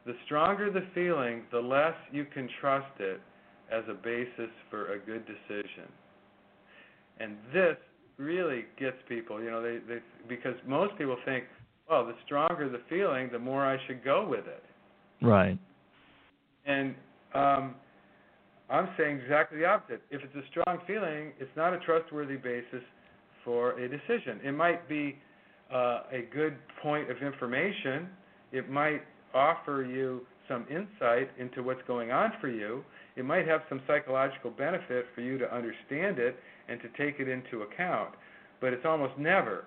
the 0.04 0.14
stronger 0.24 0.70
the 0.70 0.82
feeling, 0.94 1.44
the 1.50 1.60
less 1.60 1.96
you 2.12 2.24
can 2.24 2.48
trust 2.60 3.00
it 3.00 3.20
as 3.70 3.86
a 3.88 3.94
basis 3.94 4.50
for 4.70 4.92
a 4.92 4.98
good 4.98 5.24
decision. 5.26 5.90
And 7.18 7.36
this 7.52 7.76
really 8.16 8.64
gets 8.76 8.96
people, 9.08 9.42
you 9.42 9.50
know, 9.50 9.62
they, 9.62 9.78
they 9.78 10.00
because 10.28 10.54
most 10.66 10.96
people 10.96 11.16
think, 11.24 11.44
well, 11.88 12.04
the 12.04 12.14
stronger 12.24 12.68
the 12.68 12.80
feeling, 12.88 13.28
the 13.30 13.38
more 13.38 13.64
I 13.64 13.78
should 13.86 14.04
go 14.04 14.26
with 14.26 14.46
it. 14.46 14.64
Right. 15.20 15.58
And 16.66 16.94
um, 17.34 17.74
I'm 18.70 18.88
saying 18.98 19.20
exactly 19.22 19.58
the 19.58 19.66
opposite. 19.66 20.02
If 20.10 20.22
it's 20.22 20.34
a 20.34 20.46
strong 20.50 20.78
feeling, 20.86 21.32
it's 21.40 21.50
not 21.56 21.72
a 21.72 21.78
trustworthy 21.80 22.36
basis 22.36 22.82
for 23.44 23.78
a 23.78 23.88
decision. 23.88 24.40
It 24.44 24.52
might 24.52 24.88
be 24.88 25.16
uh, 25.72 26.02
a 26.12 26.28
good 26.32 26.56
point 26.82 27.10
of 27.10 27.18
information. 27.18 28.08
It 28.52 28.68
might 28.70 29.02
offer 29.34 29.86
you 29.88 30.22
some 30.48 30.66
insight 30.70 31.30
into 31.38 31.62
what's 31.62 31.80
going 31.86 32.10
on 32.10 32.32
for 32.40 32.48
you. 32.48 32.84
It 33.16 33.24
might 33.24 33.46
have 33.46 33.62
some 33.68 33.80
psychological 33.86 34.50
benefit 34.50 35.06
for 35.14 35.20
you 35.20 35.38
to 35.38 35.54
understand 35.54 36.18
it 36.18 36.36
and 36.68 36.80
to 36.80 36.88
take 36.96 37.20
it 37.20 37.28
into 37.28 37.62
account. 37.62 38.10
But 38.60 38.72
it's 38.72 38.84
almost 38.84 39.18
never 39.18 39.64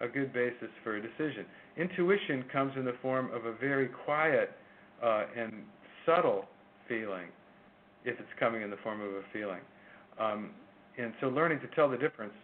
a 0.00 0.08
good 0.08 0.32
basis 0.32 0.68
for 0.82 0.96
a 0.96 1.02
decision. 1.02 1.46
Intuition 1.76 2.44
comes 2.52 2.72
in 2.76 2.84
the 2.84 2.94
form 3.00 3.30
of 3.32 3.46
a 3.46 3.52
very 3.52 3.88
quiet 3.88 4.50
uh, 5.02 5.24
and 5.36 5.52
subtle 6.06 6.46
feeling, 6.88 7.28
if 8.04 8.18
it's 8.18 8.28
coming 8.38 8.62
in 8.62 8.70
the 8.70 8.76
form 8.82 9.00
of 9.00 9.08
a 9.08 9.22
feeling. 9.32 9.60
Um, 10.18 10.50
and 10.98 11.12
so, 11.20 11.28
learning 11.28 11.60
to 11.60 11.66
tell 11.68 11.88
the 11.88 11.96
difference 11.96 12.34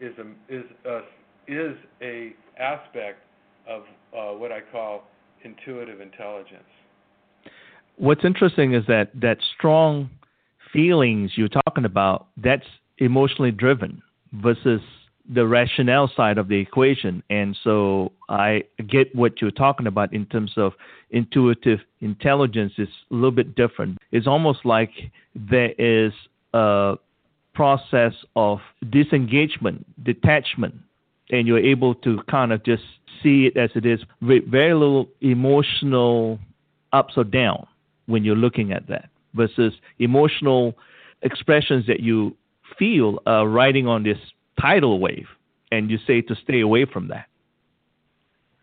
is 0.00 0.12
a 0.18 0.54
is 0.54 0.64
a, 0.86 1.00
is 1.48 1.76
a 2.02 2.34
aspect 2.58 3.18
of 3.68 3.82
uh, 4.16 4.38
what 4.38 4.52
I 4.52 4.60
call 4.60 5.04
intuitive 5.42 6.00
intelligence. 6.00 6.62
What's 7.96 8.24
interesting 8.24 8.74
is 8.74 8.84
that 8.88 9.10
that 9.20 9.38
strong 9.56 10.10
feelings 10.72 11.32
you're 11.36 11.48
talking 11.48 11.84
about 11.84 12.26
that's 12.36 12.66
emotionally 12.98 13.52
driven 13.52 14.02
versus 14.32 14.80
the 15.32 15.46
rationale 15.46 16.10
side 16.14 16.38
of 16.38 16.48
the 16.48 16.56
equation. 16.56 17.22
And 17.30 17.56
so 17.64 18.12
I 18.28 18.64
get 18.88 19.14
what 19.14 19.40
you're 19.40 19.50
talking 19.50 19.86
about 19.86 20.12
in 20.12 20.26
terms 20.26 20.52
of 20.56 20.72
intuitive 21.10 21.80
intelligence 22.00 22.74
is 22.78 22.88
a 23.10 23.14
little 23.14 23.30
bit 23.30 23.54
different. 23.54 23.98
It's 24.12 24.26
almost 24.26 24.64
like 24.64 24.90
there 25.34 25.72
is 25.78 26.12
a 26.52 26.96
process 27.54 28.12
of 28.36 28.58
disengagement, 28.90 29.86
detachment, 30.04 30.74
and 31.30 31.46
you're 31.46 31.58
able 31.58 31.94
to 31.96 32.20
kind 32.30 32.52
of 32.52 32.62
just 32.64 32.82
see 33.22 33.46
it 33.46 33.56
as 33.56 33.70
it 33.74 33.86
is 33.86 34.00
with 34.20 34.46
very 34.50 34.74
little 34.74 35.08
emotional 35.20 36.38
ups 36.92 37.14
or 37.16 37.24
down 37.24 37.66
when 38.06 38.24
you're 38.24 38.36
looking 38.36 38.72
at 38.72 38.86
that 38.88 39.08
versus 39.34 39.72
emotional 39.98 40.74
expressions 41.22 41.86
that 41.86 42.00
you 42.00 42.36
feel 42.78 43.20
uh, 43.26 43.46
riding 43.46 43.86
on 43.86 44.02
this 44.02 44.18
tidal 44.60 44.98
wave, 45.00 45.26
and 45.70 45.90
you 45.90 45.98
say 46.06 46.20
to 46.22 46.34
stay 46.42 46.60
away 46.60 46.84
from 46.90 47.08
that. 47.08 47.26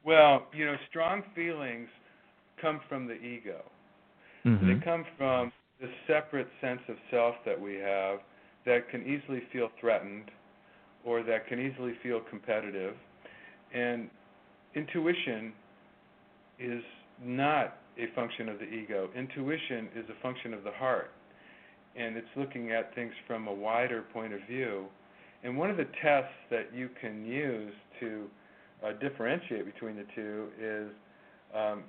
Well, 0.04 0.48
you 0.54 0.66
know, 0.66 0.76
strong 0.90 1.24
feelings 1.36 1.88
come 2.62 2.80
from 2.90 3.08
the 3.08 3.16
ego. 3.16 3.62
Mm-hmm. 4.46 4.68
They 4.68 4.86
come 4.86 5.06
from 5.18 5.52
the 5.80 5.90
separate 6.08 6.48
sense 6.60 6.82
of 6.88 6.96
self 7.10 7.36
that 7.46 7.60
we 7.60 7.76
have 7.76 8.20
that 8.66 8.90
can 8.90 9.02
easily 9.02 9.42
feel 9.52 9.70
threatened 9.80 10.32
or 11.04 11.24
that 11.24 11.48
can 11.48 11.60
easily 11.60 11.94
feel 12.04 12.22
competitive. 12.30 12.96
And 13.74 14.10
intuition 14.76 15.54
is 16.60 16.84
not 17.24 17.78
a 17.98 18.14
function 18.16 18.50
of 18.50 18.60
the 18.60 18.66
ego. 18.66 19.10
Intuition 19.16 19.90
is 19.96 20.06
a 20.10 20.22
function 20.22 20.54
of 20.54 20.64
the 20.64 20.72
heart. 20.72 21.12
And 21.96 22.16
it's 22.16 22.28
looking 22.36 22.72
at 22.72 22.94
things 22.96 23.12
from 23.28 23.48
a 23.48 23.54
wider 23.54 24.04
point 24.14 24.34
of 24.34 24.40
view. 24.50 24.86
And 25.44 25.58
one 25.58 25.70
of 25.70 25.78
the 25.78 25.88
tests 26.02 26.34
that 26.50 26.70
you 26.74 26.90
can 27.00 27.26
use 27.26 27.74
to 28.00 28.26
uh, 28.86 28.92
differentiate 29.00 29.66
between 29.66 29.96
the 29.96 30.06
two 30.16 30.48
is 30.60 30.90
um, 31.56 31.84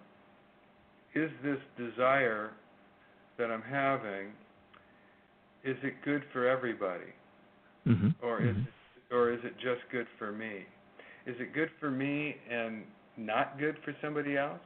is 1.15 1.31
this 1.45 1.59
desire 1.77 2.53
that 3.39 3.51
I'm 3.51 3.63
having 3.63 4.29
is 5.65 5.77
it 5.83 5.95
good 6.05 6.23
for 6.33 6.49
everybody 6.49 7.13
mm-hmm. 7.87 8.09
or 8.25 8.41
mm-hmm. 8.41 9.15
or 9.15 9.33
is 9.33 9.41
it 9.45 9.55
just 9.57 9.81
good 9.91 10.07
for 10.19 10.33
me? 10.33 10.65
Is 11.27 11.37
it 11.39 11.55
good 11.55 11.71
for 11.79 11.91
me 11.91 12.37
and 12.51 12.83
not 13.17 13.59
good 13.59 13.77
for 13.85 13.95
somebody 14.03 14.37
else? 14.37 14.59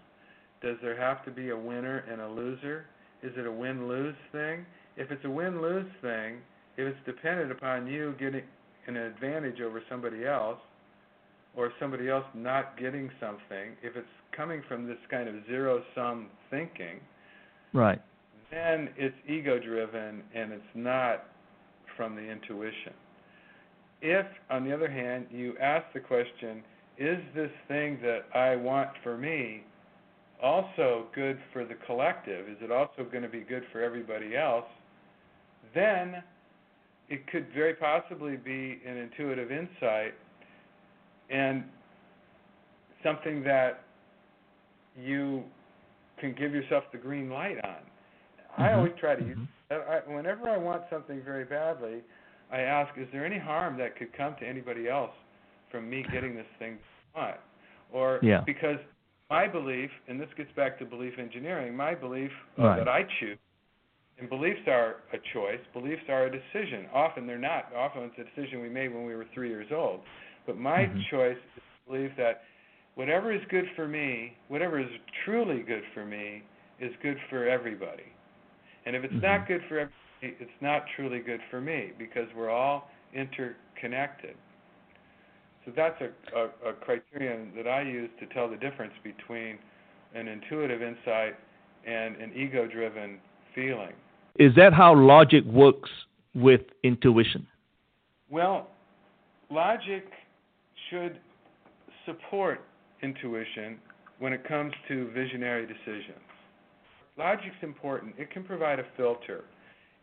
Does 0.63 0.77
there 0.83 0.99
have 0.99 1.25
to 1.27 1.31
be 1.31 1.51
a 1.51 1.57
winner 1.57 2.05
and 2.11 2.21
a 2.21 2.29
loser? 2.29 2.87
Is 3.23 3.33
it 3.37 3.47
a 3.47 3.53
win-lose 3.53 4.17
thing? 4.33 4.65
If 4.97 5.11
it's 5.11 5.25
a 5.25 5.31
win-lose 5.31 5.91
thing, 6.01 6.39
if 6.77 6.87
it's 6.87 6.99
dependent 7.05 7.53
upon 7.53 7.87
you 7.87 8.15
getting 8.19 8.43
an 8.87 8.97
advantage 8.97 9.61
over 9.61 9.83
somebody 9.89 10.25
else, 10.27 10.59
or 11.57 11.73
somebody 11.81 12.09
else 12.09 12.25
not 12.35 12.79
getting 12.79 13.11
something, 13.21 13.77
if 13.83 13.97
it's 13.97 14.07
coming 14.37 14.63
from 14.69 14.87
this 14.87 14.99
kind 15.11 15.29
of 15.29 15.35
zero 15.47 15.83
sum 15.95 16.29
thinking, 16.51 17.01
right, 17.73 18.01
then 18.51 18.91
it's 18.97 19.17
ego 19.27 19.59
driven 19.59 20.23
and 20.35 20.53
it's 20.53 20.63
not 20.75 21.25
from 21.97 22.15
the 22.15 22.23
intuition. 22.23 22.93
If, 24.03 24.27
on 24.51 24.65
the 24.65 24.75
other 24.75 24.91
hand, 24.91 25.27
you 25.31 25.55
ask 25.59 25.87
the 25.95 26.01
question, 26.01 26.63
is 26.99 27.19
this 27.35 27.51
thing 27.69 27.99
that 28.03 28.27
I 28.35 28.57
want 28.57 28.91
for 29.03 29.17
me 29.17 29.65
also 30.43 31.07
good 31.15 31.39
for 31.53 31.65
the 31.65 31.75
collective? 31.87 32.49
Is 32.49 32.57
it 32.61 32.71
also 32.71 33.05
going 33.11 33.23
to 33.23 33.29
be 33.29 33.41
good 33.41 33.65
for 33.73 33.83
everybody 33.83 34.37
else? 34.37 34.67
Then 35.75 36.23
it 37.09 37.27
could 37.29 37.47
very 37.55 37.75
possibly 37.75 38.37
be 38.37 38.81
an 38.87 38.97
intuitive 38.97 39.51
insight 39.51 40.15
and 41.31 41.65
something 43.03 43.43
that 43.45 43.85
you 45.01 45.45
can 46.19 46.35
give 46.39 46.53
yourself 46.53 46.85
the 46.93 46.99
green 46.99 47.29
light 47.31 47.59
on. 47.65 47.71
Mm-hmm. 47.71 48.63
I 48.63 48.75
always 48.75 48.93
try 48.99 49.15
to 49.15 49.23
mm-hmm. 49.23 49.41
use 49.41 49.49
I, 49.71 50.01
whenever 50.07 50.49
I 50.49 50.57
want 50.57 50.83
something 50.91 51.23
very 51.25 51.45
badly, 51.45 52.03
I 52.53 52.61
ask, 52.61 52.97
is 52.97 53.09
there 53.13 53.27
any 53.27 53.39
harm 53.39 53.77
that 53.79 53.97
could 53.97 54.17
come 54.17 54.37
to 54.41 54.47
anybody 54.47 54.89
else 54.89 55.11
from 55.71 55.91
me 55.91 56.05
getting 56.13 56.37
this 56.37 56.47
thing? 56.59 56.79
Or 57.93 58.21
yeah. 58.23 58.43
because 58.47 58.79
my 59.31 59.49
belief, 59.49 59.91
and 60.09 60.21
this 60.21 60.29
gets 60.37 60.51
back 60.55 60.79
to 60.79 60.85
belief 60.85 61.15
engineering, 61.19 61.75
my 61.77 61.95
belief 61.95 62.31
uh, 62.59 62.63
right. 62.63 62.77
that 62.79 62.89
I 62.89 63.03
choose, 63.19 63.39
and 64.19 64.29
beliefs 64.31 64.61
are 64.67 64.97
a 65.13 65.19
choice, 65.35 65.61
beliefs 65.73 66.03
are 66.09 66.27
a 66.27 66.31
decision. 66.31 66.87
Often 66.95 67.27
they're 67.27 67.39
not. 67.39 67.71
Often 67.77 68.05
it's 68.05 68.19
a 68.19 68.41
decision 68.41 68.63
we 68.63 68.69
made 68.69 68.93
when 68.95 69.05
we 69.05 69.15
were 69.15 69.27
three 69.35 69.49
years 69.49 69.69
old. 69.75 70.01
But 70.47 70.57
my 70.57 70.85
mm-hmm. 70.85 71.01
choice 71.11 71.37
is 71.37 71.63
to 71.63 71.91
believe 71.91 72.11
that 72.17 72.43
whatever 72.95 73.33
is 73.33 73.43
good 73.51 73.67
for 73.75 73.87
me, 73.87 74.33
whatever 74.49 74.81
is 74.81 74.89
truly 75.25 75.63
good 75.63 75.83
for 75.93 76.07
me, 76.07 76.43
is 76.81 76.93
good 77.03 77.19
for 77.29 77.49
everybody. 77.49 78.05
And 78.87 78.97
if 78.97 79.05
it's 79.05 79.13
mm-hmm. 79.13 79.23
not 79.23 79.49
good 79.49 79.61
for 79.69 79.81
everybody, 79.81 79.95
it's 80.23 80.63
not 80.63 80.85
truly 80.97 81.21
good 81.21 81.41
for 81.51 81.61
me 81.61 81.93
because 81.99 82.27
we're 82.35 82.51
all 82.51 82.89
interconnected. 83.15 84.35
So 85.65 85.73
that's 85.77 86.01
a, 86.01 86.39
a, 86.39 86.71
a 86.71 86.73
criterion 86.73 87.53
that 87.57 87.67
I 87.67 87.83
use 87.83 88.09
to 88.21 88.27
tell 88.33 88.49
the 88.49 88.57
difference 88.57 88.95
between 89.03 89.59
an 90.15 90.29
intuitive 90.29 90.81
insight 90.81 91.35
and 91.87 92.17
an 92.17 92.33
ego 92.35 92.67
driven 92.67 93.19
feeling. 93.55 93.93
Is 94.39 94.55
that 94.57 94.73
how 94.73 94.95
logic 94.95 95.45
works 95.45 95.91
with 96.35 96.61
intuition? 96.83 97.47
Well, 98.31 98.69
logic 99.51 100.05
should 100.91 101.19
support 102.05 102.61
intuition 103.03 103.79
when 104.19 104.33
it 104.33 104.47
comes 104.47 104.73
to 104.89 105.11
visionary 105.13 105.67
decisions. 105.67 106.19
Logic's 107.19 107.57
important. 107.63 108.15
It 108.19 108.31
can 108.31 108.45
provide 108.45 108.79
a 108.79 108.85
filter. 108.97 109.45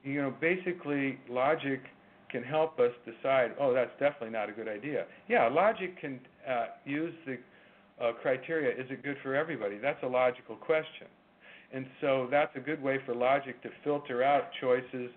You 0.04 0.22
know, 0.22 0.34
basically, 0.42 1.20
logic 1.30 1.82
can 2.30 2.44
help 2.44 2.80
us 2.80 2.92
decide, 3.06 3.52
oh, 3.60 3.74
that's 3.74 3.92
definitely 4.00 4.32
not 4.32 4.50
a 4.50 4.52
good 4.52 4.68
idea. 4.68 5.06
Yeah, 5.28 5.48
logic 5.48 6.00
can 6.02 6.20
uh, 6.50 6.66
use 6.86 7.14
the 7.26 7.38
uh, 8.04 8.14
criteria, 8.14 8.72
is 8.72 8.90
it 8.90 9.04
good 9.04 9.18
for 9.22 9.36
everybody? 9.36 9.78
That's 9.78 10.02
a 10.04 10.08
logical 10.08 10.56
question. 10.56 11.08
And 11.74 11.88
so 12.02 12.28
that's 12.30 12.56
a 12.56 12.60
good 12.60 12.82
way 12.82 13.00
for 13.06 13.16
logic 13.16 13.62
to 13.64 13.70
filter 13.84 14.24
out 14.24 14.50
choices 14.62 15.10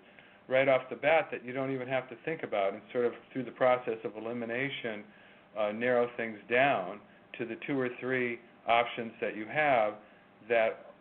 right 0.47 0.67
off 0.67 0.81
the 0.89 0.95
bat 0.95 1.27
that 1.31 1.45
you 1.45 1.53
don't 1.53 1.71
even 1.71 1.87
have 1.87 2.09
to 2.09 2.15
think 2.25 2.43
about 2.43 2.73
and 2.73 2.81
sort 2.91 3.05
of 3.05 3.13
through 3.31 3.43
the 3.43 3.51
process 3.51 3.97
of 4.03 4.15
elimination 4.15 5.03
uh, 5.57 5.71
narrow 5.71 6.09
things 6.17 6.37
down 6.49 6.99
to 7.37 7.45
the 7.45 7.55
two 7.67 7.79
or 7.79 7.89
three 7.99 8.39
options 8.67 9.11
that 9.21 9.35
you 9.35 9.45
have 9.45 9.93
that 10.49 10.91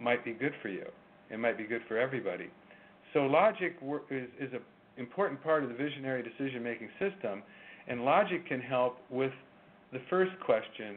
might 0.00 0.24
be 0.24 0.32
good 0.32 0.52
for 0.62 0.68
you 0.68 0.86
and 1.30 1.40
might 1.40 1.58
be 1.58 1.64
good 1.64 1.82
for 1.86 1.98
everybody. 1.98 2.48
So 3.12 3.20
logic 3.20 3.76
is, 4.10 4.28
is 4.40 4.52
an 4.52 4.60
important 4.96 5.42
part 5.42 5.62
of 5.62 5.68
the 5.68 5.74
visionary 5.74 6.22
decision 6.22 6.62
making 6.62 6.88
system, 6.98 7.42
and 7.86 8.04
logic 8.04 8.46
can 8.46 8.60
help 8.60 8.98
with 9.10 9.32
the 9.92 10.00
first 10.10 10.32
question 10.44 10.96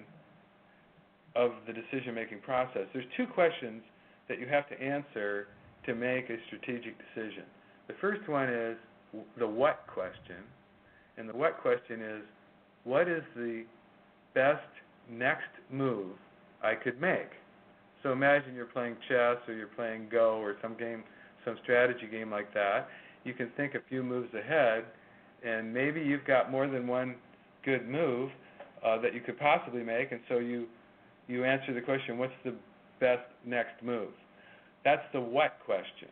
of 1.35 1.51
the 1.67 1.73
decision 1.73 2.13
making 2.13 2.39
process. 2.39 2.83
There's 2.93 3.05
two 3.15 3.25
questions 3.25 3.81
that 4.31 4.39
you 4.39 4.47
have 4.47 4.69
to 4.69 4.81
answer 4.81 5.47
to 5.85 5.93
make 5.93 6.29
a 6.29 6.37
strategic 6.47 6.95
decision. 6.97 7.43
The 7.89 7.95
first 7.99 8.29
one 8.29 8.47
is 8.47 8.77
the 9.37 9.45
what 9.45 9.83
question, 9.93 10.37
and 11.17 11.27
the 11.27 11.33
what 11.33 11.59
question 11.61 12.01
is 12.01 12.23
what 12.85 13.09
is 13.09 13.23
the 13.35 13.65
best 14.33 14.63
next 15.11 15.51
move 15.69 16.13
I 16.63 16.75
could 16.75 17.01
make? 17.01 17.27
So 18.03 18.13
imagine 18.13 18.55
you're 18.55 18.67
playing 18.67 18.95
chess 19.09 19.35
or 19.49 19.53
you're 19.53 19.67
playing 19.67 20.07
Go 20.09 20.37
or 20.37 20.55
some 20.61 20.77
game, 20.77 21.03
some 21.43 21.57
strategy 21.63 22.07
game 22.09 22.31
like 22.31 22.53
that. 22.53 22.87
You 23.25 23.33
can 23.33 23.51
think 23.57 23.75
a 23.75 23.81
few 23.89 24.01
moves 24.01 24.33
ahead, 24.33 24.85
and 25.45 25.73
maybe 25.73 25.99
you've 25.99 26.25
got 26.25 26.49
more 26.49 26.67
than 26.67 26.87
one 26.87 27.15
good 27.65 27.85
move 27.85 28.31
uh, 28.85 28.97
that 29.01 29.13
you 29.13 29.19
could 29.19 29.37
possibly 29.37 29.83
make, 29.83 30.13
and 30.13 30.21
so 30.29 30.37
you 30.37 30.67
you 31.27 31.43
answer 31.43 31.73
the 31.73 31.81
question, 31.81 32.17
what's 32.17 32.33
the 32.45 32.53
best 33.01 33.23
next 33.45 33.83
move? 33.83 34.11
That's 34.85 35.03
the 35.11 35.19
what 35.19 35.57
question. 35.65 36.07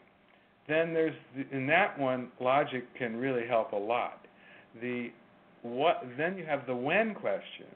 Then 0.67 0.93
there's 0.93 1.15
the, 1.35 1.57
in 1.57 1.65
that 1.67 1.97
one, 1.97 2.27
logic 2.41 2.83
can 2.97 3.15
really 3.15 3.47
help 3.47 3.71
a 3.71 3.77
lot. 3.77 4.25
The 4.81 5.11
what 5.61 6.03
then 6.17 6.37
you 6.37 6.45
have 6.45 6.65
the 6.67 6.75
when 6.75 7.15
question. 7.15 7.67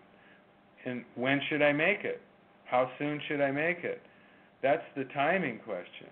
And 0.85 1.05
when 1.15 1.39
should 1.49 1.61
I 1.61 1.71
make 1.71 2.03
it? 2.03 2.21
How 2.65 2.89
soon 2.99 3.21
should 3.27 3.41
I 3.41 3.51
make 3.51 3.83
it? 3.83 4.01
That's 4.61 4.83
the 4.95 5.05
timing 5.13 5.59
question. 5.59 6.07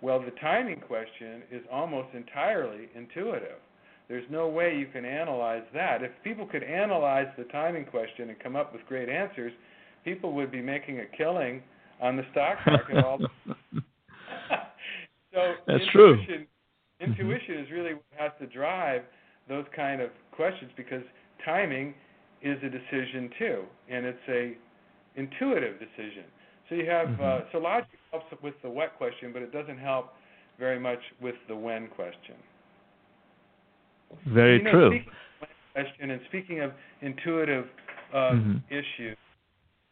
Well, 0.00 0.20
the 0.20 0.32
timing 0.40 0.80
question 0.80 1.42
is 1.50 1.62
almost 1.70 2.08
entirely 2.14 2.88
intuitive. 2.94 3.58
There's 4.08 4.28
no 4.30 4.48
way 4.48 4.76
you 4.76 4.86
can 4.92 5.04
analyze 5.04 5.62
that. 5.74 6.02
If 6.02 6.10
people 6.24 6.46
could 6.46 6.62
analyze 6.64 7.28
the 7.38 7.44
timing 7.44 7.86
question 7.86 8.28
and 8.28 8.38
come 8.40 8.56
up 8.56 8.72
with 8.72 8.82
great 8.86 9.08
answers, 9.08 9.52
people 10.04 10.32
would 10.32 10.50
be 10.50 10.60
making 10.60 11.00
a 11.00 11.16
killing 11.16 11.62
on 12.02 12.16
the 12.16 12.24
stock 12.32 12.58
market 12.66 13.02
all 13.02 13.18
the 13.18 13.28
So 15.32 15.54
That's 15.66 15.82
intuition, 15.82 15.90
true. 15.92 16.46
Intuition 17.00 17.54
mm-hmm. 17.54 17.64
is 17.64 17.70
really 17.70 17.94
what 17.94 18.04
has 18.18 18.32
to 18.40 18.46
drive 18.46 19.00
those 19.48 19.64
kind 19.74 20.02
of 20.02 20.10
questions 20.30 20.70
because 20.76 21.02
timing 21.42 21.94
is 22.42 22.58
a 22.62 22.68
decision 22.68 23.30
too, 23.38 23.62
and 23.88 24.04
it's 24.04 24.18
a 24.28 24.56
intuitive 25.16 25.78
decision. 25.78 26.24
So 26.68 26.74
you 26.74 26.88
have 26.90 27.08
mm-hmm. 27.08 27.22
uh, 27.22 27.50
so 27.50 27.58
logic 27.58 27.88
helps 28.10 28.26
with 28.42 28.54
the 28.62 28.68
what 28.68 28.96
question, 28.98 29.32
but 29.32 29.40
it 29.40 29.52
doesn't 29.52 29.78
help 29.78 30.12
very 30.58 30.78
much 30.78 31.00
with 31.20 31.34
the 31.48 31.56
when 31.56 31.88
question. 31.88 32.34
Very 34.26 34.58
you 34.58 34.64
know, 34.64 34.70
true. 34.70 34.90
Speaking 34.90 35.12
question 35.72 36.10
and 36.10 36.20
speaking 36.28 36.60
of 36.60 36.72
intuitive 37.00 37.64
uh, 38.12 38.16
mm-hmm. 38.16 38.56
issues, 38.68 39.16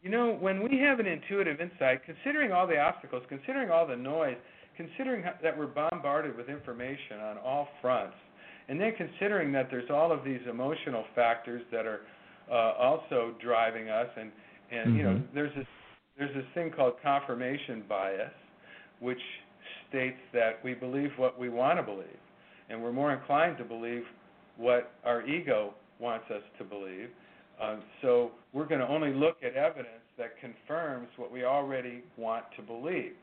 you 0.01 0.09
know, 0.09 0.35
when 0.39 0.63
we 0.63 0.79
have 0.79 0.99
an 0.99 1.05
intuitive 1.05 1.61
insight, 1.61 2.01
considering 2.05 2.51
all 2.51 2.65
the 2.65 2.77
obstacles, 2.77 3.23
considering 3.29 3.69
all 3.69 3.85
the 3.85 3.95
noise, 3.95 4.37
considering 4.75 5.23
that 5.43 5.57
we're 5.57 5.67
bombarded 5.67 6.35
with 6.35 6.49
information 6.49 7.19
on 7.21 7.37
all 7.37 7.67
fronts, 7.81 8.15
and 8.67 8.79
then 8.79 8.93
considering 8.97 9.51
that 9.51 9.69
there's 9.69 9.89
all 9.91 10.11
of 10.11 10.23
these 10.23 10.39
emotional 10.49 11.03
factors 11.13 11.61
that 11.71 11.85
are 11.85 12.01
uh, 12.51 12.73
also 12.79 13.35
driving 13.41 13.89
us, 13.89 14.07
and 14.17 14.31
and 14.71 14.89
mm-hmm. 14.89 14.97
you 14.97 15.03
know 15.03 15.21
there's 15.33 15.53
this 15.55 15.67
there's 16.17 16.33
this 16.33 16.45
thing 16.55 16.71
called 16.71 16.93
confirmation 17.03 17.83
bias, 17.87 18.31
which 18.99 19.21
states 19.89 20.17
that 20.33 20.63
we 20.63 20.73
believe 20.73 21.11
what 21.17 21.37
we 21.37 21.49
want 21.49 21.77
to 21.77 21.83
believe, 21.83 22.07
and 22.69 22.81
we're 22.81 22.91
more 22.91 23.13
inclined 23.13 23.57
to 23.57 23.63
believe 23.63 24.03
what 24.57 24.93
our 25.05 25.25
ego 25.27 25.73
wants 25.99 26.25
us 26.31 26.41
to 26.57 26.63
believe. 26.63 27.09
Um, 27.61 27.81
so 28.01 28.31
we're 28.53 28.65
going 28.65 28.81
to 28.81 28.87
only 28.87 29.13
look 29.13 29.37
at 29.43 29.55
evidence 29.55 30.01
that 30.17 30.39
confirms 30.39 31.07
what 31.17 31.31
we 31.31 31.45
already 31.45 32.03
want 32.17 32.45
to 32.57 32.63
believe. 32.63 33.13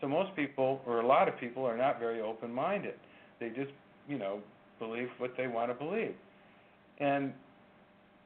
So 0.00 0.08
most 0.08 0.34
people, 0.36 0.80
or 0.86 1.00
a 1.00 1.06
lot 1.06 1.28
of 1.28 1.38
people, 1.38 1.64
are 1.64 1.76
not 1.76 1.98
very 1.98 2.20
open-minded. 2.20 2.94
They 3.40 3.48
just, 3.48 3.72
you 4.08 4.18
know, 4.18 4.40
believe 4.78 5.08
what 5.18 5.32
they 5.36 5.46
want 5.46 5.70
to 5.70 5.74
believe. 5.74 6.14
And 6.98 7.32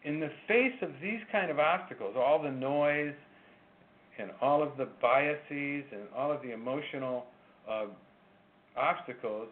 in 0.04 0.20
the 0.20 0.30
face 0.46 0.74
of 0.82 0.90
these 1.02 1.20
kind 1.32 1.50
of 1.50 1.58
obstacles, 1.58 2.14
all 2.16 2.42
the 2.42 2.50
noise 2.50 3.14
and 4.18 4.30
all 4.40 4.62
of 4.62 4.76
the 4.76 4.88
biases 5.00 5.84
and 5.90 6.02
all 6.16 6.30
of 6.30 6.42
the 6.42 6.52
emotional 6.52 7.24
uh, 7.68 7.86
obstacles, 8.76 9.48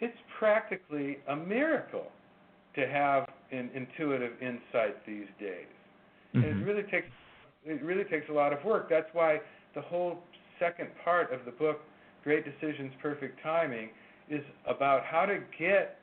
it's 0.00 0.16
practically 0.38 1.18
a 1.28 1.36
miracle 1.36 2.08
to 2.74 2.86
have 2.86 3.26
an 3.52 3.70
intuitive 3.74 4.32
insight 4.40 5.04
these 5.06 5.26
days. 5.38 5.66
Mm-hmm. 6.34 6.38
And 6.38 6.44
it 6.44 6.54
mm-hmm. 6.54 6.64
really 6.64 6.82
takes 6.84 7.08
it 7.64 7.82
really 7.82 8.04
takes 8.04 8.28
a 8.30 8.32
lot 8.32 8.52
of 8.52 8.64
work. 8.64 8.88
That's 8.88 9.08
why 9.12 9.38
the 9.74 9.82
whole 9.82 10.20
second 10.58 10.88
part 11.04 11.32
of 11.32 11.44
the 11.44 11.50
book, 11.50 11.80
Great 12.24 12.44
Decisions, 12.44 12.92
Perfect 13.02 13.42
Timing, 13.42 13.90
is 14.30 14.42
about 14.66 15.04
how 15.04 15.26
to 15.26 15.40
get 15.58 15.98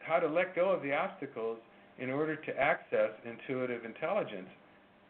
how 0.00 0.18
to 0.18 0.26
let 0.26 0.54
go 0.54 0.70
of 0.70 0.82
the 0.82 0.92
obstacles 0.92 1.58
in 1.98 2.10
order 2.10 2.36
to 2.36 2.56
access 2.58 3.10
intuitive 3.24 3.84
intelligence. 3.84 4.48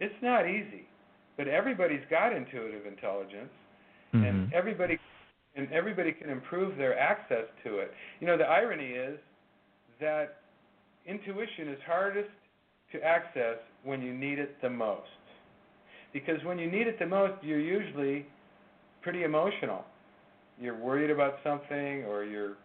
It's 0.00 0.14
not 0.22 0.46
easy, 0.48 0.86
but 1.36 1.48
everybody's 1.48 2.04
got 2.10 2.34
intuitive 2.34 2.86
intelligence, 2.86 3.50
mm-hmm. 4.14 4.24
and 4.24 4.52
everybody 4.52 4.98
and 5.54 5.70
everybody 5.72 6.12
can 6.12 6.30
improve 6.30 6.76
their 6.76 6.98
access 6.98 7.44
to 7.64 7.78
it. 7.78 7.92
You 8.20 8.26
know, 8.26 8.36
the 8.36 8.44
irony 8.44 8.90
is 8.90 9.18
that 10.00 10.41
intuition 11.06 11.68
is 11.68 11.78
hardest 11.86 12.30
to 12.92 13.02
access 13.02 13.56
when 13.84 14.02
you 14.02 14.12
need 14.12 14.38
it 14.38 14.56
the 14.62 14.70
most. 14.70 15.08
Because 16.12 16.42
when 16.44 16.58
you 16.58 16.70
need 16.70 16.86
it 16.86 16.98
the 16.98 17.06
most, 17.06 17.34
you're 17.42 17.58
usually 17.58 18.26
pretty 19.02 19.24
emotional. 19.24 19.84
You're 20.60 20.76
worried 20.76 21.10
about 21.10 21.36
something 21.42 22.04
or 22.04 22.24
you're 22.24 22.56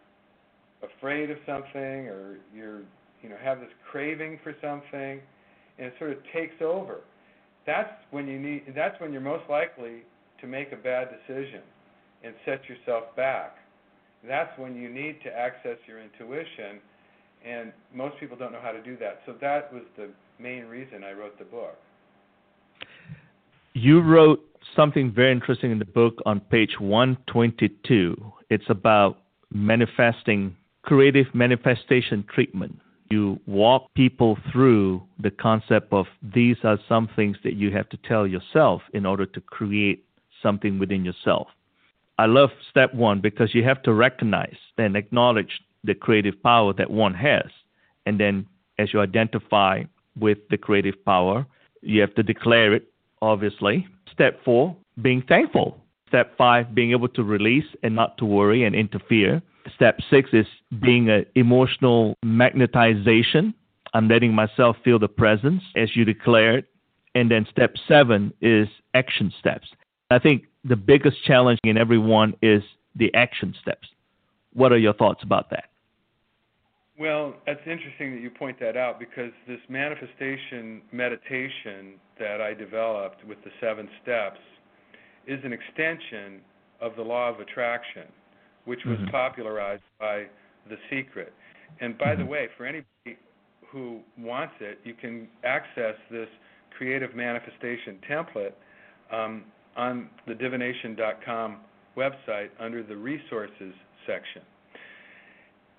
afraid 0.83 1.31
of 1.31 1.37
something 1.45 2.07
or 2.07 2.37
you're 2.53 2.81
you 3.23 3.29
know 3.29 3.37
have 3.43 3.59
this 3.59 3.69
craving 3.89 4.39
for 4.43 4.53
something 4.61 5.19
and 5.79 5.87
it 5.87 5.93
sort 5.97 6.11
of 6.11 6.17
takes 6.33 6.61
over. 6.61 6.97
That's 7.65 7.89
when 8.11 8.27
you 8.27 8.39
need 8.39 8.73
that's 8.75 8.99
when 8.99 9.11
you're 9.11 9.21
most 9.21 9.49
likely 9.49 10.03
to 10.41 10.47
make 10.47 10.71
a 10.71 10.75
bad 10.75 11.09
decision 11.09 11.61
and 12.23 12.33
set 12.45 12.61
yourself 12.69 13.15
back. 13.15 13.55
That's 14.27 14.51
when 14.57 14.75
you 14.75 14.89
need 14.89 15.21
to 15.23 15.29
access 15.29 15.77
your 15.87 16.01
intuition, 16.01 16.79
and 17.45 17.71
most 17.93 18.19
people 18.19 18.37
don't 18.37 18.51
know 18.51 18.61
how 18.61 18.71
to 18.71 18.81
do 18.81 18.97
that. 18.97 19.21
So 19.25 19.35
that 19.41 19.73
was 19.73 19.83
the 19.95 20.09
main 20.39 20.65
reason 20.65 21.03
I 21.03 21.13
wrote 21.13 21.37
the 21.37 21.45
book. 21.45 21.77
You 23.73 24.01
wrote 24.01 24.43
something 24.75 25.11
very 25.11 25.31
interesting 25.31 25.71
in 25.71 25.79
the 25.79 25.85
book 25.85 26.15
on 26.25 26.39
page 26.39 26.79
122. 26.79 28.15
It's 28.49 28.69
about 28.69 29.19
manifesting 29.51 30.55
creative 30.81 31.27
manifestation 31.33 32.25
treatment. 32.33 32.79
You 33.09 33.39
walk 33.45 33.93
people 33.93 34.37
through 34.51 35.03
the 35.19 35.31
concept 35.31 35.93
of 35.93 36.07
these 36.33 36.57
are 36.63 36.77
some 36.89 37.09
things 37.15 37.37
that 37.43 37.53
you 37.53 37.71
have 37.71 37.87
to 37.89 37.97
tell 37.97 38.27
yourself 38.27 38.81
in 38.93 39.05
order 39.05 39.25
to 39.25 39.41
create 39.41 40.03
something 40.41 40.79
within 40.79 41.05
yourself. 41.05 41.47
I 42.19 42.25
love 42.25 42.49
step 42.69 42.93
one 42.93 43.21
because 43.21 43.53
you 43.53 43.63
have 43.63 43.83
to 43.83 43.93
recognize 43.93 44.57
and 44.77 44.95
acknowledge 44.95 45.61
the 45.87 45.95
creative 45.95 46.41
power 46.43 46.73
that 46.73 46.91
one 46.91 47.15
has. 47.15 47.49
And 48.05 48.19
then 48.19 48.45
as 48.77 48.93
you 48.93 48.99
identify 48.99 49.83
with 50.19 50.37
the 50.49 50.57
creative 50.57 51.03
power, 51.03 51.47
you 51.81 52.01
have 52.01 52.13
to 52.15 52.23
declare 52.23 52.73
it, 52.73 52.91
obviously. 53.21 53.87
Step 54.11 54.39
four, 54.45 54.75
being 55.01 55.23
thankful. 55.27 55.81
Step 56.07 56.37
five, 56.37 56.75
being 56.75 56.91
able 56.91 57.09
to 57.09 57.23
release 57.23 57.65
and 57.83 57.95
not 57.95 58.17
to 58.19 58.25
worry 58.25 58.63
and 58.63 58.75
interfere. 58.75 59.41
Step 59.75 59.99
six 60.09 60.29
is 60.31 60.45
being 60.81 61.09
an 61.09 61.25
emotional 61.35 62.15
magnetization. 62.23 63.53
I'm 63.93 64.07
letting 64.07 64.33
myself 64.33 64.77
feel 64.83 64.99
the 64.99 65.07
presence 65.07 65.63
as 65.75 65.95
you 65.95 66.05
declare 66.05 66.59
it. 66.59 66.65
And 67.15 67.31
then 67.31 67.47
step 67.49 67.73
seven 67.87 68.31
is 68.41 68.67
action 68.93 69.33
steps. 69.39 69.67
I 70.11 70.19
think 70.19 70.43
the 70.63 70.75
biggest 70.75 71.23
challenge 71.25 71.59
in 71.63 71.77
everyone 71.77 72.35
is 72.41 72.61
the 72.95 73.13
action 73.13 73.55
steps. 73.61 73.87
What 74.53 74.71
are 74.71 74.77
your 74.77 74.93
thoughts 74.93 75.23
about 75.23 75.49
that? 75.49 75.65
Well, 76.99 77.35
that's 77.45 77.59
interesting 77.67 78.15
that 78.15 78.21
you 78.21 78.31
point 78.31 78.59
that 78.59 78.75
out 78.75 78.99
because 78.99 79.31
this 79.47 79.59
manifestation 79.69 80.81
meditation 80.91 81.99
that 82.19 82.41
I 82.41 82.55
developed 82.55 83.23
with 83.25 83.37
the 83.43 83.51
seven 83.61 83.87
steps 84.01 84.39
is 85.27 85.39
an 85.43 85.53
extension 85.53 86.41
of 86.81 86.95
the 86.95 87.03
law 87.03 87.29
of 87.29 87.39
attraction, 87.39 88.03
which 88.65 88.79
was 88.85 88.97
mm-hmm. 88.97 89.11
popularized 89.11 89.83
by 89.99 90.25
The 90.69 90.77
Secret. 90.89 91.33
And 91.81 91.97
by 91.97 92.07
mm-hmm. 92.07 92.21
the 92.21 92.25
way, 92.25 92.47
for 92.57 92.65
anybody 92.65 93.19
who 93.71 93.99
wants 94.17 94.53
it, 94.59 94.79
you 94.83 94.95
can 94.95 95.27
access 95.43 95.95
this 96.09 96.29
creative 96.75 97.15
manifestation 97.15 97.99
template 98.09 98.53
um, 99.11 99.43
on 99.75 100.09
the 100.27 100.33
divination.com 100.33 101.57
website 101.95 102.49
under 102.59 102.81
the 102.81 102.95
resources 102.95 103.73
section. 104.07 104.41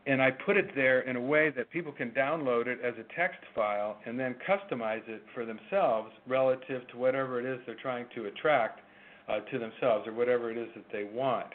And 0.09 0.23
I 0.23 0.31
put 0.31 0.57
it 0.57 0.75
there 0.75 1.01
in 1.03 1.17
a 1.17 1.21
way 1.21 1.51
that 1.55 1.71
people 1.71 1.93
can 1.93 2.11
download 2.13 2.67
it 2.67 2.79
as 2.83 2.95
a 2.95 3.05
text 3.15 3.41
file 3.55 3.99
and 4.07 4.19
then 4.19 4.35
customize 4.49 5.07
it 5.07 5.23
for 5.35 5.45
themselves 5.45 6.11
relative 6.27 6.89
to 6.89 6.97
whatever 6.97 7.39
it 7.39 7.45
is 7.45 7.61
they're 7.67 7.75
trying 7.75 8.07
to 8.15 8.25
attract 8.25 8.81
uh, 9.29 9.41
to 9.41 9.59
themselves 9.59 10.09
or 10.09 10.15
whatever 10.15 10.51
it 10.51 10.57
is 10.57 10.69
that 10.75 10.87
they 10.91 11.05
want. 11.05 11.49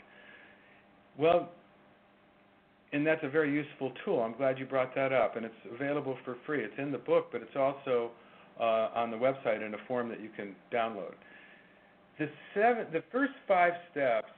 Well, 1.17 1.49
and 2.91 3.05
that's 3.05 3.23
a 3.23 3.29
very 3.29 3.51
useful 3.51 3.91
tool. 4.05 4.21
I'm 4.21 4.37
glad 4.37 4.59
you 4.59 4.67
brought 4.67 4.93
that 4.93 5.11
up, 5.11 5.35
and 5.35 5.45
it's 5.45 5.55
available 5.73 6.15
for 6.23 6.37
free. 6.45 6.63
It's 6.63 6.77
in 6.77 6.91
the 6.91 6.99
book, 6.99 7.29
but 7.31 7.41
it's 7.41 7.55
also 7.55 8.11
uh, 8.59 8.89
on 8.93 9.09
the 9.09 9.17
website 9.17 9.65
in 9.65 9.73
a 9.73 9.77
form 9.87 10.09
that 10.09 10.21
you 10.21 10.29
can 10.35 10.55
download. 10.71 11.13
The 12.19 12.29
seven, 12.53 12.85
the 12.93 13.03
first 13.11 13.33
five 13.47 13.73
steps 13.91 14.29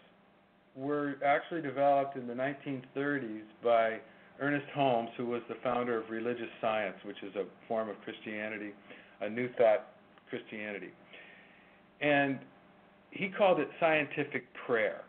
were 0.75 1.15
actually 1.25 1.61
developed 1.61 2.17
in 2.17 2.27
the 2.27 2.33
1930s 2.33 3.43
by 3.63 3.99
Ernest 4.39 4.67
Holmes, 4.73 5.09
who 5.15 5.25
was 5.27 5.41
the 5.47 5.55
founder 5.63 5.97
of 5.97 6.09
religious 6.09 6.49
science, 6.59 6.95
which 7.05 7.21
is 7.23 7.33
a 7.35 7.45
form 7.67 7.89
of 7.89 7.95
Christianity, 8.03 8.71
a 9.21 9.29
New 9.29 9.49
Thought 9.57 9.87
Christianity. 10.29 10.89
And 12.01 12.39
he 13.11 13.29
called 13.29 13.59
it 13.59 13.69
scientific 13.79 14.45
prayer. 14.67 15.03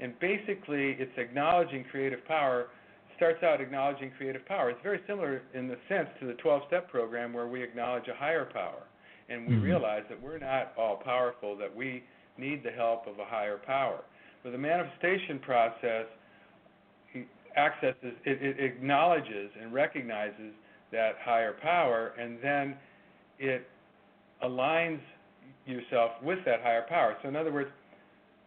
And 0.00 0.18
basically, 0.18 0.96
it's 0.98 1.16
acknowledging 1.16 1.84
creative 1.90 2.26
power. 2.26 2.66
Starts 3.16 3.44
out 3.44 3.60
acknowledging 3.60 4.10
creative 4.16 4.44
power. 4.46 4.70
It's 4.70 4.82
very 4.82 5.00
similar 5.06 5.42
in 5.54 5.68
the 5.68 5.76
sense 5.88 6.08
to 6.18 6.26
the 6.26 6.32
12 6.34 6.62
step 6.66 6.90
program 6.90 7.32
where 7.32 7.46
we 7.46 7.62
acknowledge 7.62 8.08
a 8.08 8.14
higher 8.14 8.46
power 8.52 8.82
and 9.28 9.46
we 9.46 9.54
mm-hmm. 9.54 9.64
realize 9.64 10.02
that 10.08 10.20
we're 10.20 10.38
not 10.38 10.72
all 10.76 10.96
powerful, 10.96 11.56
that 11.56 11.74
we 11.74 12.02
need 12.36 12.64
the 12.64 12.70
help 12.70 13.06
of 13.06 13.20
a 13.20 13.24
higher 13.24 13.58
power. 13.64 14.02
But 14.42 14.52
the 14.52 14.58
manifestation 14.58 15.38
process 15.38 16.06
accesses, 17.56 18.14
it, 18.24 18.42
it 18.42 18.60
acknowledges 18.60 19.50
and 19.60 19.72
recognizes 19.72 20.52
that 20.90 21.12
higher 21.22 21.54
power, 21.62 22.12
and 22.18 22.38
then 22.42 22.76
it 23.38 23.66
aligns 24.44 25.00
yourself 25.66 26.12
with 26.22 26.38
that 26.44 26.60
higher 26.62 26.84
power. 26.88 27.16
So, 27.22 27.28
in 27.28 27.36
other 27.36 27.52
words, 27.52 27.70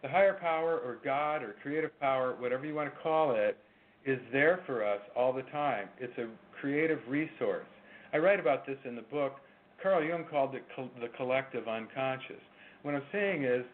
the 0.02 0.08
higher 0.08 0.34
power 0.34 0.78
or 0.78 0.98
God 1.04 1.42
or 1.42 1.56
creative 1.62 1.98
power, 2.00 2.36
whatever 2.38 2.66
you 2.66 2.74
want 2.74 2.92
to 2.92 3.00
call 3.00 3.32
it, 3.32 3.56
is 4.04 4.18
there 4.32 4.60
for 4.66 4.84
us 4.84 5.00
all 5.16 5.32
the 5.32 5.42
time. 5.42 5.88
It's 5.98 6.16
a 6.18 6.28
creative 6.60 7.00
resource. 7.08 7.66
I 8.12 8.18
write 8.18 8.38
about 8.38 8.66
this 8.66 8.78
in 8.84 8.94
the 8.94 9.02
book 9.02 9.36
Carl 9.82 10.02
Jung 10.02 10.24
called 10.30 10.54
it 10.54 10.64
co- 10.74 10.90
the 11.00 11.08
collective 11.16 11.68
unconscious. 11.68 12.40
What 12.82 12.94
I'm 12.94 13.02
saying 13.12 13.44
is, 13.44 13.64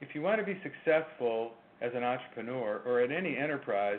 if 0.00 0.14
you 0.14 0.22
want 0.22 0.40
to 0.40 0.46
be 0.46 0.58
successful 0.62 1.52
as 1.80 1.92
an 1.94 2.02
entrepreneur 2.02 2.82
or 2.86 3.00
at 3.00 3.10
any 3.10 3.36
enterprise, 3.36 3.98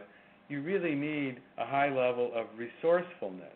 you 0.50 0.62
really 0.62 0.96
need 0.96 1.40
a 1.58 1.66
high 1.66 1.90
level 1.90 2.32
of 2.36 2.48
resourcefulness. 2.58 3.48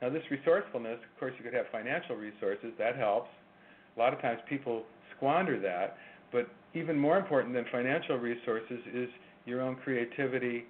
Now, 0.00 0.08
this 0.08 0.22
resourcefulness, 0.30 0.98
of 0.98 1.20
course, 1.20 1.34
you 1.36 1.44
could 1.44 1.54
have 1.54 1.66
financial 1.72 2.16
resources, 2.16 2.72
that 2.78 2.96
helps. 2.96 3.28
A 3.96 3.98
lot 3.98 4.14
of 4.14 4.20
times 4.20 4.40
people 4.48 4.84
squander 5.16 5.60
that, 5.60 5.98
but 6.32 6.48
even 6.74 6.98
more 6.98 7.18
important 7.18 7.54
than 7.54 7.64
financial 7.70 8.16
resources 8.16 8.78
is 8.94 9.08
your 9.44 9.60
own 9.60 9.76
creativity, 9.76 10.64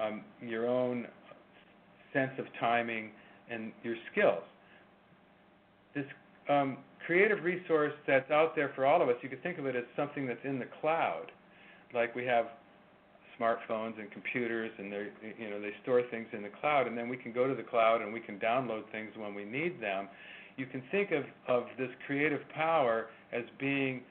um, 0.00 0.22
your 0.40 0.68
own 0.68 1.06
sense 2.12 2.32
of 2.38 2.46
timing, 2.60 3.10
and 3.50 3.72
your 3.82 3.96
skills 4.10 4.44
this 5.94 6.04
um, 6.48 6.78
creative 7.06 7.42
resource 7.44 7.92
that's 8.06 8.30
out 8.30 8.54
there 8.54 8.72
for 8.74 8.86
all 8.86 9.02
of 9.02 9.08
us, 9.08 9.16
you 9.22 9.28
could 9.28 9.42
think 9.42 9.58
of 9.58 9.66
it 9.66 9.76
as 9.76 9.84
something 9.96 10.26
that's 10.26 10.44
in 10.44 10.58
the 10.58 10.68
cloud. 10.80 11.32
Like 11.94 12.14
we 12.14 12.24
have 12.26 12.46
smartphones 13.38 13.98
and 13.98 14.10
computers, 14.10 14.70
and 14.78 14.92
they 14.92 15.08
you 15.38 15.50
know 15.50 15.60
they 15.60 15.72
store 15.82 16.02
things 16.10 16.26
in 16.32 16.42
the 16.42 16.50
cloud, 16.60 16.86
and 16.86 16.96
then 16.96 17.08
we 17.08 17.16
can 17.16 17.32
go 17.32 17.46
to 17.46 17.54
the 17.54 17.62
cloud 17.62 18.02
and 18.02 18.12
we 18.12 18.20
can 18.20 18.38
download 18.38 18.82
things 18.92 19.10
when 19.16 19.34
we 19.34 19.44
need 19.44 19.80
them. 19.80 20.08
You 20.56 20.66
can 20.66 20.82
think 20.90 21.10
of 21.12 21.24
of 21.48 21.64
this 21.78 21.90
creative 22.06 22.40
power 22.54 23.06
as 23.32 23.42
being 23.58 24.02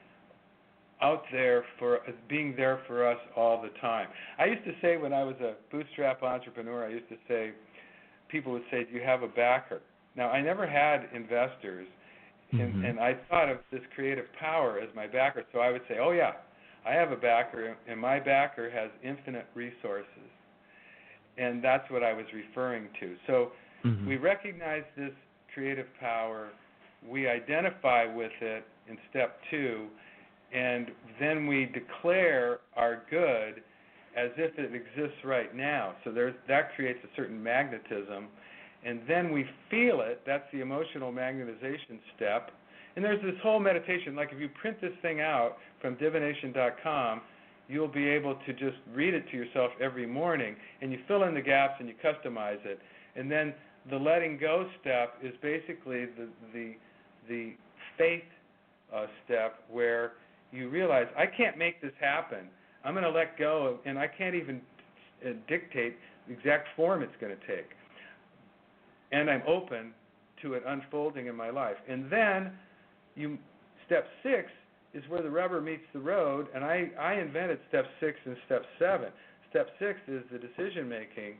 out 1.00 1.24
there 1.32 1.64
for 1.78 1.96
as 2.08 2.14
being 2.28 2.54
there 2.56 2.80
for 2.86 3.06
us 3.06 3.18
all 3.36 3.60
the 3.60 3.70
time. 3.80 4.08
I 4.38 4.46
used 4.46 4.64
to 4.64 4.72
say 4.80 4.96
when 4.96 5.12
I 5.12 5.24
was 5.24 5.36
a 5.40 5.54
bootstrap 5.70 6.22
entrepreneur, 6.22 6.86
I 6.86 6.90
used 6.90 7.08
to 7.08 7.16
say 7.28 7.52
people 8.28 8.52
would 8.52 8.64
say, 8.70 8.84
"Do 8.84 8.92
you 8.92 9.02
have 9.02 9.22
a 9.22 9.28
backer?" 9.28 9.80
Now 10.16 10.30
I 10.30 10.40
never 10.40 10.66
had 10.66 11.08
investors, 11.14 11.86
mm-hmm. 12.52 12.84
and 12.84 13.00
I 13.00 13.16
thought 13.28 13.48
of 13.48 13.58
this 13.70 13.80
creative 13.94 14.26
power 14.38 14.78
as 14.78 14.88
my 14.94 15.06
backer. 15.06 15.44
So 15.52 15.60
I 15.60 15.70
would 15.70 15.82
say, 15.88 15.96
"Oh 16.00 16.12
yeah, 16.12 16.32
I 16.84 16.92
have 16.92 17.12
a 17.12 17.16
backer, 17.16 17.76
and 17.88 18.00
my 18.00 18.18
backer 18.18 18.70
has 18.70 18.90
infinite 19.04 19.46
resources. 19.54 20.06
And 21.38 21.62
that's 21.62 21.88
what 21.90 22.02
I 22.02 22.12
was 22.12 22.26
referring 22.34 22.88
to. 23.00 23.14
So 23.26 23.52
mm-hmm. 23.84 24.06
we 24.06 24.16
recognize 24.16 24.82
this 24.96 25.12
creative 25.54 25.86
power, 26.00 26.48
we 27.08 27.28
identify 27.28 28.04
with 28.04 28.32
it 28.40 28.64
in 28.88 28.98
step 29.10 29.38
two, 29.50 29.86
and 30.52 30.88
then 31.20 31.46
we 31.46 31.66
declare 31.66 32.60
our 32.76 33.02
good 33.10 33.62
as 34.16 34.30
if 34.36 34.58
it 34.58 34.74
exists 34.74 35.24
right 35.24 35.54
now. 35.56 35.94
So 36.04 36.12
there's, 36.12 36.34
that 36.48 36.74
creates 36.74 36.98
a 37.02 37.08
certain 37.16 37.42
magnetism. 37.42 38.28
And 38.84 39.00
then 39.06 39.32
we 39.32 39.46
feel 39.70 40.00
it, 40.00 40.22
that's 40.26 40.44
the 40.52 40.60
emotional 40.60 41.12
magnetization 41.12 42.00
step. 42.16 42.50
And 42.96 43.04
there's 43.04 43.22
this 43.22 43.34
whole 43.42 43.60
meditation, 43.60 44.14
like 44.14 44.30
if 44.32 44.40
you 44.40 44.48
print 44.60 44.80
this 44.80 44.92
thing 45.00 45.20
out 45.20 45.56
from 45.80 45.94
divination.com, 45.96 47.22
you'll 47.68 47.88
be 47.88 48.06
able 48.06 48.36
to 48.46 48.52
just 48.52 48.76
read 48.92 49.14
it 49.14 49.24
to 49.30 49.36
yourself 49.36 49.70
every 49.80 50.06
morning, 50.06 50.56
and 50.80 50.92
you 50.92 50.98
fill 51.08 51.22
in 51.24 51.34
the 51.34 51.40
gaps 51.40 51.74
and 51.78 51.88
you 51.88 51.94
customize 52.04 52.64
it. 52.66 52.78
And 53.16 53.30
then 53.30 53.54
the 53.90 53.96
letting 53.96 54.38
go 54.38 54.68
step 54.80 55.14
is 55.22 55.32
basically 55.42 56.06
the 56.06 56.28
the 56.52 56.74
the 57.28 57.54
faith 57.96 58.22
uh, 58.94 59.06
step 59.24 59.60
where 59.70 60.12
you 60.50 60.68
realize 60.68 61.06
I 61.16 61.26
can't 61.26 61.56
make 61.56 61.80
this 61.80 61.92
happen. 62.00 62.48
I'm 62.84 62.94
going 62.94 63.04
to 63.04 63.10
let 63.10 63.38
go, 63.38 63.78
and 63.86 63.98
I 63.98 64.06
can't 64.06 64.34
even 64.34 64.60
uh, 65.24 65.30
dictate 65.48 65.96
the 66.26 66.34
exact 66.34 66.68
form 66.76 67.02
it's 67.02 67.12
going 67.20 67.34
to 67.34 67.46
take. 67.46 67.70
And 69.12 69.30
I'm 69.30 69.42
open 69.46 69.92
to 70.42 70.54
it 70.54 70.62
unfolding 70.66 71.26
in 71.26 71.36
my 71.36 71.50
life. 71.50 71.76
And 71.88 72.10
then 72.10 72.52
you 73.14 73.38
step 73.86 74.06
six 74.22 74.50
is 74.94 75.02
where 75.08 75.22
the 75.22 75.30
rubber 75.30 75.60
meets 75.60 75.84
the 75.92 76.00
road, 76.00 76.48
and 76.54 76.64
I, 76.64 76.90
I 77.00 77.14
invented 77.14 77.58
step 77.68 77.86
six 78.00 78.18
and 78.24 78.36
step 78.46 78.62
seven. 78.78 79.08
Step 79.50 79.68
six 79.78 79.98
is 80.08 80.22
the 80.30 80.38
decision 80.38 80.88
making 80.88 81.34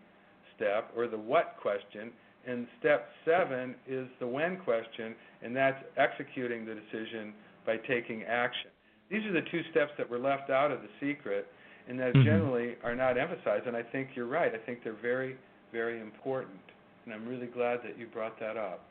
step 0.57 0.91
or 0.97 1.09
the 1.09 1.19
what 1.19 1.57
question, 1.61 2.11
and 2.47 2.67
step 2.81 3.09
seven 3.25 3.75
is 3.87 4.09
the 4.21 4.27
when 4.27 4.59
question, 4.59 5.15
and 5.43 5.55
that's 5.55 5.83
executing 5.97 6.65
the 6.65 6.75
decision 6.75 7.33
by 7.67 7.77
taking 7.77 8.23
action. 8.25 8.71
These 9.11 9.25
are 9.27 9.33
the 9.33 9.47
two 9.51 9.61
steps 9.71 9.93
that 9.99 10.09
were 10.09 10.19
left 10.19 10.51
out 10.51 10.71
of 10.73 10.81
the 10.81 10.89
secret 11.01 11.47
and 11.89 11.99
that 11.99 12.15
mm-hmm. 12.15 12.25
generally 12.25 12.77
are 12.85 12.95
not 12.95 13.19
emphasized, 13.19 13.67
and 13.67 13.77
I 13.77 13.83
think 13.83 14.11
you're 14.15 14.27
right. 14.27 14.53
I 14.55 14.59
think 14.59 14.83
they're 14.85 14.97
very, 15.01 15.37
very 15.73 16.01
important, 16.01 16.61
and 17.05 17.15
I'm 17.15 17.27
really 17.27 17.47
glad 17.47 17.81
that 17.85 17.99
you 17.99 18.07
brought 18.07 18.39
that 18.41 18.57
up 18.57 18.85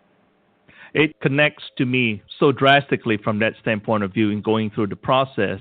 it 0.94 1.20
connects 1.22 1.64
to 1.78 1.86
me 1.86 2.22
so 2.40 2.52
drastically 2.52 3.18
from 3.18 3.40
that 3.40 3.54
standpoint 3.62 4.04
of 4.04 4.14
view 4.14 4.30
in 4.30 4.42
going 4.42 4.70
through 4.72 4.88
the 4.88 4.96
process. 4.96 5.60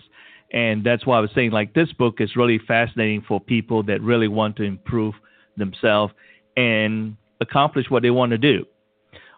And 0.53 0.83
that's 0.83 1.07
why 1.07 1.19
I 1.19 1.21
was 1.21 1.31
saying, 1.35 1.53
like, 1.53 1.75
this 1.75 1.93
book 1.93 2.17
is 2.21 2.35
really 2.35 2.59
fascinating 2.67 3.23
for 3.27 3.41
people 3.41 3.83
that 3.85 4.03
really 4.03 4.29
want 4.29 4.57
to 4.57 4.65
improve 4.65 5.15
themselves 5.57 6.13
and 6.57 7.17
accomplish 7.41 7.87
what 7.89 8.03
they 8.03 8.11
want 8.11 8.33
to 8.33 8.39
do. 8.39 8.65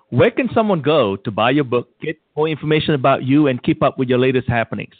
Where 0.08 0.30
can 0.30 0.48
someone 0.54 0.82
go 0.82 1.16
to 1.16 1.30
buy 1.30 1.50
your 1.50 1.64
book, 1.64 1.88
get 2.00 2.18
more 2.36 2.48
information 2.48 2.94
about 2.94 3.24
you, 3.24 3.46
and 3.46 3.62
keep 3.62 3.82
up 3.82 3.98
with 3.98 4.08
your 4.08 4.18
latest 4.18 4.48
happenings? 4.48 4.94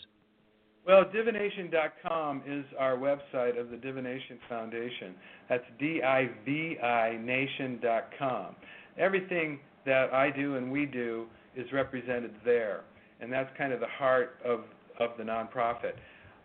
Well, 0.87 1.05
divination.com 1.13 2.43
is 2.47 2.65
our 2.77 2.97
website 2.97 3.59
of 3.59 3.71
the 3.71 3.77
Divination 3.77 4.39
Foundation. 4.49 5.15
That's 5.49 5.65
D 5.79 6.03
I 6.03 6.29
V 6.45 6.77
I 6.83 7.19
nation.com. 7.23 8.57
Everything 8.99 9.61
that 9.87 10.13
I 10.13 10.31
do 10.31 10.57
and 10.57 10.73
we 10.73 10.87
do 10.87 11.27
is 11.57 11.67
represented 11.73 12.33
there, 12.45 12.83
and 13.21 13.33
that's 13.33 13.49
kind 13.57 13.73
of 13.73 13.79
the 13.79 13.87
heart 13.87 14.37
of 14.45 14.63
of 14.99 15.11
the 15.19 15.23
nonprofit. 15.23 15.93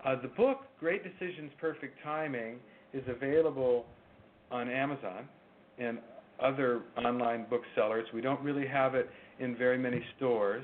Uh, 0.05 0.21
the 0.21 0.27
book 0.27 0.59
Great 0.79 1.03
Decisions, 1.03 1.51
Perfect 1.59 1.97
Timing 2.03 2.57
is 2.93 3.03
available 3.07 3.85
on 4.51 4.69
Amazon 4.69 5.27
and 5.79 5.97
other 6.39 6.81
online 6.97 7.47
booksellers. 7.49 8.05
We 8.13 8.21
don't 8.21 8.41
really 8.41 8.67
have 8.67 8.93
it 8.93 9.09
in 9.39 9.57
very 9.57 9.77
many 9.77 10.03
stores. 10.15 10.63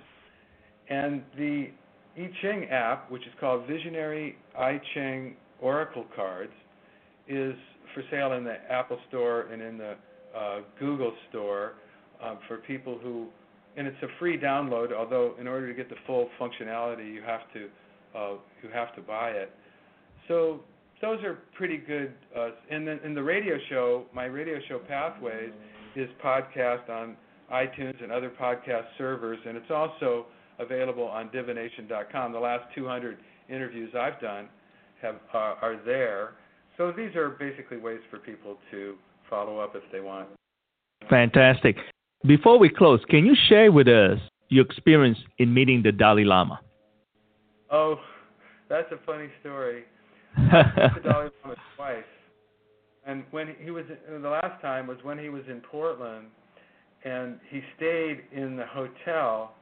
And 0.90 1.24
the 1.38 1.70
I 2.18 2.30
Ching 2.42 2.66
app, 2.66 3.10
which 3.10 3.24
is 3.24 3.34
called 3.40 3.68
Visionary 3.68 4.36
I 4.58 4.80
Ching 4.94 5.36
Oracle 5.60 6.06
Cards, 6.16 6.54
is 7.28 7.56
for 7.94 8.04
sale 8.12 8.34
in 8.34 8.44
the 8.44 8.56
Apple 8.70 9.00
Store 9.10 9.44
and 9.52 9.62
in 9.62 9.78
the 9.78 9.96
uh, 10.38 10.60
Google 10.80 11.14
Store 11.30 11.74
uh, 12.22 12.36
for 12.48 12.58
people 12.58 13.00
who, 13.02 13.28
and 13.78 13.88
it's 13.88 14.02
a 14.04 14.08
free 14.20 14.38
download. 14.38 14.94
Although 14.94 15.34
in 15.40 15.48
order 15.48 15.68
to 15.68 15.74
get 15.74 15.90
the 15.90 15.96
full 16.06 16.30
functionality, 16.40 17.12
you 17.12 17.22
have 17.22 17.42
to 17.54 17.68
uh, 18.18 18.34
you 18.62 18.70
have 18.72 18.96
to 18.96 19.02
buy 19.02 19.30
it. 19.32 19.52
So 20.28 20.62
those 21.02 21.24
are 21.24 21.40
pretty 21.56 21.78
good. 21.78 22.14
Uh, 22.38 22.50
and 22.70 22.88
then 22.88 23.00
in 23.04 23.14
the 23.14 23.24
radio 23.24 23.58
show, 23.70 24.06
my 24.14 24.26
radio 24.26 24.60
show 24.70 24.80
Pathways 24.80 25.52
is 25.96 26.10
podcast 26.24 26.90
on 26.90 27.16
iTunes 27.52 28.02
and 28.02 28.12
other 28.12 28.32
podcast 28.40 28.86
servers, 28.98 29.40
and 29.46 29.58
it's 29.58 29.72
also 29.72 30.28
available 30.60 31.04
on 31.04 31.32
divination.com. 31.32 32.32
The 32.32 32.40
last 32.40 32.66
200 32.76 33.18
interviews 33.50 33.94
I've 34.00 34.20
done 34.20 34.48
have 35.02 35.16
uh, 35.34 35.56
are 35.62 35.80
there. 35.86 36.34
So 36.78 36.92
these 36.96 37.16
are 37.16 37.30
basically 37.30 37.78
ways 37.78 38.00
for 38.10 38.18
people 38.18 38.58
to 38.72 38.96
follow 39.30 39.60
up 39.60 39.76
if 39.76 39.84
they 39.92 40.00
want. 40.00 40.30
Fantastic. 41.10 41.76
Before 42.26 42.58
we 42.58 42.70
close, 42.70 43.02
can 43.10 43.26
you 43.26 43.36
share 43.50 43.72
with 43.72 43.88
us 43.88 44.20
your 44.50 44.66
experience 44.66 45.18
in 45.40 45.54
meeting 45.54 45.84
the 45.84 45.92
Dalai 45.92 46.24
Lama? 46.24 46.60
Oh, 47.70 48.00
that's 48.70 48.92
a 48.92 49.06
funny 49.06 49.28
story. 49.42 49.84
I 50.38 50.42
met 50.42 50.92
the 50.96 51.02
Dalai 51.02 51.30
Lama 51.44 51.56
twice, 51.76 52.04
and 53.06 53.24
when 53.32 53.56
he 53.60 53.72
was 53.72 53.86
the 54.10 54.30
last 54.30 54.62
time 54.62 54.88
was 54.88 54.98
when 55.04 55.20
he 55.20 55.30
was 55.30 55.44
in 55.50 55.60
Portland, 55.60 56.28
and 57.04 57.40
he 57.50 57.62
stayed 57.76 58.24
in 58.32 58.56
the 58.56 58.66
hotel 58.66 59.56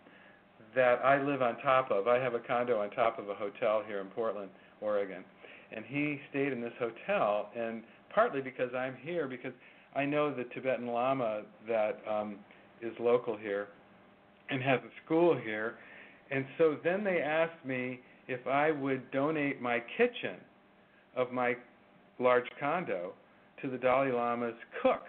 that 0.76 1.04
I 1.04 1.22
live 1.22 1.42
on 1.42 1.58
top 1.58 1.92
of. 1.92 2.08
I 2.08 2.18
have 2.20 2.34
a 2.34 2.40
condo 2.40 2.80
on 2.80 2.90
top 2.92 3.20
of 3.20 3.30
a 3.30 3.36
hotel 3.36 3.84
here 3.88 4.00
in 4.00 4.08
Portland, 4.08 4.50
Oregon, 4.80 5.24
and 5.72 5.86
he 5.86 6.20
stayed 6.30 6.52
in 6.54 6.62
this 6.62 6.74
hotel, 6.80 7.50
and 7.58 7.84
partly 8.14 8.42
because 8.42 8.74
I'm 8.76 8.96
here 9.02 9.28
because 9.28 9.54
I 9.96 10.06
know 10.06 10.34
the 10.34 10.46
Tibetan 10.54 10.88
Lama 10.88 11.42
that 11.68 12.00
um, 12.10 12.36
is 12.82 12.94
local 13.00 13.38
here 13.38 13.68
and 14.50 14.62
has 14.62 14.80
a 14.80 15.06
school 15.06 15.38
here. 15.38 15.76
And 16.30 16.46
so 16.58 16.78
then 16.84 17.04
they 17.04 17.22
asked 17.22 17.66
me 17.66 18.00
if 18.28 18.46
I 18.48 18.72
would 18.72 19.10
donate 19.12 19.62
my 19.62 19.82
kitchen 19.98 20.38
of 21.16 21.32
my 21.32 21.56
large 22.20 22.46
condo 22.60 23.14
to 23.62 23.70
the 23.70 23.78
Dalai 23.78 24.12
Lama's 24.12 24.56
cook 24.82 25.04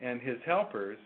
and 0.00 0.20
his 0.20 0.36
helpers. 0.46 0.98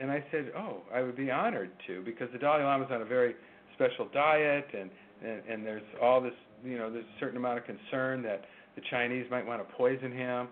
And 0.00 0.10
I 0.10 0.24
said, 0.30 0.52
"Oh, 0.56 0.82
I 0.92 1.02
would 1.02 1.16
be 1.16 1.30
honored 1.30 1.70
to 1.86 2.02
because 2.02 2.28
the 2.32 2.38
Dalai 2.38 2.64
Lama's 2.64 2.88
on 2.90 3.02
a 3.02 3.04
very 3.04 3.34
special 3.74 4.08
diet 4.12 4.66
and 4.76 4.90
and, 5.22 5.42
and 5.48 5.66
there's 5.66 5.82
all 6.02 6.20
this, 6.20 6.34
you 6.64 6.76
know, 6.78 6.90
there's 6.90 7.04
a 7.04 7.20
certain 7.20 7.36
amount 7.36 7.58
of 7.58 7.64
concern 7.64 8.22
that 8.22 8.44
the 8.76 8.82
Chinese 8.90 9.26
might 9.30 9.46
want 9.46 9.66
to 9.66 9.74
poison 9.74 10.12
him. 10.12 10.48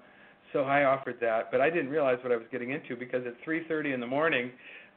So 0.53 0.61
I 0.65 0.85
offered 0.85 1.17
that, 1.21 1.51
but 1.51 1.61
I 1.61 1.71
didn't 1.71 1.91
realize 1.91 2.19
what 2.23 2.33
I 2.33 2.37
was 2.37 2.47
getting 2.53 2.71
into 2.71 2.95
because 2.97 3.27
at 3.27 3.35
3:30 3.47 3.95
in 3.95 4.01
the 4.01 4.07
morning, 4.07 4.51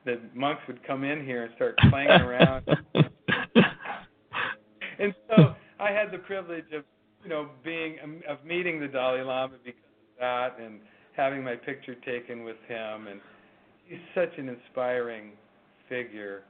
the 0.03 0.19
monks 0.33 0.61
would 0.67 0.85
come 0.85 1.03
in 1.03 1.25
here 1.25 1.43
and 1.43 1.53
start 1.55 1.77
clanging 1.89 2.21
around. 2.21 2.67
and 4.99 5.13
so 5.29 5.55
I 5.79 5.91
had 5.91 6.11
the 6.11 6.17
privilege 6.19 6.65
of, 6.73 6.83
you 7.23 7.29
know, 7.29 7.49
being 7.63 7.97
um, 8.03 8.21
of 8.27 8.43
meeting 8.45 8.79
the 8.81 8.87
Dalai 8.87 9.21
Lama 9.21 9.55
because 9.63 9.81
of 9.81 10.19
that, 10.19 10.59
and 10.59 10.79
having 11.15 11.43
my 11.43 11.55
picture 11.55 11.95
taken 11.95 12.43
with 12.43 12.57
him. 12.67 13.07
And 13.07 13.21
he's 13.87 13.99
such 14.13 14.37
an 14.37 14.49
inspiring 14.49 15.31
figure. 15.89 16.43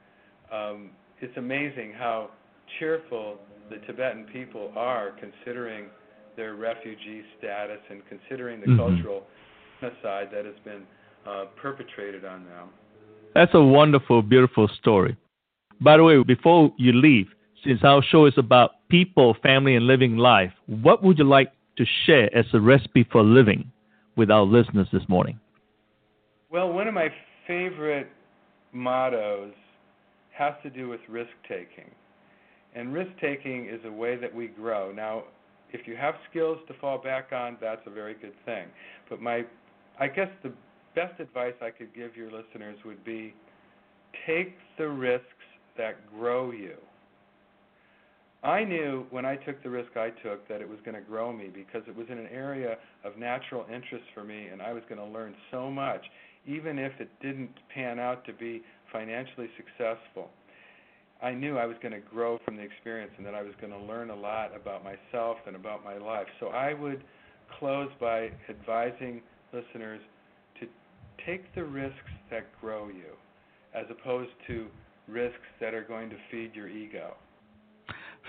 Um, 0.52 0.90
it's 1.20 1.36
amazing 1.36 1.92
how 1.96 2.30
cheerful 2.78 3.38
the 3.70 3.76
Tibetan 3.86 4.26
people 4.32 4.72
are, 4.76 5.12
considering 5.18 5.86
their 6.36 6.54
refugee 6.54 7.22
status 7.38 7.78
and 7.90 8.02
considering 8.08 8.60
the 8.60 8.66
mm-hmm. 8.66 8.78
cultural 8.78 9.22
genocide 9.80 10.28
that 10.32 10.44
has 10.44 10.54
been 10.64 10.82
uh, 11.26 11.46
perpetrated 11.60 12.24
on 12.24 12.44
them. 12.44 12.68
That's 13.34 13.52
a 13.54 13.62
wonderful, 13.62 14.22
beautiful 14.22 14.68
story. 14.78 15.16
By 15.80 15.96
the 15.96 16.04
way, 16.04 16.22
before 16.22 16.72
you 16.78 16.92
leave, 16.92 17.26
since 17.64 17.80
our 17.82 18.02
show 18.02 18.26
is 18.26 18.34
about 18.36 18.88
people, 18.88 19.36
family, 19.42 19.76
and 19.76 19.86
living 19.86 20.16
life, 20.16 20.52
what 20.66 21.02
would 21.02 21.18
you 21.18 21.24
like 21.24 21.52
to 21.76 21.84
share 22.04 22.34
as 22.36 22.46
a 22.52 22.60
recipe 22.60 23.06
for 23.10 23.22
living 23.22 23.70
with 24.16 24.30
our 24.30 24.42
listeners 24.42 24.88
this 24.92 25.02
morning? 25.08 25.38
Well, 26.50 26.72
one 26.72 26.86
of 26.86 26.94
my 26.94 27.08
favorite 27.46 28.08
mottos 28.72 29.52
has 30.32 30.54
to 30.62 30.70
do 30.70 30.88
with 30.88 31.00
risk 31.08 31.30
taking. 31.48 31.90
And 32.74 32.92
risk 32.92 33.10
taking 33.20 33.66
is 33.66 33.80
a 33.84 33.90
way 33.90 34.16
that 34.16 34.32
we 34.32 34.48
grow. 34.48 34.92
Now, 34.92 35.24
if 35.72 35.88
you 35.88 35.96
have 35.96 36.14
skills 36.30 36.58
to 36.68 36.74
fall 36.74 36.98
back 36.98 37.32
on, 37.32 37.56
that's 37.60 37.80
a 37.86 37.90
very 37.90 38.14
good 38.14 38.34
thing. 38.44 38.66
But 39.08 39.20
my 39.20 39.44
I 39.98 40.08
guess 40.08 40.28
the 40.42 40.52
best 40.94 41.18
advice 41.20 41.54
I 41.62 41.70
could 41.70 41.94
give 41.94 42.16
your 42.16 42.30
listeners 42.30 42.78
would 42.84 43.02
be 43.04 43.34
take 44.26 44.54
the 44.78 44.88
risks 44.88 45.24
that 45.76 45.96
grow 46.16 46.50
you. 46.52 46.76
I 48.42 48.62
knew 48.62 49.06
when 49.10 49.24
I 49.24 49.36
took 49.36 49.62
the 49.62 49.70
risk 49.70 49.96
I 49.96 50.10
took 50.10 50.46
that 50.48 50.60
it 50.60 50.68
was 50.68 50.78
going 50.84 50.94
to 50.94 51.00
grow 51.00 51.32
me 51.32 51.48
because 51.52 51.82
it 51.88 51.96
was 51.96 52.06
in 52.10 52.18
an 52.18 52.28
area 52.32 52.76
of 53.04 53.18
natural 53.18 53.64
interest 53.72 54.04
for 54.14 54.22
me 54.22 54.46
and 54.52 54.62
I 54.62 54.72
was 54.72 54.82
going 54.88 55.00
to 55.00 55.06
learn 55.06 55.34
so 55.50 55.70
much, 55.70 56.04
even 56.46 56.78
if 56.78 56.92
it 57.00 57.10
didn't 57.20 57.50
pan 57.74 57.98
out 57.98 58.24
to 58.26 58.32
be 58.32 58.62
financially 58.92 59.48
successful. 59.56 60.30
I 61.22 61.32
knew 61.32 61.56
I 61.56 61.66
was 61.66 61.76
going 61.82 61.94
to 61.94 62.00
grow 62.00 62.38
from 62.44 62.56
the 62.56 62.62
experience 62.62 63.12
and 63.16 63.26
that 63.26 63.34
I 63.34 63.42
was 63.42 63.54
going 63.60 63.72
to 63.72 63.78
learn 63.78 64.10
a 64.10 64.14
lot 64.14 64.54
about 64.54 64.84
myself 64.84 65.38
and 65.46 65.56
about 65.56 65.82
my 65.82 65.96
life. 65.96 66.26
So 66.40 66.48
I 66.48 66.74
would 66.74 67.02
close 67.58 67.88
by 68.00 68.30
advising 68.48 69.22
listeners 69.52 70.00
to 70.60 70.66
take 71.24 71.54
the 71.54 71.64
risks 71.64 71.96
that 72.30 72.46
grow 72.60 72.88
you 72.88 73.16
as 73.74 73.86
opposed 73.90 74.30
to 74.46 74.66
risks 75.08 75.38
that 75.60 75.74
are 75.74 75.84
going 75.84 76.10
to 76.10 76.16
feed 76.30 76.54
your 76.54 76.68
ego. 76.68 77.14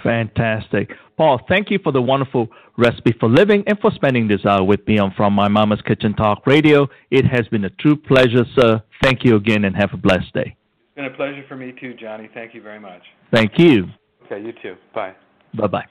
Fantastic. 0.04 0.92
Paul, 1.18 1.42
thank 1.50 1.72
you 1.72 1.80
for 1.84 1.92
the 1.92 2.02
wonderful 2.02 2.48
recipe 2.78 3.16
for 3.20 3.28
living 3.28 3.64
and 3.68 3.80
for 3.80 3.92
spending 3.92 4.28
this 4.28 4.46
hour 4.46 4.64
with 4.64 4.86
me 4.88 5.00
on 5.00 5.14
From 5.18 5.34
My 5.34 5.48
Mama's 5.48 5.82
Kitchen 5.82 6.14
Talk 6.14 6.46
Radio. 6.46 6.88
It 7.10 7.26
has 7.26 7.48
been 7.48 7.66
a 7.66 7.70
true 7.72 7.96
pleasure, 7.96 8.46
sir. 8.56 8.82
Thank 9.02 9.24
you 9.24 9.36
again 9.36 9.66
and 9.66 9.76
have 9.76 9.90
a 9.94 9.98
blessed 9.98 10.34
day. 10.34 10.56
It's 10.56 10.96
been 10.96 11.06
a 11.06 11.10
pleasure 11.10 11.44
for 11.48 11.56
me 11.56 11.74
too, 11.80 11.94
Johnny. 11.94 12.30
Thank 12.34 12.54
you 12.54 12.62
very 12.62 12.80
much. 12.80 13.02
Thank 13.34 13.54
you. 13.58 13.86
Okay, 14.26 14.42
you 14.42 14.54
too. 14.62 14.76
Bye. 14.94 15.14
Bye 15.56 15.68
bye. 15.68 15.86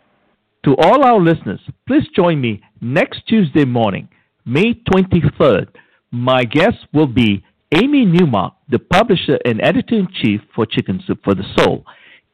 To 0.64 0.76
all 0.78 1.04
our 1.04 1.20
listeners, 1.20 1.60
please 1.86 2.04
join 2.14 2.40
me 2.40 2.60
next 2.80 3.26
Tuesday 3.28 3.64
morning, 3.64 4.08
May 4.44 4.74
23rd. 4.74 5.68
My 6.10 6.44
guest 6.44 6.78
will 6.92 7.06
be 7.06 7.44
Amy 7.72 8.04
Newmark, 8.04 8.54
the 8.68 8.78
publisher 8.78 9.38
and 9.44 9.60
editor 9.62 9.96
in 9.96 10.08
chief 10.22 10.40
for 10.54 10.66
Chicken 10.66 11.02
Soup 11.06 11.18
for 11.24 11.34
the 11.34 11.44
Soul. 11.56 11.84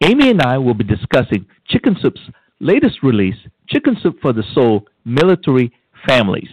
Amy 0.05 0.31
and 0.31 0.41
I 0.43 0.59
will 0.59 0.75
be 0.75 0.85
discussing 0.85 1.47
Chicken 1.69 1.97
Soup's 2.01 2.21
latest 2.61 3.03
release, 3.03 3.35
Chicken 3.69 3.97
Soup 4.03 4.17
for 4.21 4.33
the 4.33 4.45
Soul 4.55 4.87
Military 5.05 5.73
Families. 6.07 6.49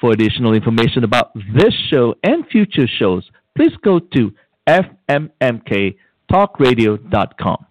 For 0.00 0.12
additional 0.12 0.54
information 0.54 1.02
about 1.04 1.34
this 1.34 1.74
show 1.90 2.14
and 2.22 2.46
future 2.46 2.86
shows, 2.86 3.28
please 3.56 3.72
go 3.82 3.98
to 3.98 4.32
fmmktalkradio.com. 4.68 7.66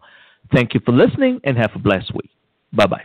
Thank 0.53 0.73
you 0.73 0.81
for 0.85 0.91
listening 0.91 1.39
and 1.43 1.57
have 1.57 1.71
a 1.75 1.79
blessed 1.79 2.13
week. 2.13 2.29
Bye 2.73 2.85
bye. 2.85 3.03